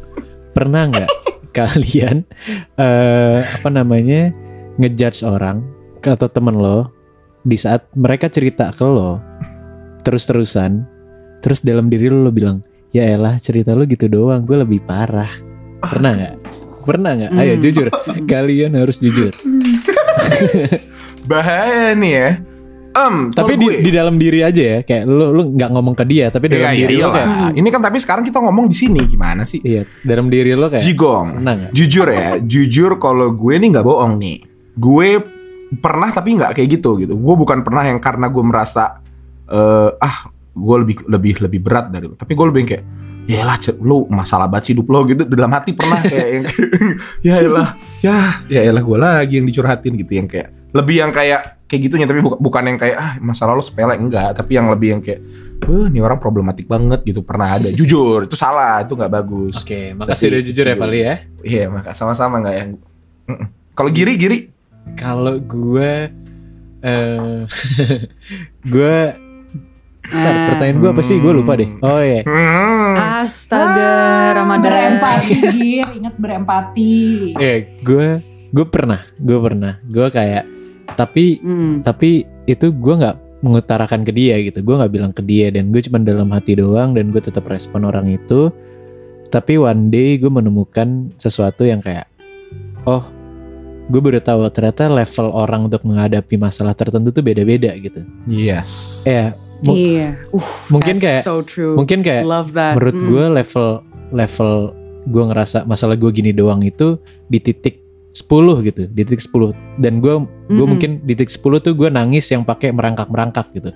[0.50, 1.10] Pernah nggak
[1.54, 2.26] kalian
[2.74, 4.34] eh apa namanya
[4.74, 5.62] ngejudge orang
[6.02, 6.90] atau temen lo
[7.44, 9.20] di saat mereka cerita ke lo
[10.00, 10.84] terus-terusan,
[11.38, 15.30] terus dalam diri lo, lo bilang, ya elah cerita lo gitu doang, gue lebih parah.
[15.78, 16.34] Pernah nggak?
[16.82, 17.30] Pernah nggak?
[17.34, 17.62] Ayo Hmm.
[17.62, 17.88] jujur,
[18.24, 19.32] kalian harus jujur.
[21.24, 22.30] Bahaya nih ya.
[22.94, 26.04] Em, Tapi di, gue, di dalam diri aja ya, kayak lo lo nggak ngomong ke
[26.06, 27.16] dia, tapi dalam Iya, iya, diri lo iyalah.
[27.18, 29.58] kayak, Ini kan tapi sekarang kita ngomong di sini gimana sih?
[29.60, 31.42] iya, dalam diri lo kayak, Jigong.
[31.74, 34.38] Jujur ya, jujur kalau gue nih nggak bohong nih.
[34.76, 35.18] Gue
[35.80, 37.14] pernah tapi nggak kayak gitu gitu.
[37.16, 39.00] Gue bukan pernah yang karena gue merasa
[39.48, 40.16] eh, ah
[40.54, 42.16] gue lebih lebih lebih berat dari lo.
[42.16, 42.84] Tapi gue lebih kayak
[43.24, 45.22] ya lah lu masalah banget sih hidup lo gitu.
[45.26, 46.44] Dalam hati pernah kayak yang
[47.24, 47.68] ya elah
[48.04, 48.16] ya
[48.46, 50.12] ya elah gue lagi yang dicurhatin gitu.
[50.20, 52.06] Yang kayak lebih yang kayak kayak gitunya.
[52.06, 54.36] Tapi bukan bukan yang kayak ah masalah lo sepele enggak.
[54.36, 55.22] Tapi yang lebih yang kayak
[55.64, 57.24] Wah, ini orang problematik banget gitu.
[57.24, 57.68] Pernah ada.
[57.78, 59.64] Jujur itu salah itu nggak bagus.
[59.64, 61.14] Oke, makasih Tapi udah jujur ya Vali ya.
[61.40, 62.70] Iya, maka sama-sama nggak yang.
[63.74, 64.38] Kalau giri giri,
[64.94, 65.92] Kalau gue
[66.80, 67.38] eh
[68.72, 68.96] gue
[70.04, 70.44] Ntar, Ah.
[70.52, 71.16] pertanyaan gue apa sih?
[71.16, 71.64] Gue lupa deh.
[71.80, 72.20] Oh iya.
[72.22, 73.24] Hmm.
[73.24, 73.92] Astaga,
[74.36, 75.00] Ramadan.
[75.00, 76.92] berempati Gir ingat berempati
[77.34, 78.20] Eh, gue
[78.52, 80.44] gue pernah gue pernah gue kayak
[80.92, 81.80] tapi Hmm.
[81.80, 85.80] tapi itu gue nggak mengutarakan ke dia gitu gue nggak bilang ke dia dan gue
[85.80, 88.52] cuma dalam hati doang dan gue tetap respon orang itu
[89.26, 92.06] tapi one day gue menemukan sesuatu yang kayak
[92.84, 93.04] oh
[93.84, 99.04] gue baru tahu ternyata level orang untuk menghadapi masalah tertentu tuh beda-beda gitu Yes.
[99.04, 99.28] ya
[99.60, 100.16] mu- Iya.
[100.30, 101.76] Uh, mungkin kayak so true.
[101.76, 102.74] mungkin kayak Love that.
[102.74, 103.06] menurut Mm.
[103.06, 103.66] gue level
[104.10, 104.50] level
[105.04, 106.96] gue ngerasa masalah gue gini doang itu
[107.26, 108.24] di titik 10
[108.62, 110.64] gitu di titik 10 dan gue gue Mm-mm.
[110.64, 113.68] mungkin di titik 10 tuh gue nangis yang pakai merangkak merangkak gitu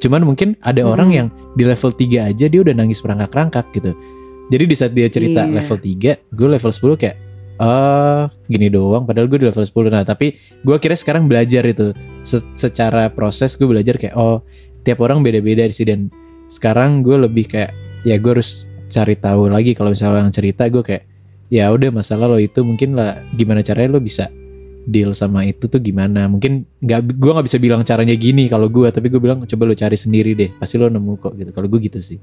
[0.00, 0.92] cuman mungkin ada Mm-mm.
[0.92, 3.92] orang yang di level 3 aja dia udah nangis merangkak merangkak gitu
[4.48, 5.52] jadi di saat dia cerita Iya.
[5.54, 7.16] level 3 gue level 10 kayak
[7.62, 10.34] ah gini doang padahal gue di level 10 nah tapi
[10.66, 11.94] gue kira sekarang belajar itu.
[12.26, 14.42] Se- secara proses gue belajar kayak oh
[14.82, 15.86] tiap orang beda-beda sih.
[15.86, 16.10] Dan
[16.50, 17.70] sekarang gue lebih kayak
[18.02, 21.06] ya gue harus cari tahu lagi kalau misalnya yang cerita gue kayak
[21.48, 24.26] ya udah masalah lo itu mungkin lah gimana caranya lo bisa
[24.82, 26.26] deal sama itu tuh gimana.
[26.26, 29.74] Mungkin nggak gue nggak bisa bilang caranya gini kalau gue tapi gue bilang coba lo
[29.78, 31.50] cari sendiri deh pasti lo nemu kok gitu.
[31.54, 32.18] Kalau gue gitu sih.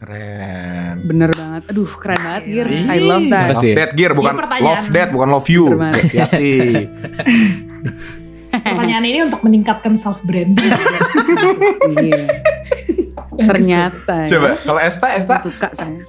[0.00, 1.04] Keren.
[1.04, 1.49] Bener banget.
[1.68, 2.66] Aduh, keren banget, Gir.
[2.70, 2.84] Ih.
[2.88, 3.48] I love that.
[3.52, 5.64] Love that gear bukan love that bukan love you.
[5.76, 6.00] Banget.
[6.08, 6.54] Hati-hati.
[8.64, 10.58] Pertanyaan ini untuk meningkatkan self branding.
[11.90, 12.22] Iya.
[13.40, 14.14] Ternyata.
[14.26, 14.28] ya.
[14.36, 16.04] Coba kalau Esta Esta suka saya.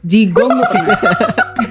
[0.00, 0.96] Jigong gue pernah.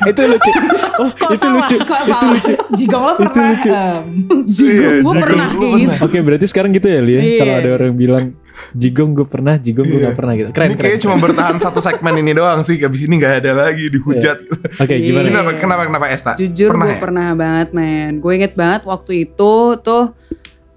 [0.04, 0.52] itu lucu
[1.00, 1.56] oh Kok itu salah?
[1.58, 2.40] lucu Kok salah?
[2.70, 3.70] Jigong lo Itu pernah lucu.
[3.70, 3.88] Iya,
[4.20, 5.80] gue jigong pernah lu kayak pernah.
[5.80, 5.96] gitu.
[6.04, 7.40] Oke berarti sekarang gitu ya Lia Iya.
[7.40, 8.26] Kalau ada orang bilang
[8.74, 11.80] Jigong gue pernah Jigong gue gak pernah gitu Keren ini keren kayaknya cuma bertahan satu
[11.80, 12.76] segmen ini doang sih.
[12.78, 14.38] Abis ini nggak ada lagi dihujat.
[14.76, 15.30] Oke gimana Iya.
[15.30, 16.34] Kenapa kenapa kenapa Esta?
[16.36, 17.00] Jujur Pernah gue ya?
[17.00, 18.12] pernah banget men.
[18.18, 20.04] Gue inget banget waktu itu tuh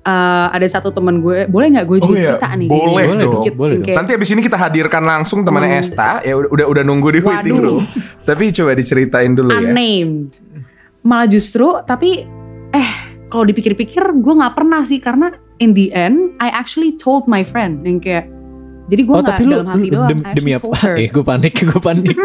[0.02, 1.44] eh, ada satu temen gue.
[1.46, 2.66] Boleh nggak gue Oh juga iya, cerita nih?
[2.66, 3.32] boleh Gini, dong.
[3.36, 3.84] dikit, Boleh dong.
[3.84, 5.82] kayak- Nanti abis ini kita hadirkan langsung temannya Hmm.
[5.82, 6.10] Esta.
[6.20, 7.66] Ya udah udah, udah nunggu di waiting Waduh.
[7.76, 7.84] room.
[8.22, 9.60] Tapi coba diceritain dulu ya.
[9.62, 10.36] unnamed.
[11.00, 12.24] Malah justru tapi
[12.70, 12.90] eh
[13.26, 17.82] kalau dipikir-pikir gue nggak pernah sih karena in the end I actually told my friend
[17.82, 18.28] yang kayak
[18.86, 20.08] jadi gue Oh nggak tapi lu, dalam hati lu- doang.
[20.10, 20.66] dem- demi apa?
[20.98, 22.10] Eh gue panik gue panik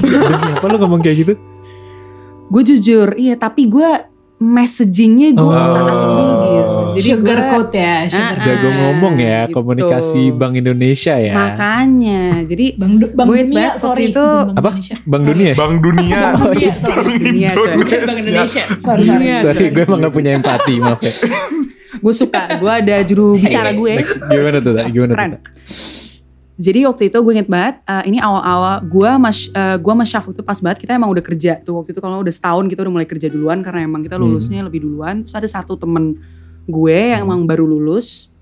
[0.00, 1.34] Demi apa lu ngomong kayak gitu?
[2.46, 3.88] Gue jujur, iya tapi gue
[4.36, 6.33] messagingnya gue Oh.
[6.94, 8.46] Jadi sugar gue- coat ya, sugar Ah, coat.
[8.46, 9.54] Jago ngomong ya gitu.
[9.54, 14.04] Komunikasi Bank Indonesia ya Makanya, jadi Bang, Du- Bang Gue Dunia, banget sorry.
[14.04, 14.70] waktu itu- Bang Apa?
[14.70, 15.24] Sorry.
[15.24, 16.18] Dunia Bang Dunia.
[16.20, 17.14] Bang Dunia, Bang sorry.
[17.18, 17.70] Dunia, coy.
[17.76, 18.62] Bukan Bang Indonesia.
[18.68, 19.06] Sorry, sorry.
[19.08, 19.34] Dunia.
[19.40, 21.14] Sorry gue emang gak punya empati Maaf ya
[22.04, 23.92] gue suka, gue ada juru bicara gue.
[23.96, 24.76] Next, Gimana tuh?
[24.86, 25.40] Gimana tuh?
[26.54, 30.28] Jadi waktu itu gue inget banget, eh, ini awal-awal gue mas, eh, gue sama Syaf
[30.28, 32.92] itu pas banget kita emang udah kerja tuh waktu itu kalau udah setahun kita udah
[32.92, 35.24] mulai kerja duluan karena emang kita lulusnya lebih duluan.
[35.24, 36.14] Terus ada satu temen
[36.64, 38.32] gue yang emang baru lulus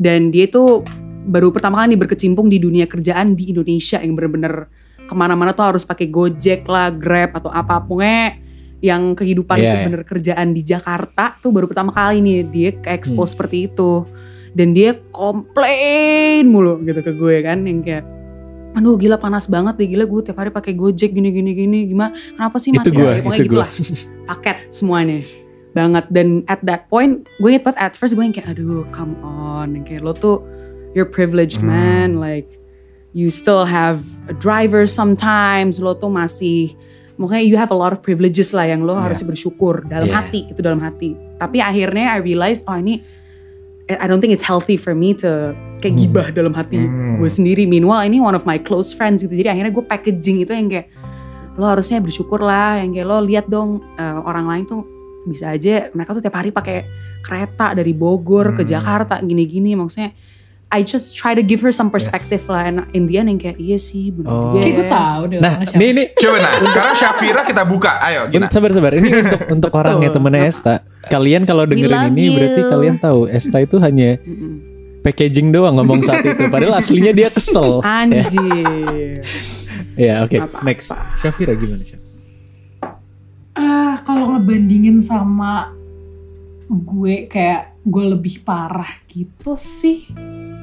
[0.00, 0.84] dan dia itu
[1.28, 4.72] baru pertama kali berkecimpung di dunia kerjaan di Indonesia yang bener-bener
[5.04, 8.00] ke mana-mana tuh harus pakai Gojek lah, Grab atau apa pun.
[8.80, 9.84] Yang kehidupan itu iya.
[9.84, 14.08] bener kerjaan di Jakarta tuh baru pertama kali nih dia ke expose seperti itu.
[14.56, 18.02] Dan dia komplain mulu gitu ke gue kan yang kayak
[18.70, 22.16] aduh gila panas banget deh gila gue tiap hari pakai gojek gini gini gini gimana?
[22.16, 23.60] Kenapa sih Itu masih gue, Ya, pokoknya itu gitu gue.
[23.60, 23.70] lah
[24.32, 25.18] paket semuanya
[25.70, 29.14] banget dan at that point gue inget banget at first gue yang kayak aduh come
[29.22, 30.42] on yang kayak lo tuh
[30.92, 31.70] you're privileged Hmm.
[31.70, 32.58] man like
[33.14, 36.74] you still have a driver sometimes lo tuh masih
[37.18, 39.06] makanya you have a lot of privileges lah yang lo Yeah.
[39.06, 40.18] harusnya bersyukur dalam Yeah.
[40.18, 43.02] hati itu dalam hati tapi akhirnya I realized oh ini
[43.90, 45.50] I don't think it's healthy for me to
[45.82, 46.02] kayak Hmm.
[46.06, 47.18] gibah dalam hati Hmm.
[47.18, 47.66] gue sendiri.
[47.66, 49.34] Meanwhile ini one of my close friends gitu.
[49.34, 50.94] Jadi akhirnya gue packaging itu yang kayak
[51.58, 52.78] lo harusnya bersyukur lah.
[52.78, 54.86] Yang kayak lo lihat dong eh, orang lain tuh
[55.22, 56.84] bisa aja mereka tuh tiap hari pakai
[57.20, 58.70] kereta dari Bogor ke Hmm.
[58.70, 59.74] Jakarta gini-gini.
[59.74, 60.12] Maksudnya
[60.70, 62.62] I just try to give her some perspective lah.
[62.64, 64.40] And in the end yang kayak iya sih bener Oh.
[64.48, 64.72] juga Kayak ya.
[64.72, 65.38] gue tahu deh.
[65.38, 67.92] Nah ini ini Coba nah, sekarang Syafira kita buka.
[68.00, 68.46] Ayo, gina.
[68.48, 70.74] Sabar sabar ini untuk untuk orangnya temennya Esta.
[71.02, 72.70] Kalian kalau dengerin ini berarti you.
[72.70, 74.14] kalian tahu Esta itu hanya
[75.00, 76.46] packaging doang ngomong saat itu.
[76.46, 77.82] Padahal aslinya dia kesel.
[77.98, 79.26] Anjir.
[79.98, 80.62] ya oke Apa-apa.
[80.62, 80.88] next.
[81.16, 81.82] Syafira gimana?
[83.52, 83.89] Ah, kalau
[84.40, 85.76] ngebandingin sama
[86.66, 90.08] gue kayak gue lebih parah gitu sih.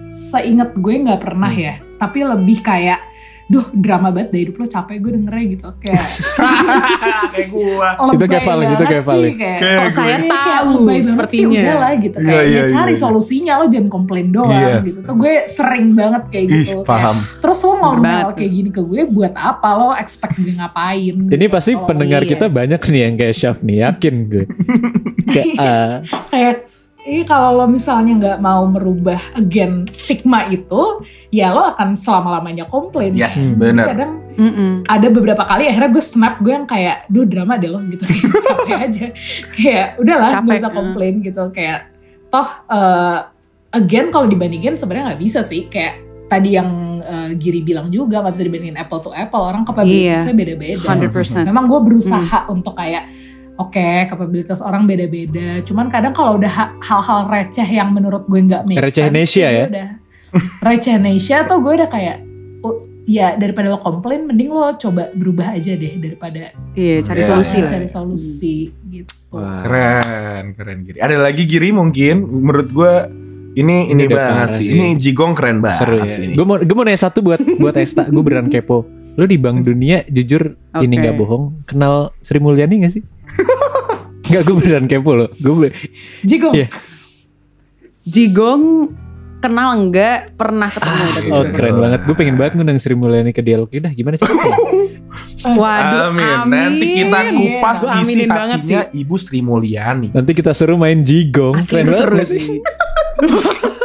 [0.09, 1.61] Seingat gue nggak pernah Hmm.
[1.61, 1.73] ya.
[2.01, 2.99] Tapi lebih kayak,
[3.47, 5.67] duh drama banget deh hidup lo capek gue dengernya gitu.
[5.79, 6.03] Kayak
[7.33, 7.89] Kayak gua.
[7.97, 10.27] lebay Itu kayak Valen, itu kayak sih, Kayak, Kayak Kok saya gue.
[10.27, 11.55] kayak tahu lebay banget sih sepertinya.
[11.57, 12.17] udah lah gitu.
[12.17, 12.99] Iya, Kayak iya, ya cari iya.
[12.99, 14.75] solusinya lo jangan komplain doang Iya.
[14.83, 14.99] gitu.
[15.01, 16.77] Tuh gue sering banget kayak Ih, gitu.
[16.77, 17.17] Kayak, paham.
[17.39, 18.35] Terus lo ngomel banget.
[18.35, 21.15] kayak gini ke gue buat apa lo expect gue ngapain?
[21.15, 21.47] Ini gitu.
[21.49, 22.29] pasti Oh, pendengar iya.
[22.29, 24.45] kita banyak nih yang kayak Syaf nih, yakin gue.
[25.33, 25.93] kayak ah,
[26.27, 26.66] kayak
[27.07, 32.67] ini kalau lo misalnya nggak mau merubah again stigma itu, ya lo akan selama lamanya
[32.67, 33.15] komplain.
[33.15, 33.55] Yes, Hmm.
[33.57, 33.85] benar.
[33.87, 34.83] Kadang Mm-mm.
[34.85, 38.27] ada beberapa kali akhirnya gue snap gue yang kayak duh drama deh lo gitu kayak
[38.45, 39.05] capek aja
[39.49, 40.75] kayak udahlah Capek, gak usah eh.
[40.75, 41.79] komplain gitu kayak
[42.27, 43.17] toh eh,
[43.71, 45.97] again kalau dibandingin sebenarnya nggak bisa sih kayak
[46.27, 46.69] tadi yang
[46.99, 51.41] eh, Giri bilang juga nggak bisa dibandingin apple to apple orang kapabilitasnya beda-beda 100%.
[51.41, 52.53] memang gue berusaha Hmm.
[52.53, 53.09] untuk kayak
[53.57, 58.63] oke kapabilitas orang beda-beda cuman kadang kalau udah ha- hal-hal receh yang menurut gue nggak
[58.63, 59.65] make Receh sense, Nesia gue ya?
[59.67, 59.87] udah
[60.67, 62.17] receh Nesia tuh gue udah kayak
[62.61, 67.27] oh, ya daripada lo komplain mending lo coba berubah aja deh daripada Iya, cari Iya.
[67.27, 67.69] solusi lah.
[67.69, 68.55] cari solusi
[68.85, 69.59] gitu Wah.
[69.59, 70.97] Keren, keren Giri.
[70.97, 72.93] Ada lagi Giri mungkin menurut gue
[73.55, 74.63] ini ini, Ini banget sih.
[74.63, 74.67] sih.
[74.71, 76.07] Ini Jigong keren banget Seru ya.
[76.07, 76.33] sih ini.
[76.33, 78.05] Gue mau gue mau nanya satu buat buat Esta.
[78.05, 78.87] Gue beneran kepo.
[79.17, 81.01] Lu di Bank Dunia jujur ini Oke.
[81.01, 81.43] nggak bohong.
[81.65, 83.03] Kenal Sri Mulyani gak sih?
[84.29, 85.29] Enggak, gue beneran kepo loh.
[85.33, 85.73] Gue
[86.21, 86.69] Jigo Iya.
[88.05, 88.93] Jigong
[89.37, 91.53] kenal enggak pernah ketemu tapi oh Gitu.
[91.53, 91.99] keren banget.
[92.05, 93.91] Gue pengen banget ngundang Sri Mulyani ke dialog lidah.
[93.91, 94.53] Gimana caranya?
[95.57, 96.25] Waduh, Amin.
[96.43, 96.57] amin.
[96.77, 100.09] Nanti kita kupas Gua isi hatinya Ibu Sri Mulyani.
[100.11, 101.57] Nanti kita suruh main jigong.
[101.57, 102.57] Asli Keren itu banget seru sih?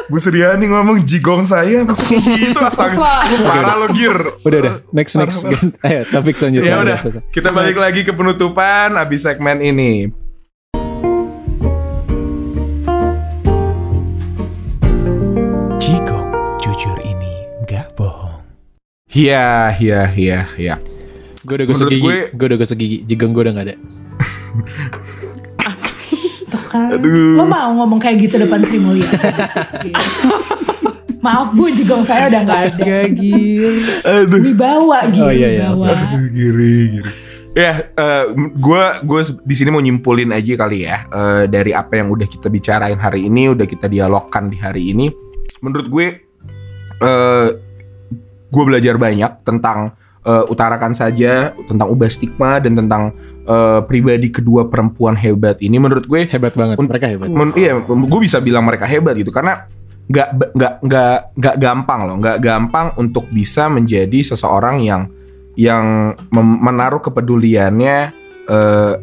[0.05, 3.25] Bu Sriani ngomong Jigong saya maksudnya gitu astaga.
[3.41, 4.17] Parah lo Gir.
[4.43, 4.75] Udah udah.
[4.91, 5.49] Next next.
[5.87, 6.69] Ayo topik selanjutnya.
[6.69, 6.99] Ya udah,
[7.31, 10.13] kita balik lagi ke penutupan abis segmen ini.
[15.79, 16.29] Jigong,
[16.59, 17.33] jujur ini
[17.65, 18.41] nggak bohong.
[19.11, 20.75] Iya, iya, iya, iya.
[21.43, 22.03] Gue udah gosok gigi.
[22.03, 22.99] gue- Gue udah gosok gigi.
[23.05, 23.77] Jigong gue udah gak ada.
[26.73, 27.37] kan Aduh.
[27.37, 29.13] lo mau ngomong kayak gitu depan Sri Mulyani
[29.85, 29.93] Gitu.
[31.25, 32.97] maaf bu jigong saya udah nggak ada
[34.25, 34.41] Aduh.
[34.43, 35.95] wibawa gitu Oh, iya, iya, wibawa.
[35.95, 37.13] Aduh, giri, giri.
[37.53, 37.85] Ya,
[38.35, 42.49] gue gue di sini mau nyimpulin aja kali ya eh, dari apa yang udah kita
[42.49, 45.13] bicarain hari ini, udah kita dialogkan di hari ini.
[45.61, 46.07] Menurut gue,
[46.99, 47.49] eh
[48.53, 49.93] gue belajar banyak tentang
[50.23, 53.15] eh, utarakan saja, tentang ubah stigma dan tentang
[53.47, 55.79] eh, pribadi kedua perempuan hebat ini.
[55.79, 56.77] Menurut gue, Hebat banget.
[56.79, 57.29] Mereka hebat.
[57.29, 59.67] Men, iya, gue bisa bilang mereka hebat gitu karena
[60.13, 60.29] nggak
[60.59, 65.07] nggak nggak nggak gampang loh, nggak gampang untuk bisa menjadi seseorang yang
[65.55, 67.97] yang menaruh kepeduliannya
[68.49, 68.95] eh,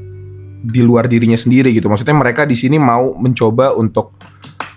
[0.60, 1.88] di luar dirinya sendiri gitu.
[1.88, 4.18] Maksudnya mereka di sini mau mencoba untuk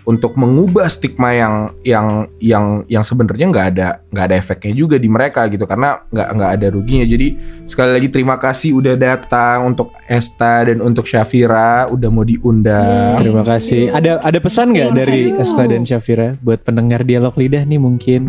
[0.03, 1.55] untuk mengubah stigma yang
[1.87, 2.07] yang
[2.43, 6.51] yang yang sebenarnya nggak ada nggak ada efeknya juga di mereka gitu karena nggak nggak
[6.59, 7.07] ada ruginya.
[7.07, 7.27] Jadi
[7.63, 13.15] sekali lagi terima kasih udah datang untuk Esta dan untuk Syafira udah mau diundang.
[13.15, 13.95] Terima kasih.
[13.95, 15.21] Ada ada pesan nggak Thank dari.
[15.39, 18.21] Esta dan Syafira buat pendengar dialog lidah nih mungkin?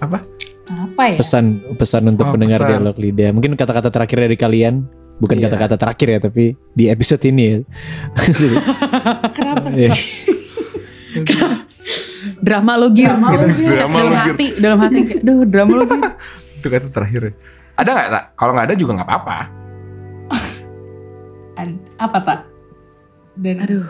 [0.00, 0.20] Apa?
[0.72, 1.16] Apa ya?
[1.20, 2.70] Pesan pesan untuk Oh, pendengar pesan.
[2.72, 3.30] dialog lidah.
[3.34, 4.86] Mungkin kata-kata terakhir dari kalian
[5.22, 5.46] bukan Iya.
[5.46, 6.44] kata-kata terakhir ya tapi
[6.74, 7.58] di episode ini ya.
[9.38, 9.86] kenapa sih?
[9.86, 9.94] Iya.
[12.42, 13.70] Drama lo Gir Drama lo, gitu.
[13.70, 15.00] Dalam hati, dalam hati.
[15.22, 16.02] Duh, drama lo Gir.
[16.58, 17.34] itu kata terakhir
[17.74, 19.38] ada nggak tak kalau nggak ada juga nggak apa-apa.
[22.02, 22.38] Apa tak
[23.38, 23.86] dan Aduh.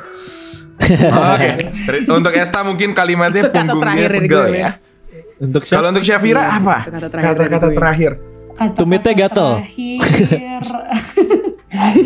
[1.08, 1.50] oke.
[1.88, 4.70] Ter- untuk Esta mungkin kalimatnya punggungnya pegel ya.
[5.40, 6.84] Untuk kalau untuk Syafira apa?
[6.86, 8.12] Terakhir dari kata-kata terakhir
[8.52, 9.50] kata-kata Tumitnya gatel.
[9.58, 10.64] terakhir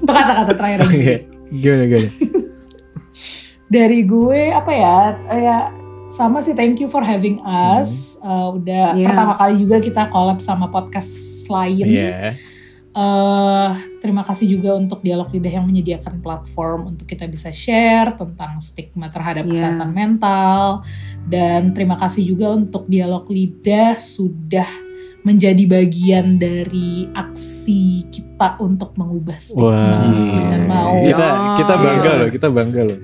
[0.00, 1.16] itu kata-kata terakhir dari gue.
[1.52, 2.10] gimana gimana?
[3.70, 4.96] dari gue apa ya
[5.30, 5.58] ya
[6.08, 9.06] sama sih thank you for having us Eh, udah Iya.
[9.06, 11.10] pertama kali juga kita collab sama podcast
[11.46, 12.34] lain Iya.
[12.90, 13.68] Eh,
[14.00, 19.06] terima kasih juga untuk Dialog Lidah yang menyediakan platform untuk kita bisa share tentang stigma
[19.06, 19.52] terhadap Iya.
[19.52, 20.82] kesehatan mental
[21.22, 24.66] dan terima kasih juga untuk Dialog Lidah sudah
[25.20, 30.00] menjadi bagian dari aksi kita untuk mengubah stigma Wah.
[30.00, 31.26] dengan mau Kita
[31.58, 32.16] kita bangga Yes.
[32.16, 32.98] loh, kita bangga loh.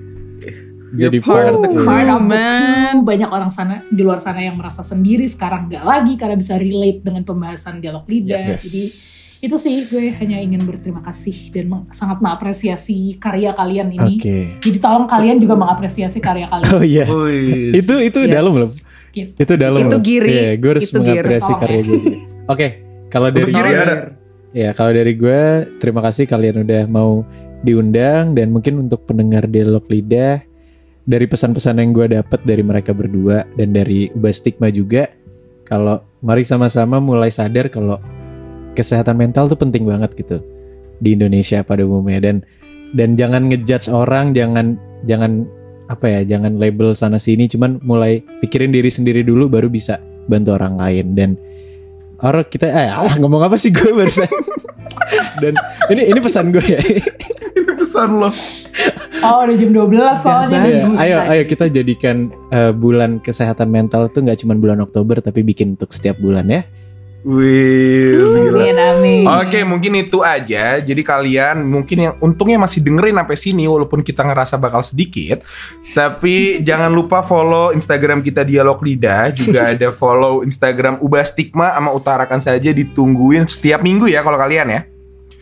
[0.87, 1.83] Jadi part part of the iya.
[1.83, 2.71] part of the Man.
[2.95, 3.03] crew.
[3.03, 7.03] banyak orang sana di luar sana yang merasa sendiri sekarang nggak lagi karena bisa relate
[7.03, 8.63] dengan pembahasan dialog lidah Yes.
[8.63, 8.83] jadi
[9.37, 14.37] itu sih gue hanya ingin berterima kasih dan meng- sangat mengapresiasi karya kalian ini Oke.
[14.57, 17.03] jadi tolong kalian juga mengapresiasi karya kalian Oh iya.
[17.03, 17.75] Wih.
[17.75, 18.33] Itu itu Yes.
[18.33, 18.71] dalam belum?
[19.11, 19.31] Gitu.
[19.35, 19.97] Itu dalam Itu.
[19.99, 20.29] Giri.
[20.29, 21.05] Iya, gue harus Itu Giri.
[21.09, 21.83] mengapresiasi Tolong karya ya.
[21.83, 21.99] gue.
[22.47, 22.67] Oke,
[23.07, 23.95] kalau dari Giri gue- ada.
[24.51, 25.41] Ya, kalau dari gue
[25.77, 27.21] terima kasih kalian udah mau
[27.61, 30.41] diundang dan mungkin untuk pendengar dialog lidah
[31.03, 35.09] dari pesan-pesan yang gue dapat dari mereka berdua dan dari Ubah Stigma juga
[35.63, 37.99] kalau mari sama-sama mulai sadar kalau
[38.73, 40.37] kesehatan mental tuh penting banget gitu
[40.97, 42.35] di Indonesia pada umumnya dan
[42.93, 45.45] dan jangan ngejudge orang jangan jangan
[45.87, 50.59] apa ya jangan label sana sini cuman mulai pikirin diri sendiri dulu baru bisa bantu
[50.59, 51.29] orang lain dan
[52.19, 54.27] orang kita eh ah, ngomong apa sih gue barusan
[55.41, 55.55] dan
[55.87, 56.79] ini ini pesan gue ya
[57.77, 58.33] Bagusan loh.
[59.21, 60.71] Oh udah jam 12 soalnya nih.
[60.71, 65.45] Iya, ayo, ayo kita jadikan eh, bulan kesehatan mental tuh nggak cuma bulan Oktober tapi
[65.45, 66.65] bikin untuk setiap bulan ya.
[67.25, 68.61] Wih, gila.
[68.61, 69.23] Amin amin.
[69.25, 70.77] Oke, mungkin itu aja.
[70.77, 75.41] Jadi kalian mungkin yang untungnya masih dengerin sampai sini walaupun kita ngerasa bakal sedikit.
[75.97, 76.35] Tapi
[76.67, 82.39] jangan lupa follow Instagram kita Dialog Lidah, juga ada follow Instagram Ubah Stigma sama Utarakan
[82.39, 84.81] saja ditungguin setiap minggu ya kalau kalian ya.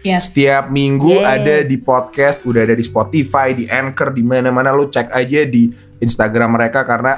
[0.05, 0.31] Yes.
[0.31, 1.25] Setiap minggu Yes.
[1.25, 5.73] ada di podcast, udah ada di Spotify, di Anchor, di mana-mana lu cek aja di
[5.97, 7.17] Instagram mereka karena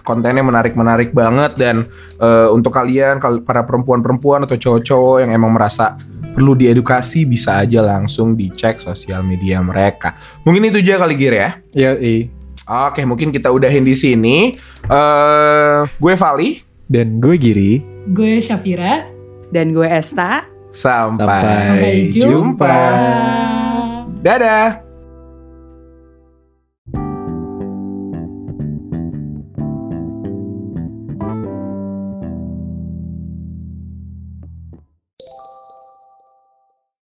[0.00, 1.76] kontennya menarik-menarik banget dan
[2.18, 5.96] eh, untuk kalian kal- para perempuan-perempuan atau cowok-cowok yang emang merasa
[6.30, 10.14] perlu diedukasi bisa aja langsung dicek sosial media mereka.
[10.46, 11.50] Mungkin itu aja kali Gir ya.
[11.74, 12.30] Ya, i.
[12.70, 14.54] Oke, mungkin kita udahin di sini.
[14.86, 16.62] Eh, gue Vali.
[16.86, 17.72] Dan gue Giri.
[18.10, 19.06] Gue Syafira.
[19.50, 20.46] Dan gue Esta.
[20.70, 22.30] Sampai, Sampai Sampai jumpa.
[22.30, 22.78] jumpa.
[24.22, 24.89] Dadah.